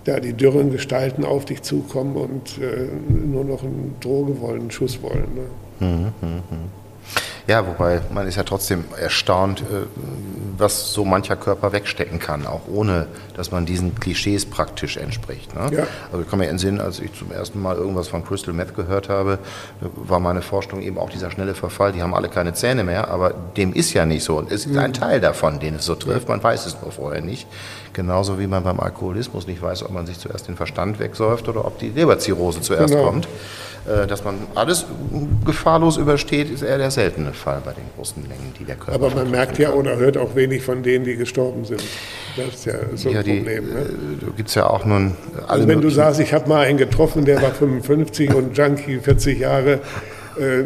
da 0.08 0.20
die 0.20 0.34
dürren 0.34 0.72
Gestalten 0.72 1.26
auf 1.26 1.46
dich 1.46 1.62
zukommen 1.64 2.16
und 2.16 2.60
äh, 2.60 2.88
nur 3.10 3.44
noch 3.44 3.64
einen 3.64 3.96
Droge 4.00 4.40
wollen, 4.40 4.62
einen 4.62 4.72
Schuss 4.72 5.02
wollen. 5.02 5.28
Ne? 5.36 5.86
Mhm, 5.88 6.14
mh, 6.22 6.28
mh. 6.50 6.58
Ja, 7.48 7.66
wobei 7.66 8.02
man 8.14 8.28
ist 8.28 8.36
ja 8.36 8.44
trotzdem 8.44 8.84
erstaunt, 9.00 9.62
äh, 9.62 9.86
was 10.58 10.92
so 10.92 11.06
mancher 11.06 11.38
Körper 11.38 11.72
wegstecken 11.72 12.20
kann, 12.20 12.46
auch 12.46 12.62
ohne, 12.68 13.08
dass 13.36 13.52
man 13.52 13.66
diesen 13.66 13.96
Klischees 13.96 14.46
praktisch 14.46 14.98
entspricht. 14.98 15.56
Ne? 15.56 15.78
Ja. 15.78 15.88
Also 16.12 16.24
ich 16.24 16.30
kann 16.30 16.40
mir 16.40 16.48
entsinnen, 16.48 16.82
als 16.82 17.00
ich 17.00 17.14
zum 17.14 17.32
ersten 17.32 17.62
Mal 17.62 17.78
irgendwas 17.78 18.10
von 18.10 18.26
Crystal 18.26 18.54
Meth 18.54 18.76
gehört 18.76 19.08
habe, 19.08 19.40
war 19.80 20.20
meine 20.20 20.42
Vorstellung 20.42 20.84
eben 20.84 20.98
auch 20.98 21.10
dieser 21.10 21.32
schnelle 21.32 21.56
Verfall. 21.56 21.94
Die 21.94 22.02
haben 22.02 22.14
alle 22.14 22.28
keine 22.28 22.54
Zähne 22.54 22.84
mehr, 22.84 23.08
aber 23.08 23.34
dem 23.56 23.74
ist 23.74 23.94
ja 23.94 24.06
nicht 24.06 24.24
so. 24.24 24.38
Und 24.38 24.52
es 24.52 24.66
ist 24.66 24.74
mhm. 24.74 24.80
ein 24.80 24.94
Teil 24.94 25.22
davon, 25.22 25.60
den 25.60 25.76
es 25.76 25.86
so 25.86 25.96
trifft. 25.96 26.28
Man 26.28 26.44
weiß 26.44 26.66
es 26.66 26.82
nur 26.82 26.92
vorher 26.92 27.22
nicht. 27.22 27.48
Genauso 27.98 28.38
wie 28.38 28.46
man 28.46 28.64
beim 28.64 28.80
Alkoholismus 28.80 29.48
nicht 29.48 29.60
weiß, 29.60 29.82
ob 29.82 29.90
man 29.90 30.06
sich 30.06 30.20
zuerst 30.20 30.48
den 30.48 30.56
Verstand 30.56 31.00
wegsäuft 31.00 31.50
oder 31.50 31.66
ob 31.66 31.80
die 31.80 31.90
Leberzirrhose 31.90 32.62
zuerst 32.62 32.94
genau. 32.94 33.06
kommt. 33.06 33.28
Äh, 33.88 34.06
dass 34.06 34.24
man 34.24 34.36
alles 34.54 34.86
gefahrlos 35.44 35.98
übersteht, 35.98 36.52
ist 36.52 36.62
eher 36.62 36.78
der 36.78 36.92
seltene 36.92 37.34
Fall 37.34 37.60
bei 37.66 37.72
den 37.72 37.86
großen 37.96 38.22
Mengen, 38.22 38.54
die 38.60 38.66
der 38.66 38.76
Körper 38.76 39.04
Aber 39.04 39.16
man 39.16 39.32
merkt 39.32 39.58
ja 39.58 39.72
oder 39.72 39.96
hört 39.96 40.16
auch 40.16 40.36
wenig 40.36 40.62
von 40.62 40.84
denen, 40.84 41.06
die 41.06 41.16
gestorben 41.16 41.66
sind. 41.66 41.82
Das 42.36 42.54
ist 42.54 42.66
ja 42.66 42.74
so 42.94 43.10
ein 43.10 43.16
ja, 43.16 43.24
die, 43.24 43.38
Problem. 43.38 43.74
Ne? 43.74 43.80
Äh, 43.80 44.32
gibt 44.36 44.50
es 44.50 44.54
ja 44.54 44.70
auch 44.70 44.86
nun 44.86 45.16
also 45.48 45.68
wenn 45.68 45.82
du 45.82 45.90
sagst, 45.90 46.20
ich 46.20 46.36
habe 46.36 46.48
mal 46.48 46.68
einen 46.68 46.78
getroffen, 46.78 47.26
der 47.26 47.42
war 47.42 47.50
55 47.50 48.32
und 48.32 48.56
Junkie 48.56 49.00
40 49.00 49.40
Jahre, 49.40 49.80
äh, 50.40 50.66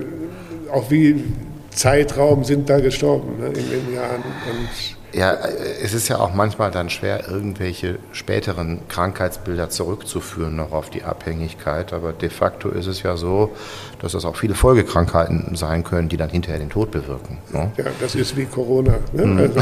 auch 0.70 0.92
wie 0.92 1.24
Zeitraum 1.70 2.44
sind 2.44 2.70
da 2.70 2.82
gestorben 2.82 3.40
ne, 3.40 3.48
in 3.48 3.70
den 3.70 3.94
Jahren. 3.96 4.22
Und 4.50 5.01
ja, 5.14 5.34
äh, 5.34 5.84
es 5.84 5.94
ist 5.94 6.08
ja 6.08 6.20
auch 6.20 6.34
manchmal 6.34 6.72
dann 6.72 6.90
schwer, 6.90 7.28
irgendwelche 7.28 8.00
späteren 8.12 8.80
Krankheitsbilder 8.88 9.70
zurückzuführen 9.70 10.56
noch 10.56 10.72
auf 10.72 10.90
die 10.90 11.04
Abhängigkeit. 11.04 11.94
Aber 11.94 12.14
de 12.14 12.30
facto 12.30 12.70
ist 12.70 12.88
es 12.88 13.04
ja 13.04 13.18
so, 13.18 13.52
dass 14.00 14.14
das 14.14 14.26
auch 14.26 14.36
viele 14.36 14.56
Folgekrankheiten 14.56 15.56
sein 15.56 15.84
können, 15.84 16.10
die 16.10 16.18
dann 16.18 16.30
hinterher 16.30 16.60
den 16.60 16.70
Tod 16.70 16.92
bewirken. 16.92 17.40
Ne? 17.52 17.72
Ja, 17.78 17.86
das 18.00 18.16
ist 18.16 18.36
wie 18.38 18.46
Corona. 18.46 18.96
Ne? 19.14 19.26
Mhm. 19.26 19.40
Also, 19.40 19.60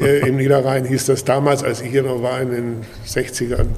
äh, 0.00 0.28
Im 0.28 0.36
Niederrhein 0.36 0.84
hieß 0.84 1.06
das 1.06 1.24
damals, 1.24 1.62
als 1.62 1.80
ich 1.80 1.90
hier 1.90 2.02
noch 2.02 2.22
war 2.22 2.40
in 2.40 2.50
den 2.50 2.76
60ern, 3.06 3.60
hm, 3.60 3.68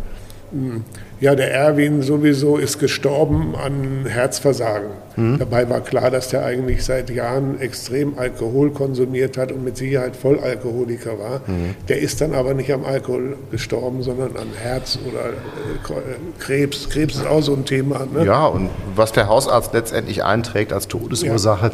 ja, 1.20 1.34
der 1.34 1.52
Erwin 1.52 2.02
sowieso 2.02 2.56
ist 2.56 2.78
gestorben 2.78 3.54
an 3.56 4.06
Herzversagen. 4.06 4.90
Mhm. 5.16 5.38
Dabei 5.38 5.68
war 5.68 5.80
klar, 5.80 6.10
dass 6.10 6.28
der 6.28 6.44
eigentlich 6.44 6.84
seit 6.84 7.10
Jahren 7.10 7.60
extrem 7.60 8.18
Alkohol 8.18 8.70
konsumiert 8.70 9.38
hat 9.38 9.50
und 9.50 9.64
mit 9.64 9.76
Sicherheit 9.76 10.14
Vollalkoholiker 10.14 11.18
war. 11.18 11.40
Mhm. 11.46 11.74
Der 11.88 12.00
ist 12.00 12.20
dann 12.20 12.34
aber 12.34 12.54
nicht 12.54 12.72
am 12.72 12.84
Alkohol 12.84 13.36
gestorben, 13.50 14.02
sondern 14.02 14.36
an 14.36 14.48
Herz 14.60 14.98
oder 15.08 15.30
äh, 15.30 16.38
Krebs. 16.38 16.88
Krebs 16.90 17.16
ist 17.16 17.26
auch 17.26 17.42
so 17.42 17.54
ein 17.54 17.64
Thema. 17.64 18.06
Ne? 18.12 18.24
Ja, 18.26 18.46
und 18.46 18.70
was 18.94 19.12
der 19.12 19.28
Hausarzt 19.28 19.72
letztendlich 19.72 20.22
einträgt 20.22 20.72
als 20.72 20.86
Todesursache, 20.88 21.68
ja 21.68 21.72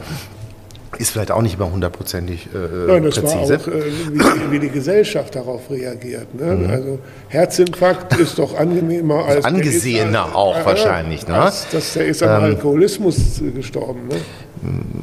ist 0.99 1.11
vielleicht 1.11 1.31
auch 1.31 1.43
nicht 1.43 1.57
immer 1.57 1.71
hundertprozentig 1.71 2.49
äh, 2.55 2.87
Nein, 2.89 3.05
das 3.05 3.19
präzise. 3.19 3.37
war 3.37 3.61
auch, 3.61 3.69
äh, 3.69 3.83
wie, 4.13 4.53
wie, 4.53 4.59
die 4.59 4.69
Gesellschaft 4.69 5.35
darauf 5.35 5.71
reagiert. 5.71 6.35
Ne? 6.35 6.55
Mhm. 6.55 6.71
Also 6.71 6.99
Herzinfarkt 7.29 8.19
ist 8.19 8.39
doch 8.39 8.57
angenehmer 8.59 9.25
als... 9.25 9.45
Angesehener 9.45 10.27
ist, 10.29 10.35
auch 10.35 10.59
äh, 10.59 10.67
wahrscheinlich. 10.67 11.27
Ne? 11.27 11.35
Als, 11.35 11.69
dass 11.71 11.95
der 11.95 12.07
ist 12.07 12.23
am 12.23 12.31
ähm, 12.31 12.51
Alkoholismus 12.51 13.41
gestorben. 13.55 14.09
Ne? 14.09 14.17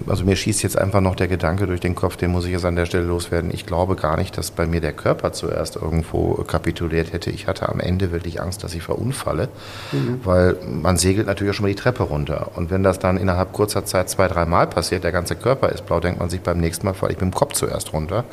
also 0.07 0.23
mir 0.23 0.35
schießt 0.35 0.63
jetzt 0.63 0.77
einfach 0.77 1.01
noch 1.01 1.15
der 1.15 1.27
Gedanke 1.27 1.67
durch 1.67 1.79
den 1.79 1.95
Kopf, 1.95 2.15
den 2.15 2.31
muss 2.31 2.45
ich 2.45 2.51
jetzt 2.51 2.65
an 2.65 2.75
der 2.75 2.85
Stelle 2.85 3.05
loswerden. 3.05 3.51
Ich 3.53 3.65
glaube 3.65 3.95
gar 3.95 4.17
nicht, 4.17 4.37
dass 4.37 4.51
bei 4.51 4.65
mir 4.65 4.81
der 4.81 4.93
Körper 4.93 5.33
zuerst 5.33 5.75
irgendwo 5.75 6.33
kapituliert 6.47 7.13
hätte. 7.13 7.29
Ich 7.29 7.47
hatte 7.47 7.67
am 7.69 7.79
Ende 7.79 8.11
wirklich 8.11 8.41
Angst, 8.41 8.63
dass 8.63 8.73
ich 8.73 8.81
verunfalle, 8.81 9.49
mhm. 9.91 10.21
weil 10.23 10.55
man 10.65 10.97
segelt 10.97 11.27
natürlich 11.27 11.51
auch 11.51 11.55
schon 11.55 11.65
mal 11.65 11.69
die 11.69 11.75
Treppe 11.75 12.03
runter. 12.03 12.51
Und 12.55 12.71
wenn 12.71 12.83
das 12.83 12.99
dann 12.99 13.17
innerhalb 13.17 13.51
kurzer 13.51 13.85
Zeit 13.85 14.09
zwei, 14.09 14.27
dreimal 14.27 14.67
passiert, 14.67 15.03
der 15.03 15.11
ganze 15.11 15.35
Körper 15.35 15.69
ist 15.69 15.78
blau, 15.85 15.99
denkt 15.99 16.19
man 16.19 16.29
sich 16.29 16.41
beim 16.41 16.59
nächsten 16.59 16.85
Mal, 16.85 16.93
falle 16.93 17.13
ich 17.13 17.19
mit 17.19 17.31
dem 17.31 17.35
Kopf 17.35 17.53
zuerst 17.53 17.93
runter. 17.93 18.25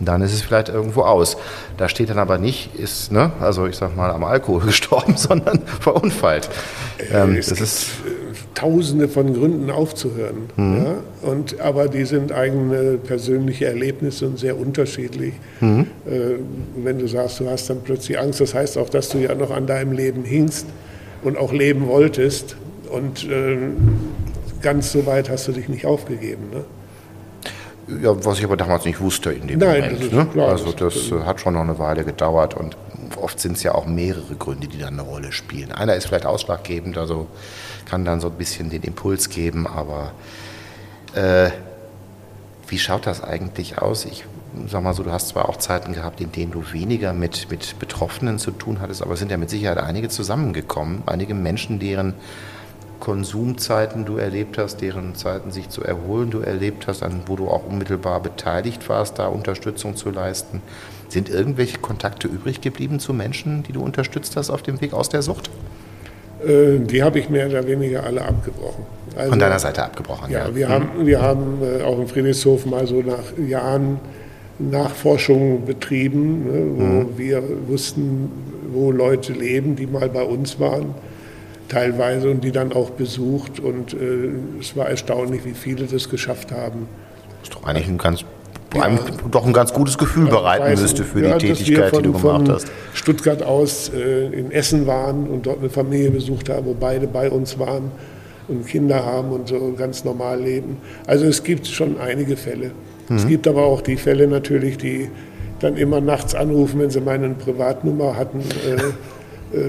dann 0.00 0.20
ist 0.22 0.32
es 0.32 0.42
vielleicht 0.42 0.68
irgendwo 0.68 1.02
aus. 1.02 1.36
Da 1.76 1.88
steht 1.88 2.10
dann 2.10 2.18
aber 2.18 2.38
nicht, 2.38 2.74
ist, 2.74 3.12
ne, 3.12 3.30
also 3.40 3.66
ich 3.66 3.76
sag 3.76 3.96
mal, 3.96 4.10
am 4.10 4.24
Alkohol 4.24 4.60
gestorben, 4.66 5.16
sondern 5.16 5.60
verunfallt. 5.80 6.48
Ähm, 7.12 7.36
das 7.36 7.52
ist 7.52 7.90
tausende 8.54 9.08
von 9.08 9.32
Gründen 9.34 9.70
aufzuhören. 9.70 10.48
Mhm. 10.56 10.84
Ja? 10.84 11.28
Und, 11.28 11.60
aber 11.60 11.88
die 11.88 12.04
sind 12.04 12.32
eigene 12.32 12.98
persönliche 12.98 13.66
Erlebnisse 13.66 14.26
und 14.26 14.38
sehr 14.38 14.58
unterschiedlich. 14.58 15.34
Mhm. 15.60 15.86
Äh, 16.06 16.20
wenn 16.76 16.98
du 16.98 17.08
sagst, 17.08 17.40
du 17.40 17.48
hast 17.48 17.70
dann 17.70 17.80
plötzlich 17.82 18.18
Angst, 18.18 18.40
das 18.40 18.54
heißt 18.54 18.78
auch, 18.78 18.88
dass 18.88 19.08
du 19.08 19.18
ja 19.18 19.34
noch 19.34 19.50
an 19.50 19.66
deinem 19.66 19.92
Leben 19.92 20.24
hingst 20.24 20.66
und 21.22 21.38
auch 21.38 21.52
leben 21.52 21.88
wolltest. 21.88 22.56
Und 22.90 23.28
äh, 23.28 23.56
ganz 24.60 24.92
so 24.92 25.06
weit 25.06 25.30
hast 25.30 25.48
du 25.48 25.52
dich 25.52 25.68
nicht 25.68 25.86
aufgegeben. 25.86 26.50
Ne? 26.52 26.64
Ja, 28.00 28.24
was 28.24 28.38
ich 28.38 28.44
aber 28.44 28.56
damals 28.56 28.84
nicht 28.84 29.00
wusste 29.00 29.32
in 29.32 29.46
dem 29.46 29.58
Nein, 29.58 29.82
Moment. 29.82 30.04
Das 30.04 30.12
ne? 30.12 30.26
klar, 30.26 30.48
also 30.50 30.72
das, 30.72 31.08
das 31.08 31.24
hat 31.24 31.40
schon 31.40 31.54
noch 31.54 31.60
eine 31.62 31.78
Weile 31.78 32.04
gedauert 32.04 32.54
und 32.54 32.76
oft 33.16 33.40
sind 33.40 33.56
es 33.56 33.62
ja 33.62 33.74
auch 33.74 33.86
mehrere 33.86 34.34
Gründe, 34.34 34.68
die 34.68 34.78
dann 34.78 34.98
eine 34.98 35.02
Rolle 35.02 35.32
spielen. 35.32 35.72
Einer 35.72 35.94
ist 35.94 36.06
vielleicht 36.06 36.26
ausschlaggebend, 36.26 36.96
also 36.98 37.26
kann 37.86 38.04
dann 38.04 38.20
so 38.20 38.28
ein 38.28 38.34
bisschen 38.34 38.70
den 38.70 38.82
Impuls 38.82 39.28
geben, 39.28 39.66
aber 39.66 40.12
äh, 41.14 41.50
wie 42.68 42.78
schaut 42.78 43.06
das 43.06 43.22
eigentlich 43.22 43.78
aus? 43.78 44.04
Ich 44.04 44.24
sag 44.68 44.82
mal 44.82 44.94
so, 44.94 45.02
du 45.02 45.12
hast 45.12 45.28
zwar 45.28 45.48
auch 45.48 45.56
Zeiten 45.56 45.92
gehabt, 45.92 46.20
in 46.20 46.32
denen 46.32 46.52
du 46.52 46.72
weniger 46.72 47.12
mit, 47.12 47.50
mit 47.50 47.78
Betroffenen 47.78 48.38
zu 48.38 48.50
tun 48.50 48.80
hattest, 48.80 49.02
aber 49.02 49.12
es 49.14 49.18
sind 49.18 49.30
ja 49.30 49.36
mit 49.36 49.50
Sicherheit 49.50 49.78
einige 49.78 50.08
zusammengekommen, 50.08 51.02
einige 51.06 51.34
Menschen, 51.34 51.78
deren 51.78 52.14
Konsumzeiten 53.02 54.04
du 54.04 54.16
erlebt 54.16 54.58
hast, 54.58 54.80
deren 54.80 55.16
Zeiten 55.16 55.50
sich 55.50 55.68
zu 55.68 55.82
erholen 55.82 56.30
du 56.30 56.38
erlebt 56.38 56.86
hast, 56.86 57.02
an 57.02 57.22
wo 57.26 57.34
du 57.34 57.48
auch 57.48 57.66
unmittelbar 57.66 58.22
beteiligt 58.22 58.88
warst, 58.88 59.18
da 59.18 59.26
Unterstützung 59.26 59.96
zu 59.96 60.10
leisten. 60.10 60.62
Sind 61.08 61.28
irgendwelche 61.28 61.78
Kontakte 61.78 62.28
übrig 62.28 62.60
geblieben 62.60 63.00
zu 63.00 63.12
Menschen, 63.12 63.64
die 63.64 63.72
du 63.72 63.82
unterstützt 63.82 64.36
hast 64.36 64.50
auf 64.50 64.62
dem 64.62 64.80
Weg 64.80 64.92
aus 64.92 65.08
der 65.08 65.22
Sucht? 65.22 65.50
Äh, 66.46 66.78
die 66.78 67.02
habe 67.02 67.18
ich 67.18 67.28
mehr 67.28 67.48
oder 67.48 67.66
weniger 67.66 68.04
alle 68.04 68.22
abgebrochen. 68.22 68.84
Also, 69.16 69.30
Von 69.30 69.40
deiner 69.40 69.58
Seite 69.58 69.82
abgebrochen, 69.82 70.30
ja. 70.30 70.46
ja. 70.46 70.54
Wir, 70.54 70.68
mhm. 70.68 70.72
haben, 70.72 70.88
wir 71.04 71.20
haben 71.20 71.58
äh, 71.60 71.82
auch 71.82 71.98
in 71.98 72.06
Friedrichshof 72.06 72.66
mal 72.66 72.86
so 72.86 73.02
nach 73.02 73.36
Jahren 73.36 73.98
Nachforschung 74.60 75.64
betrieben, 75.66 76.44
ne, 76.44 76.66
wo 76.76 76.84
mhm. 76.84 77.18
wir 77.18 77.42
wussten, 77.66 78.30
wo 78.72 78.92
Leute 78.92 79.32
leben, 79.32 79.74
die 79.74 79.88
mal 79.88 80.08
bei 80.08 80.22
uns 80.22 80.60
waren, 80.60 80.94
teilweise 81.72 82.30
und 82.30 82.44
die 82.44 82.52
dann 82.52 82.72
auch 82.72 82.90
besucht. 82.90 83.60
Und 83.60 83.94
äh, 83.94 84.30
es 84.60 84.76
war 84.76 84.88
erstaunlich, 84.88 85.44
wie 85.44 85.54
viele 85.54 85.86
das 85.86 86.08
geschafft 86.08 86.52
haben. 86.52 86.86
Das 87.40 87.48
ist 87.48 87.54
doch 87.54 87.64
eigentlich 87.64 87.88
ein 87.88 87.98
ganz 87.98 88.24
einem 88.80 88.98
doch 89.30 89.46
ein 89.46 89.52
ganz 89.52 89.74
gutes 89.74 89.98
Gefühl 89.98 90.28
bereiten 90.28 90.64
weiß, 90.64 90.80
müsste 90.80 91.04
für 91.04 91.22
ja, 91.22 91.36
die 91.36 91.48
Tätigkeit, 91.48 91.90
von, 91.90 92.02
die 92.02 92.10
du 92.10 92.18
gemacht 92.18 92.48
hast. 92.48 92.66
Stuttgart 92.94 93.42
aus 93.42 93.90
äh, 93.94 94.28
in 94.28 94.50
Essen 94.50 94.86
waren 94.86 95.26
und 95.26 95.44
dort 95.44 95.58
eine 95.58 95.68
Familie 95.68 96.10
besucht 96.10 96.48
haben, 96.48 96.64
wo 96.64 96.74
beide 96.74 97.06
bei 97.06 97.30
uns 97.30 97.58
waren 97.58 97.90
und 98.48 98.66
Kinder 98.66 99.04
haben 99.04 99.30
und 99.30 99.48
so 99.48 99.74
ganz 99.76 100.04
normal 100.04 100.40
leben. 100.40 100.78
Also 101.06 101.26
es 101.26 101.44
gibt 101.44 101.66
schon 101.66 102.00
einige 102.00 102.36
Fälle. 102.36 102.70
Mhm. 103.10 103.16
Es 103.16 103.28
gibt 103.28 103.46
aber 103.46 103.64
auch 103.64 103.82
die 103.82 103.96
Fälle 103.96 104.26
natürlich, 104.26 104.78
die 104.78 105.10
dann 105.60 105.76
immer 105.76 106.00
nachts 106.00 106.34
anrufen, 106.34 106.80
wenn 106.80 106.90
sie 106.90 107.02
meine 107.02 107.28
Privatnummer 107.30 108.16
hatten. 108.16 108.40
Äh, 108.40 108.82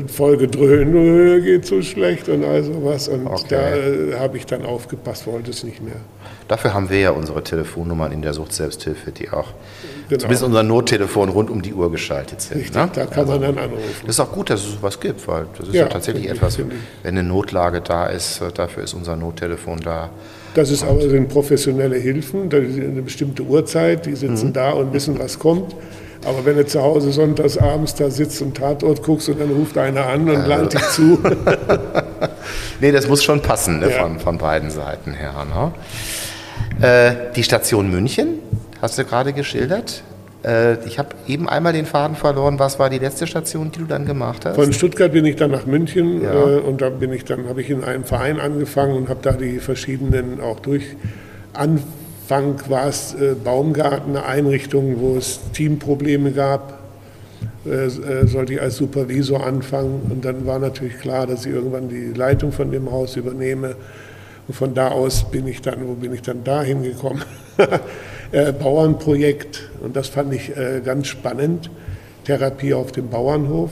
voll 0.08 0.38
gedröhnt, 0.38 0.96
äh, 0.96 1.42
geht 1.42 1.66
so 1.66 1.82
schlecht 1.82 2.30
und 2.30 2.44
all 2.44 2.64
sowas. 2.64 3.08
Und 3.08 3.28
okay. 3.28 3.46
da 3.50 3.76
äh, 3.76 4.20
habe 4.20 4.38
ich 4.38 4.46
dann 4.46 4.66
aufgepasst, 4.66 5.28
wollte 5.28 5.52
es 5.52 5.64
nicht 5.64 5.82
mehr. 5.82 5.96
Dafür 6.48 6.74
haben 6.74 6.90
wir 6.90 7.00
ja 7.00 7.12
unsere 7.12 7.44
Telefonnummern 7.44 8.12
in 8.12 8.22
der 8.22 8.34
Sucht-Selbsthilfe, 8.34 9.12
die 9.12 9.30
auch 9.30 9.48
genau. 10.10 10.22
zumindest 10.22 10.44
unser 10.44 10.64
Nottelefon 10.64 11.30
rund 11.30 11.50
um 11.50 11.62
die 11.62 11.74
Uhr 11.74 11.92
geschaltet 11.92 12.42
sind. 12.42 12.58
Richtig, 12.58 12.76
ne? 12.76 12.90
da 12.94 13.06
kann 13.06 13.20
also, 13.20 13.32
man 13.34 13.42
dann 13.42 13.58
anrufen. 13.58 14.02
Das 14.06 14.16
ist 14.16 14.20
auch 14.20 14.32
gut, 14.32 14.50
dass 14.50 14.62
es 14.62 14.74
sowas 14.74 15.00
gibt, 15.00 15.26
weil 15.28 15.46
das 15.58 15.70
ist 15.70 15.74
ja, 15.74 15.84
ja 15.84 15.90
tatsächlich 15.90 16.30
etwas, 16.30 16.58
wenn 16.58 16.72
eine 17.04 17.24
Notlage 17.24 17.82
da 17.82 18.08
ist, 18.08 18.42
äh, 18.42 18.52
dafür 18.54 18.84
ist 18.84 18.94
unser 18.94 19.16
Nottelefon 19.16 19.80
da. 19.80 20.10
Das 20.54 20.70
ist 20.70 20.84
aber 20.84 21.02
sind 21.02 21.30
professionelle 21.30 21.98
Hilfen, 21.98 22.54
eine 22.54 23.02
bestimmte 23.02 23.42
Uhrzeit, 23.42 24.06
die 24.06 24.16
sitzen 24.16 24.50
mhm. 24.50 24.54
da 24.54 24.72
und 24.72 24.94
wissen, 24.94 25.18
was 25.18 25.40
kommt. 25.40 25.76
Aber 26.26 26.45
wenn 26.45 26.55
du 26.55 26.65
zu 26.65 26.82
Hause 26.82 27.11
sonntags 27.11 27.57
abends 27.57 27.95
da 27.95 28.09
sitzt 28.09 28.41
und 28.41 28.55
Tatort 28.55 29.03
guckst 29.03 29.30
und 29.30 29.39
dann 29.39 29.51
ruft 29.51 29.78
einer 29.78 30.05
an 30.05 30.30
und 30.30 30.38
also. 30.38 30.65
dich 30.65 30.89
zu. 30.89 31.19
nee, 32.82 32.91
das 32.91 33.07
muss 33.07 33.24
schon 33.24 33.41
passen 33.41 33.80
ne, 33.80 33.91
ja. 33.91 34.01
von, 34.01 34.19
von 34.19 34.38
beiden 34.38 34.69
Seiten 34.69 35.13
her. 35.13 35.34
Ne? 36.80 36.88
Äh, 36.88 37.34
die 37.36 37.43
Station 37.43 37.91
München 37.91 38.39
hast 38.82 38.97
du 38.97 39.03
gerade 39.03 39.34
geschildert. 39.34 40.03
Äh, 40.43 40.86
ich 40.86 40.99
habe 40.99 41.09
eben 41.28 41.47
einmal 41.47 41.74
den 41.74 41.86
Faden 41.86 42.15
verloren. 42.15 42.59
Was 42.59 42.80
war 42.80 42.89
die 42.89 42.99
letzte 42.99 43.28
Station, 43.28 43.71
die 43.71 43.80
du 43.80 43.86
dann 43.86 44.05
gemacht 44.05 44.45
hast? 44.45 44.55
Von 44.55 44.74
Stuttgart 44.74 45.11
bin 45.11 45.26
ich 45.26 45.36
dann 45.36 45.51
nach 45.51 45.65
München 45.65 46.21
ja. 46.21 46.34
äh, 46.34 46.59
und 46.59 46.82
da 46.82 46.89
bin 46.89 47.11
ich 47.13 47.26
dann 47.26 47.47
habe 47.47 47.61
ich 47.61 47.69
in 47.69 47.84
einem 47.84 48.03
Verein 48.03 48.39
angefangen 48.39 48.95
und 48.95 49.09
habe 49.09 49.19
da 49.21 49.34
die 49.34 49.59
verschiedenen 49.59 50.41
auch 50.41 50.59
durch. 50.59 50.84
Anfang 52.24 52.55
war 52.69 52.88
es 52.88 53.13
äh, 53.15 53.36
Baumgarten, 53.36 54.15
eine 54.15 54.26
Einrichtung, 54.26 55.01
wo 55.01 55.17
es 55.17 55.41
Teamprobleme 55.51 56.32
gab. 56.32 56.80
äh, 57.65 57.88
äh, 57.88 58.28
sollte 58.28 58.53
ich 58.53 58.61
als 58.61 58.78
Supervisor 58.78 59.45
anfangen. 59.45 60.09
Und 60.09 60.24
dann 60.24 60.45
war 60.45 60.57
natürlich 60.57 60.99
klar, 60.99 61.28
dass 61.28 61.45
ich 61.45 61.51
irgendwann 61.51 61.89
die 61.89 62.13
Leitung 62.13 62.53
von 62.53 62.71
dem 62.71 62.89
Haus 62.89 63.17
übernehme. 63.17 63.76
Und 64.47 64.53
von 64.53 64.74
da 64.74 64.88
aus 64.89 65.30
bin 65.32 65.47
ich 65.47 65.61
dann, 65.61 65.86
wo 65.86 65.95
bin 65.95 66.13
ich 66.13 66.21
dann 66.21 66.45
da 66.45 66.63
hingekommen? 66.63 67.24
äh, 68.32 68.53
Bauernprojekt. 68.53 69.69
Und 69.82 69.97
das 69.97 70.07
fand 70.07 70.34
ich 70.34 70.55
äh, 70.55 70.82
ganz 70.84 71.07
spannend. 71.07 71.69
Therapie 72.24 72.74
auf 72.74 72.93
dem 72.93 73.09
Bauernhof. 73.09 73.71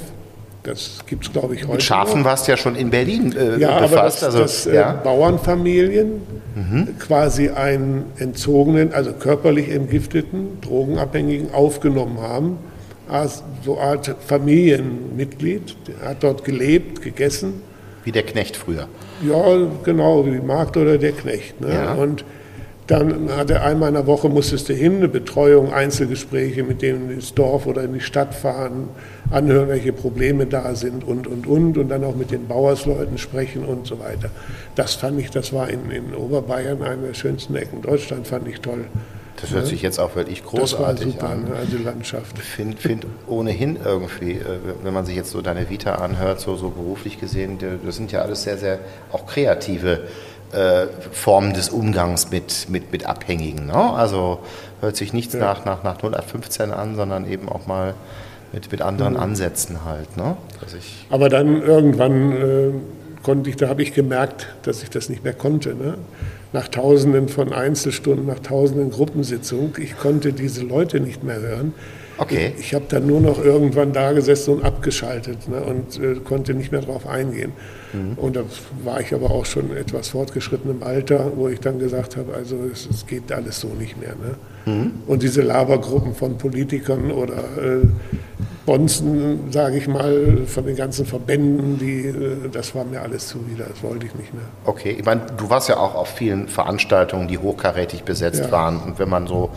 Das 0.63 0.99
gibt 1.07 1.25
es, 1.25 1.31
glaube 1.31 1.55
ich, 1.55 1.63
heute. 1.63 1.73
Mit 1.73 1.83
Schafen 1.83 2.23
warst 2.23 2.47
du 2.47 2.51
ja 2.51 2.57
schon 2.57 2.75
in 2.75 2.91
Berlin 2.91 3.35
äh, 3.35 3.57
ja, 3.57 3.79
befasst. 3.79 4.23
Aber 4.23 4.39
das, 4.39 4.67
also, 4.67 4.77
ja. 4.77 4.93
Bauernfamilien 4.93 6.21
mhm. 6.55 6.99
quasi 6.99 7.49
einen 7.49 8.05
entzogenen, 8.17 8.93
also 8.93 9.13
körperlich 9.13 9.69
entgifteten, 9.69 10.61
Drogenabhängigen 10.61 11.53
aufgenommen 11.53 12.19
haben 12.19 12.57
als 13.09 13.43
so 13.65 13.79
Art 13.79 14.15
Familienmitglied. 14.25 15.75
Er 16.01 16.09
hat 16.09 16.23
dort 16.23 16.45
gelebt, 16.45 17.01
gegessen. 17.01 17.61
Wie 18.03 18.11
der 18.11 18.23
Knecht 18.23 18.55
früher. 18.55 18.87
Ja, 19.27 19.67
genau, 19.83 20.25
wie 20.25 20.39
Magd 20.39 20.77
oder 20.77 20.97
der 20.97 21.11
Knecht. 21.11 21.59
Ne? 21.61 21.73
Ja. 21.73 21.93
Und 21.93 22.23
dann 22.91 23.29
hat 23.37 23.49
er 23.49 23.63
einmal 23.63 23.87
in 23.87 23.95
der 23.95 24.05
Woche 24.05 24.27
musstest 24.27 24.67
du 24.67 24.73
hin, 24.73 24.97
eine 24.97 25.07
Betreuung, 25.07 25.71
Einzelgespräche 25.71 26.63
mit 26.63 26.81
denen 26.81 27.09
ins 27.09 27.33
Dorf 27.33 27.65
oder 27.65 27.83
in 27.83 27.93
die 27.93 28.01
Stadt 28.01 28.35
fahren, 28.35 28.89
anhören, 29.29 29.69
welche 29.69 29.93
Probleme 29.93 30.45
da 30.45 30.75
sind 30.75 31.05
und, 31.05 31.25
und, 31.25 31.47
und. 31.47 31.77
Und 31.77 31.87
dann 31.87 32.03
auch 32.03 32.15
mit 32.15 32.31
den 32.31 32.47
Bauersleuten 32.47 33.17
sprechen 33.17 33.63
und 33.63 33.87
so 33.87 33.97
weiter. 33.99 34.29
Das 34.75 34.95
fand 34.95 35.21
ich, 35.21 35.29
das 35.29 35.53
war 35.53 35.69
in, 35.69 35.89
in 35.89 36.13
Oberbayern 36.13 36.83
eine 36.83 37.07
der 37.07 37.13
schönsten 37.13 37.55
Ecken 37.55 37.81
Deutschland, 37.81 38.27
fand 38.27 38.45
ich 38.49 38.59
toll. 38.59 38.83
Das 39.39 39.51
hört 39.51 39.67
sich 39.67 39.81
jetzt 39.81 39.97
auch 39.97 40.15
wirklich 40.15 40.43
großartig 40.43 41.13
super, 41.13 41.29
an. 41.29 41.45
Ne? 41.45 41.55
Also 41.55 41.77
Landschaft. 41.77 42.37
Ich 42.37 42.43
finde 42.43 42.77
find 42.77 43.07
ohnehin 43.25 43.79
irgendwie, 43.83 44.33
äh, 44.33 44.59
wenn 44.83 44.93
man 44.93 45.05
sich 45.05 45.15
jetzt 45.15 45.31
so 45.31 45.41
deine 45.41 45.69
Vita 45.69 45.95
anhört, 45.95 46.41
so, 46.41 46.57
so 46.57 46.69
beruflich 46.69 47.19
gesehen, 47.19 47.57
das 47.83 47.95
sind 47.95 48.11
ja 48.11 48.21
alles 48.21 48.43
sehr, 48.43 48.57
sehr 48.57 48.79
auch 49.11 49.25
kreative 49.25 50.01
äh, 50.53 50.87
Formen 51.11 51.53
des 51.53 51.69
Umgangs 51.69 52.31
mit, 52.31 52.69
mit, 52.69 52.91
mit 52.91 53.05
Abhängigen. 53.05 53.67
Ne? 53.67 53.73
Also 53.73 54.39
hört 54.81 54.95
sich 54.95 55.13
nichts 55.13 55.33
ja. 55.33 55.39
nach, 55.39 55.65
nach, 55.65 55.83
nach 55.83 55.97
0815 55.97 56.71
an, 56.71 56.95
sondern 56.95 57.29
eben 57.29 57.49
auch 57.49 57.67
mal 57.67 57.93
mit, 58.51 58.71
mit 58.71 58.81
anderen 58.81 59.13
mhm. 59.13 59.19
Ansätzen 59.19 59.85
halt. 59.85 60.17
Ne? 60.17 60.35
Aber 61.09 61.29
dann 61.29 61.61
irgendwann 61.61 62.31
äh, 62.31 62.71
konnte 63.23 63.49
ich, 63.49 63.55
da 63.55 63.69
habe 63.69 63.81
ich 63.81 63.93
gemerkt, 63.93 64.47
dass 64.63 64.83
ich 64.83 64.89
das 64.89 65.09
nicht 65.09 65.23
mehr 65.23 65.33
konnte. 65.33 65.75
Ne? 65.75 65.97
nach 66.53 66.67
Tausenden 66.67 67.29
von 67.29 67.53
Einzelstunden, 67.53 68.25
nach 68.25 68.39
Tausenden 68.39 68.91
Gruppensitzungen. 68.91 69.73
Ich 69.77 69.97
konnte 69.97 70.33
diese 70.33 70.63
Leute 70.63 70.99
nicht 70.99 71.23
mehr 71.23 71.39
hören. 71.39 71.73
Okay. 72.21 72.53
Ich, 72.55 72.67
ich 72.67 72.73
habe 72.75 72.85
dann 72.87 73.07
nur 73.07 73.19
noch 73.19 73.43
irgendwann 73.43 73.93
da 73.93 74.11
gesessen 74.11 74.55
und 74.55 74.63
abgeschaltet 74.63 75.49
ne, 75.49 75.61
und 75.61 75.99
äh, 75.99 76.15
konnte 76.23 76.53
nicht 76.53 76.71
mehr 76.71 76.81
darauf 76.81 77.07
eingehen. 77.07 77.51
Mhm. 77.93 78.13
Und 78.17 78.35
da 78.35 78.41
war 78.83 79.01
ich 79.01 79.13
aber 79.13 79.31
auch 79.31 79.45
schon 79.45 79.75
etwas 79.75 80.09
fortgeschritten 80.09 80.69
im 80.69 80.83
Alter, 80.83 81.31
wo 81.35 81.47
ich 81.47 81.59
dann 81.59 81.79
gesagt 81.79 82.17
habe, 82.17 82.33
also 82.33 82.57
es, 82.71 82.87
es 82.87 83.07
geht 83.07 83.31
alles 83.31 83.59
so 83.59 83.69
nicht 83.69 83.99
mehr. 83.99 84.13
Ne? 84.15 84.71
Mhm. 84.71 84.91
Und 85.07 85.23
diese 85.23 85.41
Labergruppen 85.41 86.13
von 86.13 86.37
Politikern 86.37 87.11
oder 87.11 87.37
äh, 87.57 87.87
Bonzen, 88.67 89.51
sage 89.51 89.77
ich 89.77 89.87
mal, 89.87 90.45
von 90.45 90.65
den 90.65 90.75
ganzen 90.75 91.07
Verbänden, 91.07 91.79
die, 91.79 92.05
äh, 92.05 92.49
das 92.51 92.75
war 92.75 92.85
mir 92.85 93.01
alles 93.01 93.27
zuwider, 93.27 93.65
das 93.67 93.81
wollte 93.81 94.05
ich 94.05 94.13
nicht 94.13 94.33
mehr. 94.33 94.43
Okay, 94.65 94.95
ich 94.97 95.03
meine, 95.03 95.21
du 95.37 95.49
warst 95.49 95.69
ja 95.69 95.77
auch 95.77 95.95
auf 95.95 96.09
vielen 96.09 96.47
Veranstaltungen, 96.47 97.27
die 97.27 97.39
hochkarätig 97.39 98.03
besetzt 98.03 98.41
ja. 98.41 98.51
waren. 98.51 98.79
Und 98.79 98.99
wenn 98.99 99.09
man 99.09 99.25
so 99.25 99.49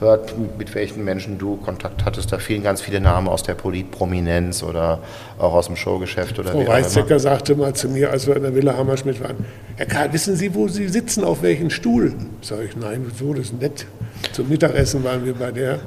hört, 0.00 0.34
mit 0.58 0.74
welchen 0.74 1.04
Menschen 1.04 1.38
du 1.38 1.56
Kontakt 1.56 2.04
hattest, 2.04 2.32
da 2.32 2.38
fielen 2.38 2.62
ganz 2.62 2.80
viele 2.80 3.00
Namen 3.00 3.28
aus 3.28 3.42
der 3.42 3.54
Politprominenz 3.54 4.62
oder 4.62 5.00
auch 5.38 5.52
aus 5.52 5.66
dem 5.66 5.76
Showgeschäft. 5.76 6.38
Oder 6.38 6.52
Frau 6.52 6.66
Weizsäcker 6.66 7.20
sagte 7.20 7.54
mal 7.54 7.74
zu 7.74 7.88
mir, 7.88 8.10
als 8.10 8.26
wir 8.26 8.36
in 8.36 8.42
der 8.42 8.54
Villa 8.54 8.76
Hammerschmidt 8.76 9.22
waren, 9.22 9.44
Herr 9.76 9.86
Karl, 9.86 10.12
wissen 10.12 10.36
Sie, 10.36 10.54
wo 10.54 10.68
Sie 10.68 10.88
sitzen, 10.88 11.24
auf 11.24 11.42
welchen 11.42 11.70
Stuhl? 11.70 12.14
Sag 12.42 12.60
ich, 12.64 12.76
nein, 12.76 13.06
wieso, 13.08 13.34
das 13.34 13.46
ist 13.46 13.60
nett. 13.60 13.86
Zum 14.32 14.48
Mittagessen 14.48 15.04
waren 15.04 15.24
wir 15.24 15.34
bei 15.34 15.50
der. 15.52 15.80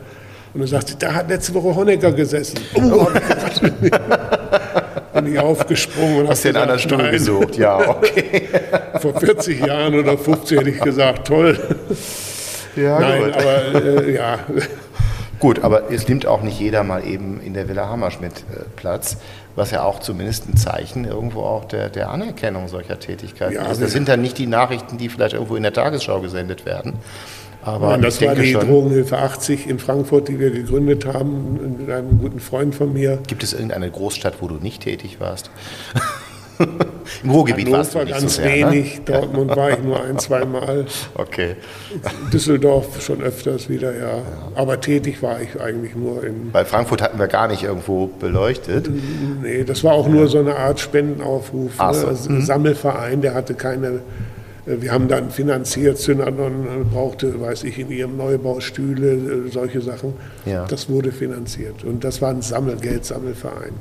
Und 0.53 0.59
dann 0.59 0.67
sagt 0.67 0.89
sie, 0.89 0.95
da 0.97 1.13
hat 1.13 1.29
letzte 1.29 1.53
Woche 1.55 1.75
Honecker 1.75 2.11
gesessen. 2.11 2.59
Oh, 5.15 5.21
bin 5.21 5.33
ich 5.33 5.39
aufgesprungen 5.39 6.21
und 6.21 6.29
Hast 6.29 6.43
den 6.43 6.55
anderen 6.55 6.79
Stuhl 6.79 6.97
nein. 6.97 7.11
gesucht, 7.11 7.55
ja, 7.55 7.77
okay. 7.87 8.49
Vor 8.99 9.19
40 9.19 9.65
Jahren 9.65 9.93
oder 9.93 10.17
50 10.17 10.59
hätte 10.59 10.69
ich 10.71 10.81
gesagt, 10.81 11.27
toll. 11.27 11.57
Ja, 12.75 12.99
nein, 12.99 13.23
gut. 13.23 13.33
aber 13.33 13.85
äh, 13.85 14.15
ja. 14.15 14.39
Gut, 15.39 15.61
aber 15.61 15.91
es 15.91 16.07
nimmt 16.07 16.25
auch 16.25 16.41
nicht 16.41 16.57
jeder 16.57 16.83
mal 16.83 17.05
eben 17.05 17.41
in 17.41 17.53
der 17.53 17.67
Villa 17.67 17.89
Hammerschmidt 17.89 18.45
äh, 18.53 18.63
Platz, 18.77 19.17
was 19.57 19.71
ja 19.71 19.83
auch 19.83 19.99
zumindest 19.99 20.47
ein 20.47 20.55
Zeichen 20.55 21.03
irgendwo 21.03 21.41
auch 21.41 21.65
der, 21.65 21.89
der 21.89 22.11
Anerkennung 22.11 22.69
solcher 22.69 22.97
Tätigkeiten 22.97 23.55
ja, 23.55 23.65
ist. 23.65 23.81
Das 23.81 23.91
sind 23.91 24.07
dann 24.07 24.21
nicht 24.21 24.37
die 24.37 24.47
Nachrichten, 24.47 24.97
die 24.97 25.09
vielleicht 25.09 25.33
irgendwo 25.33 25.57
in 25.57 25.63
der 25.63 25.73
Tagesschau 25.73 26.21
gesendet 26.21 26.65
werden, 26.65 26.93
aber 27.65 27.91
Nein, 27.91 28.01
das 28.01 28.21
war 28.21 28.35
die 28.35 28.51
schon, 28.51 28.67
Drogenhilfe 28.67 29.17
80 29.17 29.69
in 29.69 29.79
Frankfurt, 29.79 30.27
die 30.27 30.39
wir 30.39 30.51
gegründet 30.51 31.05
haben 31.05 31.77
mit 31.77 31.89
einem 31.89 32.19
guten 32.19 32.39
Freund 32.39 32.75
von 32.75 32.91
mir. 32.91 33.19
Gibt 33.27 33.43
es 33.43 33.53
irgendeine 33.53 33.89
Großstadt, 33.89 34.35
wo 34.41 34.47
du 34.47 34.55
nicht 34.55 34.83
tätig 34.83 35.19
warst? 35.19 35.49
Im 37.23 37.29
Ruhrgebiet 37.29 37.67
Hannover 37.67 37.79
warst 37.79 37.95
du 37.95 37.99
nicht 37.99 38.11
ganz 38.11 38.35
so 38.35 38.41
sehr, 38.41 38.71
wenig, 38.71 38.97
ne? 38.99 39.03
Dortmund 39.05 39.55
war 39.55 39.71
ich 39.71 39.79
nur 39.79 40.03
ein, 40.03 40.17
zwei 40.19 40.45
Mal. 40.45 40.85
Okay. 41.15 41.55
Düsseldorf 42.31 43.01
schon 43.01 43.21
öfters 43.21 43.69
wieder, 43.69 43.97
ja. 43.97 44.21
Aber 44.55 44.79
tätig 44.79 45.21
war 45.21 45.41
ich 45.41 45.59
eigentlich 45.59 45.95
nur 45.95 46.23
in... 46.23 46.53
Weil 46.53 46.65
Frankfurt 46.65 47.01
hatten 47.01 47.19
wir 47.19 47.27
gar 47.27 47.47
nicht 47.47 47.63
irgendwo 47.63 48.07
beleuchtet. 48.07 48.89
Nee, 49.41 49.63
das 49.63 49.83
war 49.83 49.93
auch 49.93 50.07
nur 50.07 50.27
so 50.27 50.39
eine 50.39 50.55
Art 50.55 50.79
Spendenaufruf. 50.79 51.71
So. 51.77 51.83
ne? 51.83 51.89
also 51.89 52.29
mhm. 52.29 52.41
Sammelverein, 52.41 53.21
der 53.21 53.33
hatte 53.33 53.53
keine 53.53 54.01
äh, 54.65 54.81
wir 54.81 54.91
haben 54.91 55.07
dann 55.07 55.29
finanziert, 55.29 55.97
Synanon 55.97 56.65
äh, 56.65 56.83
brauchte, 56.83 57.39
weiß 57.39 57.63
ich, 57.65 57.79
in 57.79 57.91
ihrem 57.91 58.17
Neubau 58.17 58.59
Stühle, 58.59 59.13
äh, 59.13 59.51
solche 59.51 59.81
Sachen. 59.81 60.13
Ja. 60.45 60.65
Das 60.65 60.89
wurde 60.89 61.11
finanziert. 61.11 61.83
Und 61.83 62.03
das 62.03 62.21
war 62.21 62.29
ein 62.29 62.41
Sammelgeld, 62.41 63.05
Sammelverein. 63.05 63.73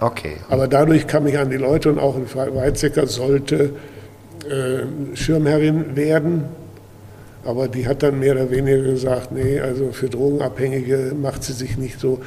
Okay. 0.00 0.36
Aber 0.48 0.68
dadurch 0.68 1.06
kam 1.06 1.26
ich 1.26 1.38
an 1.38 1.50
die 1.50 1.56
Leute 1.56 1.90
und 1.90 1.98
auch 1.98 2.16
Weizsäcker 2.34 3.06
sollte 3.06 3.74
äh, 4.48 5.16
Schirmherrin 5.16 5.96
werden. 5.96 6.44
Aber 7.44 7.68
die 7.68 7.86
hat 7.86 8.02
dann 8.02 8.18
mehr 8.18 8.32
oder 8.32 8.50
weniger 8.50 8.82
gesagt, 8.82 9.32
nee, 9.32 9.60
also 9.60 9.92
für 9.92 10.08
Drogenabhängige 10.08 11.14
macht 11.20 11.44
sie 11.44 11.52
sich 11.52 11.78
nicht 11.78 11.98
so 11.98 12.20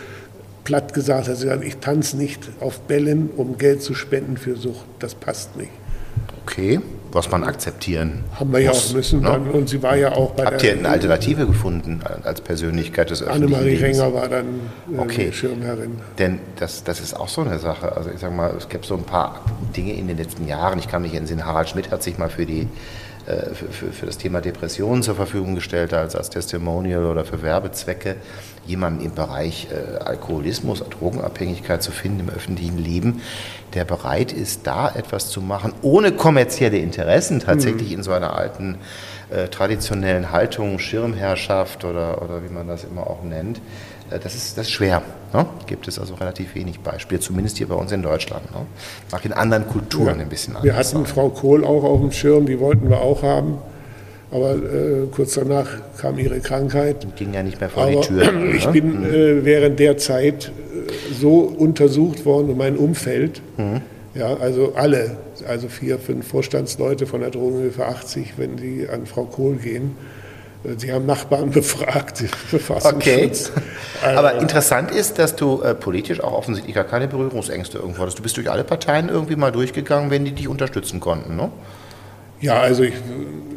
platt 0.64 0.94
gesagt. 0.94 1.30
Also 1.30 1.50
ich 1.62 1.78
tanze 1.78 2.18
nicht 2.18 2.50
auf 2.60 2.80
Bällen, 2.82 3.30
um 3.36 3.58
Geld 3.58 3.82
zu 3.82 3.94
spenden 3.94 4.38
für 4.38 4.56
Sucht. 4.56 4.86
Das 5.00 5.16
passt 5.16 5.58
nicht. 5.58 5.72
Okay 6.44 6.80
was 7.12 7.30
man 7.30 7.44
akzeptieren 7.44 8.24
Haben 8.36 8.54
wir 8.54 8.60
ja 8.60 8.72
auch 8.72 8.94
müssen. 8.94 9.22
Ne? 9.22 9.40
Und 9.52 9.70
sie 9.70 9.82
war 9.84 9.96
ja 9.96 10.14
auch 10.14 10.32
bei 10.32 10.46
Habt 10.46 10.64
ihr 10.64 10.74
eine 10.74 10.90
Alternative 10.90 11.46
gefunden 11.46 12.02
als 12.24 12.42
Persönlichkeit 12.42 13.10
des 13.10 13.22
öffentlichen 13.22 13.54
Annemarie 13.54 13.76
Lebens? 13.76 14.00
Renger 14.00 14.14
war 14.14 14.28
dann 14.28 14.46
äh, 14.94 15.00
okay. 15.00 15.32
Schirmherrin. 15.32 15.98
Denn 16.20 16.40
das, 16.58 16.84
das 16.84 17.00
ist 17.02 17.14
auch 17.14 17.30
so 17.30 17.42
eine 17.42 17.60
Sache. 17.60 17.96
Also 17.96 18.10
ich 18.10 18.20
sage 18.20 18.34
mal, 18.34 18.54
es 18.58 18.70
gab 18.70 18.86
so 18.86 18.96
ein 18.96 19.04
paar 19.04 19.42
Dinge 19.76 19.94
in 19.94 20.08
den 20.08 20.18
letzten 20.18 20.48
Jahren. 20.48 20.80
Ich 20.80 20.88
kann 20.88 21.02
mich 21.02 21.14
entsinnen, 21.14 21.46
Harald 21.46 21.70
Schmidt 21.70 21.92
hat 21.92 22.04
sich 22.04 22.18
mal 22.18 22.30
für 22.30 22.46
die 22.46 22.68
für, 23.26 23.66
für, 23.68 23.92
für, 23.92 24.06
das 24.06 24.18
Thema 24.18 24.42
Depressionen 24.42 25.04
zur 25.04 25.16
Verfügung 25.16 25.56
gestellt 25.56 25.94
als, 25.94 26.16
als 26.16 26.30
Testimonial 26.30 27.06
oder 27.06 27.24
für 27.24 27.42
Werbezwecke, 27.42 28.16
jemanden 28.66 29.04
im 29.04 29.14
Bereich 29.14 29.68
äh, 29.72 29.98
Alkoholismus, 30.04 30.84
Drogenabhängigkeit 30.90 31.84
zu 31.84 31.92
finden 31.92 32.22
im 32.22 32.30
öffentlichen 32.30 32.78
Leben, 32.78 33.22
der 33.74 33.86
bereit 33.86 34.32
ist, 34.32 34.68
da 34.68 34.90
etwas 34.90 35.30
zu 35.30 35.42
machen, 35.42 35.74
ohne 35.82 36.12
kommerzielle 36.12 36.78
Interessen 36.78 37.40
tatsächlich 37.40 37.90
mhm. 37.90 37.98
in 37.98 38.04
so 38.04 38.12
einer 38.12 38.36
alten 38.36 38.78
äh, 39.30 39.48
traditionellen 39.48 40.32
Haltung, 40.32 40.80
Schirmherrschaft 40.80 41.86
oder, 41.86 42.22
oder 42.22 42.44
wie 42.44 42.54
man 42.54 42.68
das 42.68 42.84
immer 42.84 43.08
auch 43.08 43.24
nennt, 43.24 43.58
äh, 43.58 43.62
das 44.20 44.36
ist, 44.36 44.58
das 44.58 44.68
ist 44.68 44.74
schwer. 44.74 45.02
Ne? 45.34 45.46
Gibt 45.66 45.88
es 45.88 45.98
also 45.98 46.16
relativ 46.16 46.56
wenig 46.56 46.80
Beispiele, 46.80 47.22
zumindest 47.22 47.58
hier 47.58 47.68
bei 47.68 47.76
uns 47.76 47.92
in 47.92 48.02
Deutschland. 48.02 48.52
Ne? 48.52 48.66
Mag 49.12 49.26
in 49.26 49.34
anderen 49.34 49.68
Kulturen 49.68 50.18
ja. 50.18 50.24
ein 50.24 50.30
bisschen 50.30 50.56
anders. 50.56 50.66
Wir 50.66 50.76
hatten 50.76 50.98
sein. 50.98 51.06
Frau 51.06 51.30
Kohl 51.30 51.64
auch 51.64 51.84
auf 51.84 52.02
dem 52.02 52.12
Schirm, 52.12 52.46
die 52.46 52.60
wollten 52.60 52.90
wir 52.90 53.02
auch 53.02 53.24
haben. 53.24 53.60
Aber 54.32 54.54
äh, 54.54 55.08
kurz 55.12 55.34
danach 55.34 55.68
kam 55.98 56.18
ihre 56.18 56.40
Krankheit. 56.40 57.04
Und 57.04 57.16
ging 57.18 57.34
ja 57.34 57.44
nicht 57.44 57.60
mehr 57.60 57.70
vor 57.70 57.84
Aber 57.84 57.92
die 57.92 58.08
Tür. 58.08 58.32
Ich 58.56 58.66
ne? 58.66 58.72
bin 58.72 59.00
mhm. 59.00 59.06
äh, 59.06 59.46
während 59.46 59.80
der 59.80 59.98
Zeit 59.98 60.48
äh, 60.48 61.14
so 61.14 61.40
untersucht 61.40 62.26
worden 62.26 62.50
und 62.50 62.58
mein 62.58 62.78
Umfeld, 62.78 63.42
mhm. 63.58 63.82
ja, 64.16 64.36
also 64.38 64.74
alle, 64.76 65.18
also 65.48 65.68
vier, 65.68 66.00
fünf 66.00 66.28
Vorstandsleute 66.28 67.08
von 67.08 67.22
der 67.22 67.30
Drogenhilfe 67.30 67.86
80, 67.86 68.34
wenn 68.38 68.56
die 68.56 68.88
an 68.92 69.06
Frau 69.06 69.26
Kohl 69.26 69.56
gehen, 69.56 69.96
Sie 70.78 70.92
haben 70.92 71.06
Nachbarn 71.06 71.50
befragt, 71.52 72.24
Okay. 72.84 73.32
Aber 74.04 74.40
interessant 74.40 74.92
ist, 74.92 75.20
dass 75.20 75.36
du 75.36 75.62
äh, 75.62 75.74
politisch 75.74 76.22
auch 76.22 76.34
offensichtlich 76.34 76.76
gar 76.76 76.84
keine 76.84 77.08
Berührungsängste 77.08 77.80
irgendwo 77.80 78.02
hattest. 78.02 78.20
Du 78.20 78.24
bist 78.24 78.38
durch 78.38 78.50
alle 78.50 78.64
Parteien 78.64 79.10
irgendwie 79.10 79.36
mal 79.36 79.52
durchgegangen, 79.52 80.12
wenn 80.12 80.26
die 80.26 80.32
dich 80.32 80.48
unterstützen 80.48 81.00
konnten, 81.00 81.36
ne? 81.36 81.52
Ja, 82.42 82.60
also 82.60 82.82
ich, 82.84 82.94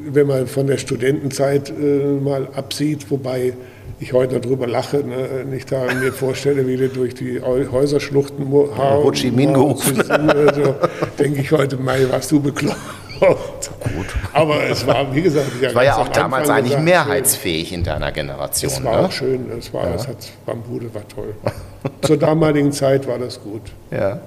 wenn 0.06 0.26
man 0.26 0.46
von 0.46 0.66
der 0.66 0.76
Studentenzeit 0.76 1.70
äh, 1.70 2.20
mal 2.20 2.48
absieht, 2.54 3.10
wobei 3.10 3.54
ich 3.98 4.12
heute 4.12 4.40
darüber 4.40 4.66
lache, 4.66 4.98
ne, 4.98 5.44
nicht 5.50 5.72
da 5.72 5.86
mir 5.94 6.12
vorstelle, 6.12 6.66
wie 6.66 6.76
du 6.76 6.88
durch 6.88 7.14
die 7.14 7.40
Häuserschluchten 7.40 8.50
Ho 8.50 9.10
Chi 9.12 9.30
Minh 9.30 9.54
gerufen. 9.54 10.02
So, 10.04 10.74
denke 11.18 11.40
ich 11.40 11.50
heute, 11.52 11.76
Mai, 11.78 12.06
warst 12.10 12.30
du 12.30 12.40
bekloppt. 12.40 12.76
Gut. 13.20 14.14
Aber 14.32 14.64
es 14.64 14.86
war, 14.86 15.14
wie 15.14 15.22
gesagt, 15.22 15.46
es 15.60 15.74
war 15.74 15.84
ja 15.84 15.96
auch 15.96 16.08
damals 16.08 16.48
Anfang 16.48 16.64
eigentlich 16.64 16.78
mehrheitsfähig 16.78 17.72
in 17.72 17.84
deiner 17.84 18.12
Generation. 18.12 18.70
Es 18.70 18.84
war 18.84 19.00
ne? 19.00 19.06
auch 19.06 19.12
schön, 19.12 19.50
es 19.58 19.72
war, 19.72 19.88
ja. 19.88 19.94
es 19.94 20.08
hat, 20.08 20.16
Bambude 20.46 20.92
war 20.94 21.06
toll. 21.08 21.34
Zur 22.02 22.16
damaligen 22.16 22.72
Zeit 22.72 23.06
war 23.06 23.18
das 23.18 23.40
gut. 23.42 23.62
Ja. 23.90 24.10
ja. 24.10 24.20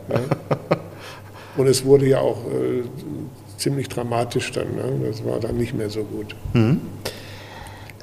Und 1.57 1.67
es 1.67 1.83
wurde 1.83 2.05
ja 2.05 2.19
auch 2.19 2.37
äh, 2.45 2.83
ziemlich 3.57 3.89
dramatisch 3.89 4.51
dann. 4.51 4.75
Ne? 4.75 5.07
Das 5.07 5.25
war 5.25 5.39
dann 5.39 5.57
nicht 5.57 5.73
mehr 5.73 5.89
so 5.89 6.03
gut. 6.03 6.35
Mhm. 6.53 6.81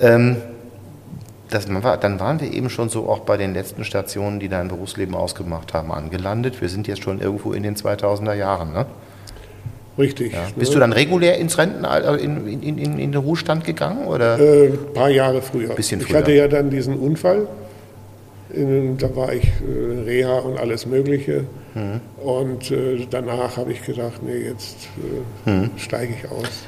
Ähm, 0.01 0.37
das, 1.51 1.67
dann 1.67 2.21
waren 2.21 2.41
wir 2.41 2.53
eben 2.53 2.69
schon 2.69 2.89
so 2.89 3.09
auch 3.09 3.21
bei 3.21 3.37
den 3.37 3.55
letzten 3.55 3.85
Stationen, 3.85 4.41
die 4.41 4.49
dein 4.49 4.69
Berufsleben 4.69 5.15
ausgemacht 5.15 5.73
haben, 5.73 5.93
angelandet. 5.93 6.61
Wir 6.61 6.69
sind 6.69 6.89
jetzt 6.89 7.05
schon 7.05 7.21
irgendwo 7.21 7.53
in 7.53 7.63
den 7.63 7.77
2000er 7.77 8.35
Jahren, 8.35 8.73
ne? 8.73 8.87
Richtig. 9.97 10.33
Ja. 10.33 10.47
Bist 10.57 10.71
ne? 10.71 10.75
du 10.75 10.81
dann 10.81 10.93
regulär 10.93 11.39
ins 11.39 11.57
Rentenalter, 11.57 12.19
in, 12.19 12.47
in, 12.47 12.63
in, 12.63 12.79
in, 12.79 13.13
den 13.13 13.15
Ruhestand 13.15 13.65
gegangen? 13.65 14.07
Oder? 14.07 14.39
Äh, 14.39 14.69
ein 14.69 14.93
paar 14.93 15.11
Jahre 15.11 15.41
früher. 15.41 15.75
Bisschen 15.75 16.01
früher. 16.01 16.11
Ich 16.11 16.17
hatte 16.17 16.33
ja 16.33 16.49
dann 16.49 16.71
diesen 16.71 16.99
Unfall. 16.99 17.47
Da 18.51 19.17
war 19.17 19.33
ich 19.33 19.45
äh, 19.45 20.03
Reha 20.05 20.39
und 20.39 20.59
alles 20.59 20.87
Mögliche. 20.87 21.45
Mhm. 21.75 22.01
Und 22.23 22.71
äh, 22.71 23.07
danach 23.11 23.57
habe 23.57 23.73
ich 23.73 23.83
gedacht, 23.83 24.23
nee, 24.23 24.49
jetzt 24.49 24.89
äh, 25.47 25.51
mhm. 25.51 25.71
steige 25.77 26.15
ich 26.15 26.31
aus. 26.31 26.65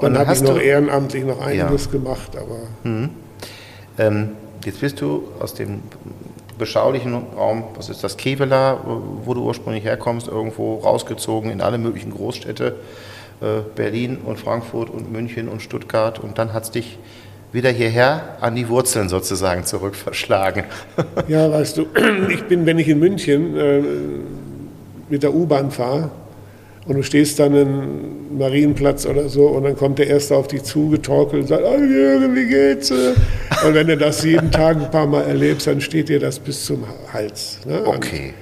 Dann, 0.00 0.14
dann 0.14 0.26
habe 0.26 0.36
ich 0.36 0.42
noch 0.42 0.60
ehrenamtlich 0.60 1.24
noch 1.24 1.40
einiges 1.40 1.86
ja. 1.86 1.90
gemacht, 1.90 2.36
aber. 2.36 2.58
Mhm. 2.84 3.10
Ähm, 3.98 4.28
jetzt 4.64 4.80
bist 4.80 5.00
du 5.00 5.24
aus 5.40 5.54
dem 5.54 5.82
beschaulichen 6.58 7.14
Raum, 7.36 7.64
was 7.76 7.88
ist 7.88 8.04
das, 8.04 8.16
Kevela, 8.16 8.78
wo 9.24 9.34
du 9.34 9.42
ursprünglich 9.42 9.84
herkommst, 9.84 10.28
irgendwo 10.28 10.76
rausgezogen 10.76 11.50
in 11.50 11.60
alle 11.60 11.78
möglichen 11.78 12.10
Großstädte, 12.10 12.76
äh, 13.40 13.60
Berlin 13.74 14.18
und 14.24 14.38
Frankfurt 14.38 14.90
und 14.90 15.12
München 15.12 15.48
und 15.48 15.62
Stuttgart 15.62 16.18
und 16.18 16.38
dann 16.38 16.52
hat 16.52 16.64
es 16.64 16.70
dich 16.72 16.98
wieder 17.52 17.70
hierher 17.70 18.36
an 18.40 18.54
die 18.54 18.68
Wurzeln 18.68 19.08
sozusagen 19.08 19.64
zurück 19.64 19.94
verschlagen. 19.94 20.64
Ja, 21.28 21.50
weißt 21.50 21.78
du, 21.78 21.86
ich 22.28 22.44
bin, 22.44 22.66
wenn 22.66 22.78
ich 22.78 22.88
in 22.88 22.98
München 22.98 23.56
äh, 23.56 23.82
mit 25.08 25.22
der 25.22 25.34
U-Bahn 25.34 25.70
fahre, 25.70 26.10
und 26.88 26.96
du 26.96 27.02
stehst 27.02 27.38
dann 27.38 27.54
im 27.54 28.38
Marienplatz 28.38 29.06
oder 29.06 29.28
so 29.28 29.46
und 29.46 29.64
dann 29.64 29.76
kommt 29.76 29.98
der 29.98 30.06
Erste 30.06 30.34
auf 30.34 30.48
dich 30.48 30.62
zugetorkelt 30.62 31.42
und 31.42 31.48
sagt, 31.48 31.62
oh 31.64 31.78
Jürgen, 31.78 32.34
wie 32.34 32.46
geht's? 32.46 32.90
Und 32.90 33.74
wenn 33.74 33.86
du 33.86 33.96
das 33.96 34.24
jeden 34.24 34.50
Tag 34.50 34.78
ein 34.78 34.90
paar 34.90 35.06
Mal 35.06 35.24
erlebst, 35.24 35.66
dann 35.66 35.82
steht 35.82 36.08
dir 36.08 36.18
das 36.18 36.38
bis 36.38 36.64
zum 36.64 36.84
Hals. 37.12 37.60
Ne? 37.66 37.82
Okay. 37.84 38.32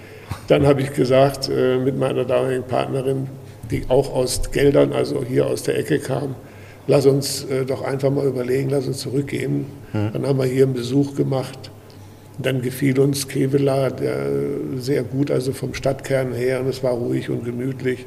Dann 0.46 0.64
habe 0.64 0.80
ich 0.80 0.92
gesagt 0.92 1.48
äh, 1.48 1.78
mit 1.78 1.98
meiner 1.98 2.24
damaligen 2.24 2.62
Partnerin, 2.62 3.26
die 3.68 3.82
auch 3.88 4.14
aus 4.14 4.40
Geldern, 4.52 4.92
also 4.92 5.24
hier 5.24 5.46
aus 5.46 5.64
der 5.64 5.76
Ecke 5.76 5.98
kam, 5.98 6.36
lass 6.86 7.04
uns 7.04 7.44
äh, 7.46 7.64
doch 7.64 7.82
einfach 7.82 8.10
mal 8.10 8.26
überlegen, 8.26 8.70
lass 8.70 8.86
uns 8.86 8.98
zurückgehen. 8.98 9.66
Hm. 9.90 10.10
Dann 10.12 10.24
haben 10.24 10.38
wir 10.38 10.46
hier 10.46 10.64
einen 10.64 10.74
Besuch 10.74 11.16
gemacht. 11.16 11.72
Dann 12.38 12.62
gefiel 12.62 13.00
uns 13.00 13.26
Kevela 13.26 13.90
sehr 14.76 15.02
gut, 15.04 15.30
also 15.30 15.52
vom 15.52 15.72
Stadtkern 15.72 16.34
her, 16.34 16.60
und 16.60 16.68
es 16.68 16.82
war 16.82 16.92
ruhig 16.92 17.30
und 17.30 17.44
gemütlich. 17.44 18.04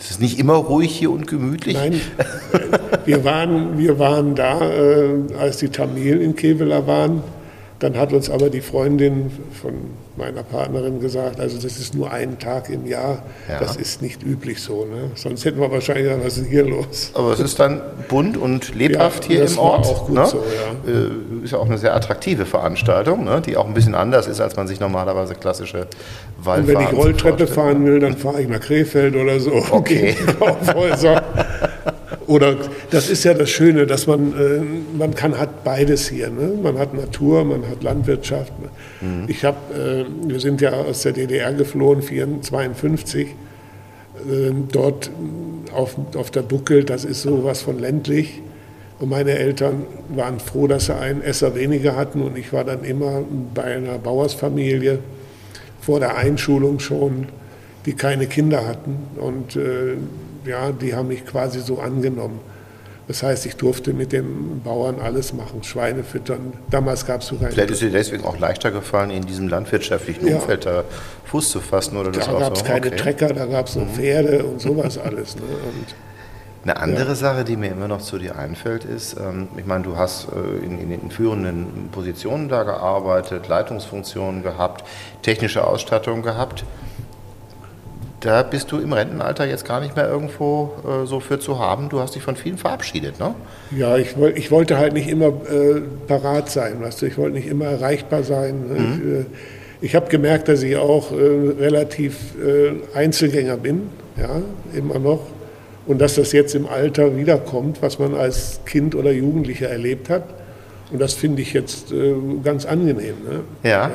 Es 0.00 0.12
ist 0.12 0.20
nicht 0.20 0.38
immer 0.38 0.54
ruhig 0.54 0.96
hier 0.96 1.10
und 1.10 1.26
gemütlich? 1.26 1.76
Nein, 1.76 2.00
wir 3.04 3.22
waren, 3.22 3.76
wir 3.78 3.98
waren 3.98 4.34
da, 4.34 4.60
äh, 4.60 5.18
als 5.38 5.58
die 5.58 5.68
Tamilen 5.68 6.22
in 6.22 6.34
Kevela 6.34 6.86
waren. 6.86 7.22
Dann 7.80 7.96
hat 7.96 8.12
uns 8.12 8.28
aber 8.28 8.50
die 8.50 8.60
Freundin 8.60 9.30
von 9.60 9.72
meiner 10.16 10.42
Partnerin 10.42 11.00
gesagt, 11.00 11.40
also 11.40 11.56
das 11.56 11.78
ist 11.78 11.94
nur 11.94 12.12
ein 12.12 12.38
Tag 12.38 12.68
im 12.68 12.86
Jahr, 12.86 13.22
ja. 13.48 13.58
das 13.58 13.76
ist 13.76 14.02
nicht 14.02 14.22
üblich 14.22 14.62
so. 14.62 14.84
Ne? 14.84 15.10
Sonst 15.14 15.46
hätten 15.46 15.60
wir 15.60 15.70
wahrscheinlich 15.72 16.04
gesagt, 16.04 16.26
was 16.26 16.36
ist 16.36 16.48
hier 16.48 16.64
los? 16.64 17.10
Aber 17.14 17.32
es 17.32 17.40
ist 17.40 17.58
dann 17.58 17.80
bunt 18.08 18.36
und 18.36 18.74
lebhaft 18.74 19.24
ja, 19.24 19.30
hier 19.30 19.46
im 19.46 19.58
Ort. 19.58 19.86
Auch 19.86 20.06
gut 20.06 20.14
ne? 20.14 20.26
so, 20.26 20.36
ja. 20.86 20.92
Äh, 20.92 21.44
ist 21.44 21.52
ja 21.52 21.58
auch 21.58 21.64
eine 21.64 21.78
sehr 21.78 21.94
attraktive 21.94 22.44
Veranstaltung, 22.44 23.24
ne? 23.24 23.40
die 23.40 23.56
auch 23.56 23.66
ein 23.66 23.72
bisschen 23.72 23.94
anders 23.94 24.26
ist, 24.26 24.42
als 24.42 24.56
man 24.56 24.68
sich 24.68 24.78
normalerweise 24.78 25.34
klassische 25.34 25.86
Waldfahrten 26.36 26.76
Und 26.76 26.80
wenn 26.82 26.86
ich 26.86 26.92
Rolltreppe 26.92 27.46
fahren 27.46 27.86
will, 27.86 27.98
dann 27.98 28.14
fahre 28.18 28.42
ich 28.42 28.48
nach 28.48 28.60
Krefeld 28.60 29.16
oder 29.16 29.40
so. 29.40 29.52
Okay. 29.70 30.16
Oder 32.30 32.56
das 32.92 33.10
ist 33.10 33.24
ja 33.24 33.34
das 33.34 33.50
Schöne, 33.50 33.86
dass 33.88 34.06
man, 34.06 34.32
äh, 34.38 34.60
man 34.96 35.16
kann 35.16 35.36
hat 35.36 35.64
beides 35.64 36.08
hier. 36.08 36.30
Ne? 36.30 36.52
Man 36.62 36.78
hat 36.78 36.94
Natur, 36.94 37.44
man 37.44 37.68
hat 37.68 37.82
Landwirtschaft. 37.82 38.52
Mhm. 39.00 39.24
Ich 39.26 39.44
habe, 39.44 39.58
äh, 39.74 40.28
wir 40.28 40.38
sind 40.38 40.60
ja 40.60 40.70
aus 40.70 41.02
der 41.02 41.10
DDR 41.10 41.52
geflohen, 41.52 42.02
1952. 42.02 43.26
Äh, 43.26 44.52
dort 44.70 45.10
auf, 45.74 45.96
auf 46.14 46.30
der 46.30 46.42
Buckel, 46.42 46.84
das 46.84 47.04
ist 47.04 47.22
sowas 47.22 47.62
von 47.62 47.80
ländlich. 47.80 48.40
Und 49.00 49.08
meine 49.08 49.32
Eltern 49.32 49.82
waren 50.10 50.38
froh, 50.38 50.68
dass 50.68 50.86
sie 50.86 50.94
einen 50.94 51.22
Esser 51.22 51.56
weniger 51.56 51.96
hatten. 51.96 52.22
Und 52.22 52.38
ich 52.38 52.52
war 52.52 52.62
dann 52.62 52.84
immer 52.84 53.24
bei 53.52 53.64
einer 53.64 53.98
Bauersfamilie 53.98 55.00
vor 55.80 55.98
der 55.98 56.16
Einschulung 56.16 56.78
schon, 56.78 57.26
die 57.86 57.94
keine 57.94 58.28
Kinder 58.28 58.68
hatten. 58.68 58.98
Und 59.16 59.56
äh, 59.56 59.96
ja, 60.44 60.72
die 60.72 60.94
haben 60.94 61.08
mich 61.08 61.26
quasi 61.26 61.60
so 61.60 61.78
angenommen. 61.78 62.40
Das 63.10 63.24
heißt, 63.24 63.44
ich 63.46 63.56
durfte 63.56 63.92
mit 63.92 64.12
den 64.12 64.60
Bauern 64.62 65.00
alles 65.00 65.32
machen, 65.32 65.64
Schweine 65.64 66.04
füttern. 66.04 66.52
Damals 66.70 67.04
gab 67.04 67.22
es 67.22 67.26
sogar... 67.26 67.50
Vielleicht 67.50 67.72
ist 67.72 67.82
dir 67.82 67.90
deswegen 67.90 68.24
auch 68.24 68.38
leichter 68.38 68.70
gefallen, 68.70 69.10
in 69.10 69.26
diesem 69.26 69.48
landwirtschaftlichen 69.48 70.28
ja. 70.28 70.36
Umfeld 70.36 70.64
da 70.64 70.84
Fuß 71.24 71.50
zu 71.50 71.58
fassen? 71.58 71.96
Oder 71.96 72.12
da 72.12 72.20
gab 72.20 72.52
es 72.52 72.60
so? 72.60 72.64
keine 72.64 72.86
okay. 72.86 72.96
Trecker, 72.96 73.32
da 73.32 73.46
gab 73.46 73.66
es 73.66 73.72
so 73.72 73.80
mhm. 73.80 73.88
Pferde 73.88 74.44
und 74.44 74.60
sowas 74.60 74.96
alles. 74.96 75.34
Ne? 75.34 75.42
Und, 75.42 75.94
eine 76.62 76.76
andere 76.76 77.08
ja. 77.08 77.14
Sache, 77.16 77.42
die 77.42 77.56
mir 77.56 77.72
immer 77.72 77.88
noch 77.88 78.00
zu 78.00 78.16
dir 78.18 78.38
einfällt, 78.38 78.84
ist, 78.84 79.16
ähm, 79.18 79.48
ich 79.56 79.66
meine, 79.66 79.82
du 79.82 79.96
hast 79.96 80.28
äh, 80.28 80.64
in, 80.64 80.78
in, 80.78 80.90
den 80.90 81.10
führenden 81.10 81.88
Positionen 81.90 82.48
da 82.48 82.62
gearbeitet, 82.62 83.48
Leitungsfunktionen 83.48 84.44
gehabt, 84.44 84.84
technische 85.22 85.66
Ausstattung 85.66 86.22
gehabt 86.22 86.64
da 88.20 88.42
bist 88.42 88.70
du 88.70 88.78
im 88.78 88.92
Rentenalter 88.92 89.46
jetzt 89.46 89.64
gar 89.64 89.80
nicht 89.80 89.96
mehr 89.96 90.08
irgendwo 90.08 90.72
äh, 90.86 91.06
so 91.06 91.20
für 91.20 91.38
zu 91.38 91.58
haben. 91.58 91.88
Du 91.88 92.00
hast 92.00 92.14
dich 92.14 92.22
von 92.22 92.36
vielen 92.36 92.58
verabschiedet, 92.58 93.18
ne? 93.18 93.34
Ja, 93.70 93.96
ich, 93.96 94.14
ich 94.34 94.50
wollte 94.50 94.76
halt 94.76 94.92
nicht 94.92 95.08
immer 95.08 95.28
äh, 95.28 95.80
parat 96.06 96.50
sein, 96.50 96.80
weißt 96.82 97.02
du? 97.02 97.06
ich 97.06 97.16
wollte 97.16 97.36
nicht 97.36 97.48
immer 97.48 97.66
erreichbar 97.66 98.22
sein. 98.22 98.68
Mhm. 98.68 98.76
Ich, 98.76 99.12
äh, 99.12 99.24
ich 99.82 99.94
habe 99.94 100.08
gemerkt, 100.08 100.48
dass 100.48 100.62
ich 100.62 100.76
auch 100.76 101.12
äh, 101.12 101.14
relativ 101.58 102.34
äh, 102.38 102.72
Einzelgänger 102.96 103.56
bin, 103.56 103.88
ja, 104.18 104.42
immer 104.76 104.98
noch. 104.98 105.26
Und 105.86 106.00
dass 106.00 106.16
das 106.16 106.32
jetzt 106.32 106.54
im 106.54 106.66
Alter 106.66 107.16
wiederkommt, 107.16 107.80
was 107.80 107.98
man 107.98 108.14
als 108.14 108.60
Kind 108.66 108.94
oder 108.94 109.12
Jugendlicher 109.12 109.68
erlebt 109.68 110.10
hat. 110.10 110.24
Und 110.92 111.00
das 111.00 111.14
finde 111.14 111.40
ich 111.40 111.54
jetzt 111.54 111.90
äh, 111.90 112.14
ganz 112.44 112.66
angenehm. 112.66 113.14
Ne? 113.24 113.40
ja. 113.62 113.88
ja. 113.88 113.90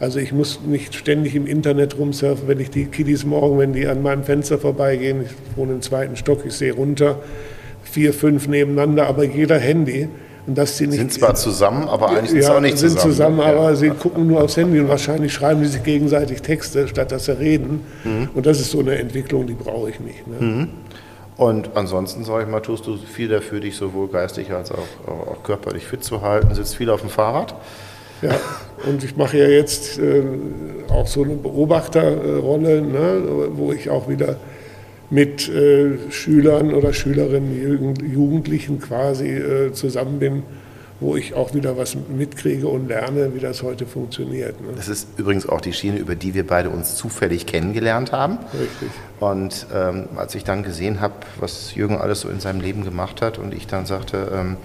Also 0.00 0.20
ich 0.20 0.32
muss 0.32 0.60
nicht 0.64 0.94
ständig 0.94 1.34
im 1.34 1.46
Internet 1.46 1.98
rumsurfen, 1.98 2.46
wenn 2.46 2.60
ich 2.60 2.70
die 2.70 2.86
Kiddies 2.86 3.24
morgen, 3.24 3.58
wenn 3.58 3.72
die 3.72 3.86
an 3.88 4.00
meinem 4.00 4.22
Fenster 4.22 4.58
vorbeigehen, 4.58 5.22
ich 5.24 5.56
wohne 5.56 5.72
im 5.72 5.82
zweiten 5.82 6.16
Stock, 6.16 6.44
ich 6.46 6.52
sehe 6.52 6.72
runter, 6.72 7.18
vier, 7.82 8.12
fünf 8.12 8.46
nebeneinander, 8.46 9.06
aber 9.08 9.24
jeder 9.24 9.58
Handy. 9.58 10.08
Und 10.46 10.56
dass 10.56 10.78
sie 10.78 10.86
nicht, 10.86 10.98
sind 10.98 11.12
zwar 11.12 11.34
zusammen, 11.34 11.88
aber 11.88 12.08
eigentlich 12.10 12.30
sind 12.30 12.42
sie 12.42 12.48
auch 12.50 12.60
nicht 12.60 12.78
sind 12.78 12.92
zusammen. 12.92 13.12
zusammen, 13.12 13.40
aber 13.40 13.70
ja. 13.70 13.74
sie 13.74 13.90
gucken 13.90 14.28
nur 14.28 14.42
aufs 14.42 14.56
Handy 14.56 14.80
und 14.80 14.88
wahrscheinlich 14.88 15.32
schreiben 15.32 15.62
sie 15.64 15.72
sich 15.72 15.82
gegenseitig 15.82 16.40
Texte, 16.40 16.88
statt 16.88 17.12
dass 17.12 17.26
sie 17.26 17.38
reden. 17.38 17.82
Mhm. 18.04 18.30
Und 18.34 18.46
das 18.46 18.58
ist 18.60 18.70
so 18.70 18.78
eine 18.80 18.96
Entwicklung, 18.96 19.46
die 19.46 19.52
brauche 19.52 19.90
ich 19.90 20.00
nicht. 20.00 20.26
Ne? 20.26 20.36
Mhm. 20.40 20.68
Und 21.36 21.70
ansonsten, 21.74 22.24
sage 22.24 22.44
ich 22.44 22.48
mal, 22.48 22.60
tust 22.60 22.86
du 22.86 22.96
viel 22.96 23.28
dafür, 23.28 23.60
dich 23.60 23.76
sowohl 23.76 24.08
geistig 24.08 24.50
als 24.52 24.72
auch, 24.72 24.78
auch 25.06 25.42
körperlich 25.42 25.84
fit 25.84 26.02
zu 26.02 26.22
halten, 26.22 26.54
sitzt 26.54 26.76
viel 26.76 26.88
auf 26.88 27.00
dem 27.00 27.10
Fahrrad. 27.10 27.54
Ja, 28.22 28.38
und 28.86 29.04
ich 29.04 29.16
mache 29.16 29.38
ja 29.38 29.48
jetzt 29.48 29.98
äh, 29.98 30.22
auch 30.88 31.06
so 31.06 31.22
eine 31.22 31.34
Beobachterrolle, 31.34 32.82
ne, 32.82 33.22
wo 33.52 33.72
ich 33.72 33.90
auch 33.90 34.08
wieder 34.08 34.36
mit 35.10 35.48
äh, 35.48 36.10
Schülern 36.10 36.74
oder 36.74 36.92
Schülerinnen, 36.92 37.94
Jugendlichen 38.12 38.80
quasi 38.80 39.28
äh, 39.28 39.72
zusammen 39.72 40.18
bin, 40.18 40.42
wo 41.00 41.16
ich 41.16 41.34
auch 41.34 41.54
wieder 41.54 41.76
was 41.76 41.96
mitkriege 42.08 42.66
und 42.66 42.88
lerne, 42.88 43.34
wie 43.34 43.38
das 43.38 43.62
heute 43.62 43.86
funktioniert. 43.86 44.60
Ne? 44.60 44.68
Das 44.74 44.88
ist 44.88 45.08
übrigens 45.16 45.48
auch 45.48 45.60
die 45.60 45.72
Schiene, 45.72 45.98
über 45.98 46.16
die 46.16 46.34
wir 46.34 46.46
beide 46.46 46.70
uns 46.70 46.96
zufällig 46.96 47.46
kennengelernt 47.46 48.10
haben. 48.10 48.38
Richtig. 48.52 48.90
Und 49.20 49.66
ähm, 49.72 50.08
als 50.16 50.34
ich 50.34 50.44
dann 50.44 50.62
gesehen 50.62 51.00
habe, 51.00 51.14
was 51.38 51.74
Jürgen 51.74 51.98
alles 51.98 52.20
so 52.20 52.28
in 52.28 52.40
seinem 52.40 52.60
Leben 52.60 52.84
gemacht 52.84 53.22
hat 53.22 53.38
und 53.38 53.54
ich 53.54 53.66
dann 53.66 53.86
sagte, 53.86 54.30
ähm, 54.34 54.56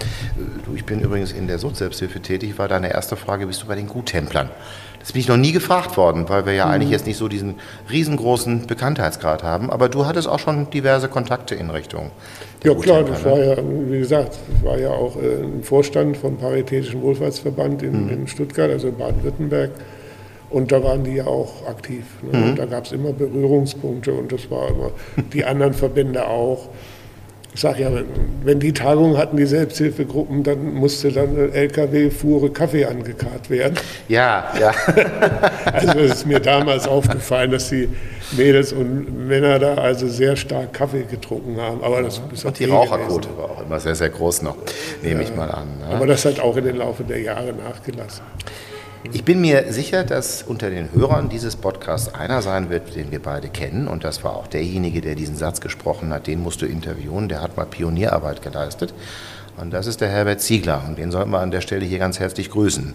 du, 0.66 0.76
ich 0.76 0.86
bin 0.86 1.02
übrigens 1.02 1.32
in 1.32 1.48
der 1.48 1.60
Suchtselbsthilfe 1.60 2.20
tätig, 2.20 2.58
war 2.58 2.68
deine 2.68 2.92
erste 2.92 3.16
Frage, 3.16 3.46
bist 3.48 3.62
du 3.64 3.68
bei 3.68 3.76
den 3.76 3.88
Guttemplern? 3.88 4.50
Das 5.04 5.12
bin 5.12 5.20
ich 5.20 5.28
noch 5.28 5.38
nie 5.38 5.52
gefragt 5.52 5.98
worden, 5.98 6.30
weil 6.30 6.46
wir 6.46 6.54
ja 6.54 6.66
mhm. 6.66 6.72
eigentlich 6.72 6.90
jetzt 6.90 7.06
nicht 7.06 7.18
so 7.18 7.28
diesen 7.28 7.56
riesengroßen 7.92 8.68
Bekanntheitsgrad 8.68 9.44
haben. 9.44 9.70
Aber 9.70 9.90
du 9.90 10.06
hattest 10.06 10.30
auch 10.30 10.40
schon 10.40 10.70
diverse 10.70 11.10
Kontakte 11.10 11.56
in 11.56 11.70
Richtung. 11.70 12.12
Ja 12.64 12.74
klar, 12.74 13.04
das 13.04 13.26
war 13.26 13.38
ja, 13.38 13.58
wie 13.58 14.00
gesagt, 14.00 14.38
das 14.54 14.64
war 14.64 14.80
ja 14.80 14.92
auch 14.92 15.18
äh, 15.18 15.44
ein 15.44 15.62
Vorstand 15.62 16.16
vom 16.16 16.38
Paritätischen 16.38 17.02
Wohlfahrtsverband 17.02 17.84
in, 17.84 18.06
mhm. 18.06 18.10
in 18.12 18.28
Stuttgart, 18.28 18.72
also 18.72 18.88
in 18.88 18.98
Baden-Württemberg. 18.98 19.72
Und 20.50 20.72
da 20.72 20.82
waren 20.82 21.04
die 21.04 21.16
ja 21.16 21.28
auch 21.28 21.68
aktiv. 21.68 22.06
Ne? 22.22 22.38
Mhm. 22.38 22.44
Und 22.46 22.60
da 22.60 22.66
gab 22.66 22.86
es 22.86 22.94
immer 22.94 23.12
Berührungspunkte 23.12 24.14
und 24.14 24.32
das 24.32 24.50
war 24.50 24.70
immer 24.70 24.92
die 25.34 25.44
anderen 25.44 25.74
Verbände 25.74 26.26
auch. 26.26 26.70
Ich 27.54 27.62
sage 27.62 27.84
ja, 27.84 27.92
wenn 28.44 28.60
die 28.60 28.74
Tagung 28.74 29.18
hatten, 29.18 29.38
die 29.38 29.46
Selbsthilfegruppen, 29.46 30.44
dann 30.44 30.74
musste 30.74 31.12
dann 31.12 31.30
eine 31.30 31.52
LKW-Fuhre 31.52 32.50
Kaffee 32.50 32.86
angekarrt 32.86 33.50
werden. 33.50 33.76
Ja, 34.08 34.52
ja. 34.60 34.72
also 35.72 36.00
es 36.00 36.12
ist 36.16 36.26
mir 36.26 36.40
damals 36.40 36.88
aufgefallen, 36.88 37.52
dass 37.52 37.70
die 37.70 37.90
Mädels 38.32 38.74
und 38.74 39.28
Männer 39.28 39.60
da 39.60 39.76
also 39.76 40.08
sehr 40.08 40.36
stark 40.36 40.74
Kaffee 40.74 41.04
getrunken 41.04 41.62
haben. 41.62 41.84
Aber 41.84 42.02
das 42.02 42.22
ist 42.32 42.44
und 42.44 42.58
die 42.58 42.66
Raucherquote 42.66 43.30
war 43.38 43.52
auch 43.52 43.62
immer 43.64 43.80
sehr, 43.80 43.96
sehr 43.96 44.10
groß 44.10 44.42
noch, 44.42 44.58
nehme 45.04 45.22
ja. 45.22 45.30
ich 45.30 45.36
mal 45.36 45.52
an. 45.52 45.68
Ne? 45.80 45.96
Aber 45.96 46.08
das 46.08 46.26
hat 46.26 46.40
auch 46.40 46.58
in 46.58 46.66
den 46.66 46.78
Laufe 46.78 47.04
der 47.04 47.22
Jahre 47.22 47.54
nachgelassen. 47.54 48.24
Ich 49.12 49.26
bin 49.26 49.42
mir 49.42 49.72
sicher, 49.74 50.06
dass 50.06 50.44
unter 50.44 50.70
den 50.70 50.94
Hörern 50.94 51.28
dieses 51.28 51.58
Podcasts 51.58 52.14
einer 52.16 52.42
sein 52.42 52.70
wird, 52.70 52.96
den 52.96 53.12
wir 53.12 53.22
beide 53.22 53.50
kennen. 53.50 53.88
Und 53.90 54.06
das 54.06 54.24
war 54.24 54.36
auch 54.36 54.48
derjenige, 54.48 55.02
der 55.02 55.16
diesen 55.16 55.36
Satz 55.36 55.60
gesprochen 55.60 56.14
hat. 56.14 56.28
Den 56.28 56.42
musst 56.42 56.62
du 56.62 56.66
interviewen. 56.66 57.28
Der 57.28 57.42
hat 57.42 57.58
mal 57.58 57.66
Pionierarbeit 57.66 58.42
geleistet. 58.42 58.94
Und 59.58 59.72
das 59.72 59.88
ist 59.88 60.00
der 60.00 60.08
Herbert 60.08 60.40
Ziegler. 60.40 60.84
Und 60.88 60.98
den 60.98 61.12
sollten 61.12 61.32
wir 61.32 61.40
an 61.40 61.52
der 61.52 61.60
Stelle 61.60 61.86
hier 61.86 62.00
ganz 62.00 62.20
herzlich 62.20 62.50
grüßen. 62.50 62.94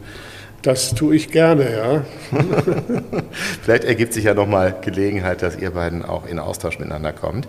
Das 0.62 0.94
tue 0.94 1.14
ich 1.14 1.30
gerne, 1.30 1.76
ja. 1.76 2.02
Vielleicht 3.62 3.84
ergibt 3.84 4.14
sich 4.14 4.24
ja 4.24 4.34
nochmal 4.34 4.76
Gelegenheit, 4.80 5.42
dass 5.42 5.56
ihr 5.56 5.70
beiden 5.72 6.04
auch 6.04 6.26
in 6.26 6.38
Austausch 6.38 6.78
miteinander 6.78 7.12
kommt. 7.12 7.46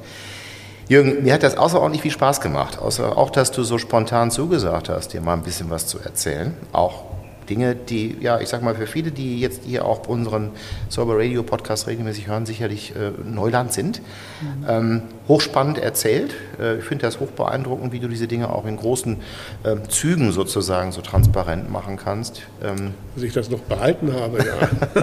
Jürgen, 0.89 1.23
mir 1.23 1.33
hat 1.33 1.43
das 1.43 1.57
außerordentlich 1.57 2.01
viel 2.01 2.11
Spaß 2.11 2.41
gemacht. 2.41 2.77
Außer 2.77 3.17
auch, 3.17 3.29
dass 3.29 3.51
du 3.51 3.63
so 3.63 3.77
spontan 3.77 4.31
zugesagt 4.31 4.89
hast, 4.89 5.13
dir 5.13 5.21
mal 5.21 5.33
ein 5.33 5.43
bisschen 5.43 5.69
was 5.69 5.87
zu 5.87 5.99
erzählen. 5.99 6.53
Auch 6.71 7.08
Dinge, 7.49 7.75
die, 7.75 8.17
ja, 8.21 8.39
ich 8.39 8.49
sag 8.49 8.61
mal, 8.61 8.75
für 8.75 8.87
viele, 8.87 9.11
die 9.11 9.39
jetzt 9.39 9.63
hier 9.65 9.85
auch 9.85 10.07
unseren 10.07 10.51
Sober 10.87 11.17
Radio 11.17 11.43
Podcast 11.43 11.87
regelmäßig 11.87 12.27
hören, 12.27 12.45
sicherlich 12.45 12.95
äh, 12.95 13.11
Neuland 13.23 13.73
sind. 13.73 14.01
Mhm. 14.41 14.65
Ähm, 14.67 15.01
hochspannend 15.27 15.79
erzählt. 15.79 16.35
Äh, 16.59 16.77
ich 16.77 16.85
finde 16.85 17.05
das 17.05 17.19
hoch 17.19 17.31
beeindruckend, 17.31 17.91
wie 17.91 17.99
du 17.99 18.07
diese 18.07 18.27
Dinge 18.27 18.53
auch 18.53 18.65
in 18.65 18.77
großen 18.77 19.17
äh, 19.63 19.75
Zügen 19.89 20.31
sozusagen 20.31 20.91
so 20.91 21.01
transparent 21.01 21.69
machen 21.69 21.97
kannst. 21.97 22.43
Ähm, 22.63 22.93
Dass 23.15 23.23
ich 23.23 23.33
das 23.33 23.49
noch 23.49 23.61
behalten 23.61 24.13
habe, 24.13 24.37
ja. 24.39 25.01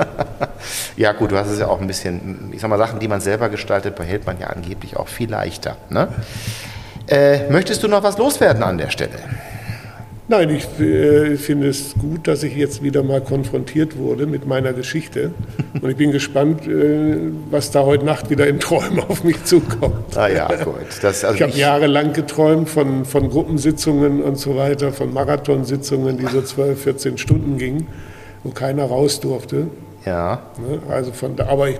ja, 0.96 1.12
gut, 1.12 1.32
du 1.32 1.36
hast 1.36 1.50
es 1.50 1.58
ja 1.58 1.68
auch 1.68 1.80
ein 1.80 1.86
bisschen, 1.86 2.50
ich 2.52 2.60
sag 2.60 2.70
mal, 2.70 2.78
Sachen, 2.78 3.00
die 3.00 3.08
man 3.08 3.20
selber 3.20 3.48
gestaltet, 3.48 3.96
behält 3.96 4.26
man 4.26 4.38
ja 4.38 4.48
angeblich 4.48 4.96
auch 4.96 5.08
viel 5.08 5.30
leichter. 5.30 5.76
Ne? 5.90 6.08
Äh, 7.08 7.50
möchtest 7.50 7.82
du 7.82 7.88
noch 7.88 8.02
was 8.02 8.18
loswerden 8.18 8.62
an 8.62 8.78
der 8.78 8.90
Stelle? 8.90 9.18
Nein, 10.28 10.50
ich 10.50 10.80
äh, 10.80 11.36
finde 11.36 11.68
es 11.68 11.94
gut, 11.94 12.26
dass 12.26 12.42
ich 12.42 12.56
jetzt 12.56 12.82
wieder 12.82 13.04
mal 13.04 13.20
konfrontiert 13.20 13.96
wurde 13.96 14.26
mit 14.26 14.44
meiner 14.44 14.72
Geschichte. 14.72 15.30
Und 15.80 15.88
ich 15.88 15.96
bin 15.96 16.10
gespannt, 16.10 16.66
äh, 16.66 17.30
was 17.48 17.70
da 17.70 17.84
heute 17.84 18.04
Nacht 18.04 18.28
wieder 18.28 18.48
in 18.48 18.58
Träumen 18.58 18.98
auf 18.98 19.22
mich 19.22 19.44
zukommt. 19.44 20.16
Ah 20.16 20.26
ja, 20.26 20.48
gut. 20.64 20.74
Das, 21.00 21.24
also 21.24 21.36
ich 21.36 21.42
habe 21.42 21.52
jahrelang 21.52 22.12
geträumt 22.12 22.68
von, 22.68 23.04
von 23.04 23.30
Gruppensitzungen 23.30 24.20
und 24.20 24.36
so 24.36 24.56
weiter, 24.56 24.92
von 24.92 25.12
Marathonsitzungen, 25.12 26.18
die 26.18 26.26
so 26.26 26.42
12, 26.42 26.82
14 26.82 27.18
Stunden 27.18 27.56
gingen, 27.56 27.86
wo 28.42 28.50
keiner 28.50 28.84
raus 28.84 29.20
durfte. 29.20 29.68
Ja. 30.04 30.42
Ne? 30.58 30.80
Also 30.88 31.12
von 31.12 31.36
da, 31.36 31.46
aber 31.46 31.68
ich 31.68 31.78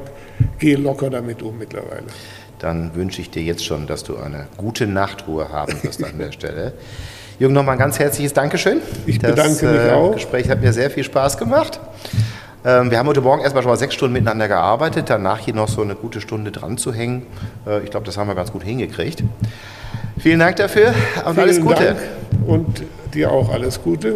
gehe 0.60 0.76
locker 0.76 1.10
damit 1.10 1.42
um 1.42 1.58
mittlerweile. 1.58 2.04
Dann 2.60 2.94
wünsche 2.94 3.20
ich 3.20 3.30
dir 3.30 3.42
jetzt 3.42 3.64
schon, 3.64 3.88
dass 3.88 4.04
du 4.04 4.16
eine 4.16 4.46
gute 4.56 4.86
Nachtruhe 4.86 5.48
haben 5.48 5.82
wirst 5.82 6.04
an 6.04 6.18
der 6.18 6.30
Stelle. 6.32 6.74
Jürgen, 7.38 7.54
nochmal 7.54 7.74
ein 7.74 7.78
ganz 7.78 7.98
herzliches 7.98 8.32
Dankeschön. 8.32 8.80
Ich 9.04 9.18
bedanke 9.18 9.50
das, 9.50 9.62
mich 9.62 9.80
äh, 9.80 9.90
auch. 9.90 10.12
Das 10.12 10.16
Gespräch 10.16 10.48
hat 10.48 10.62
mir 10.62 10.72
sehr 10.72 10.90
viel 10.90 11.04
Spaß 11.04 11.36
gemacht. 11.36 11.80
Ähm, 12.64 12.90
wir 12.90 12.98
haben 12.98 13.06
heute 13.06 13.20
Morgen 13.20 13.42
erstmal 13.42 13.62
schon 13.62 13.70
mal 13.70 13.76
sechs 13.76 13.94
Stunden 13.94 14.14
miteinander 14.14 14.48
gearbeitet, 14.48 15.10
danach 15.10 15.38
hier 15.38 15.54
noch 15.54 15.68
so 15.68 15.82
eine 15.82 15.94
gute 15.94 16.22
Stunde 16.22 16.50
dran 16.50 16.78
zu 16.78 16.94
hängen. 16.94 17.26
Äh, 17.66 17.84
ich 17.84 17.90
glaube, 17.90 18.06
das 18.06 18.16
haben 18.16 18.28
wir 18.28 18.34
ganz 18.34 18.52
gut 18.52 18.62
hingekriegt. 18.62 19.22
Vielen 20.18 20.40
Dank 20.40 20.56
dafür 20.56 20.88
und 21.26 21.34
Vielen 21.34 21.38
alles 21.38 21.60
Gute. 21.60 21.84
Dank 21.84 21.98
und 22.46 22.82
dir 23.12 23.30
auch 23.30 23.52
alles 23.52 23.82
Gute. 23.82 24.14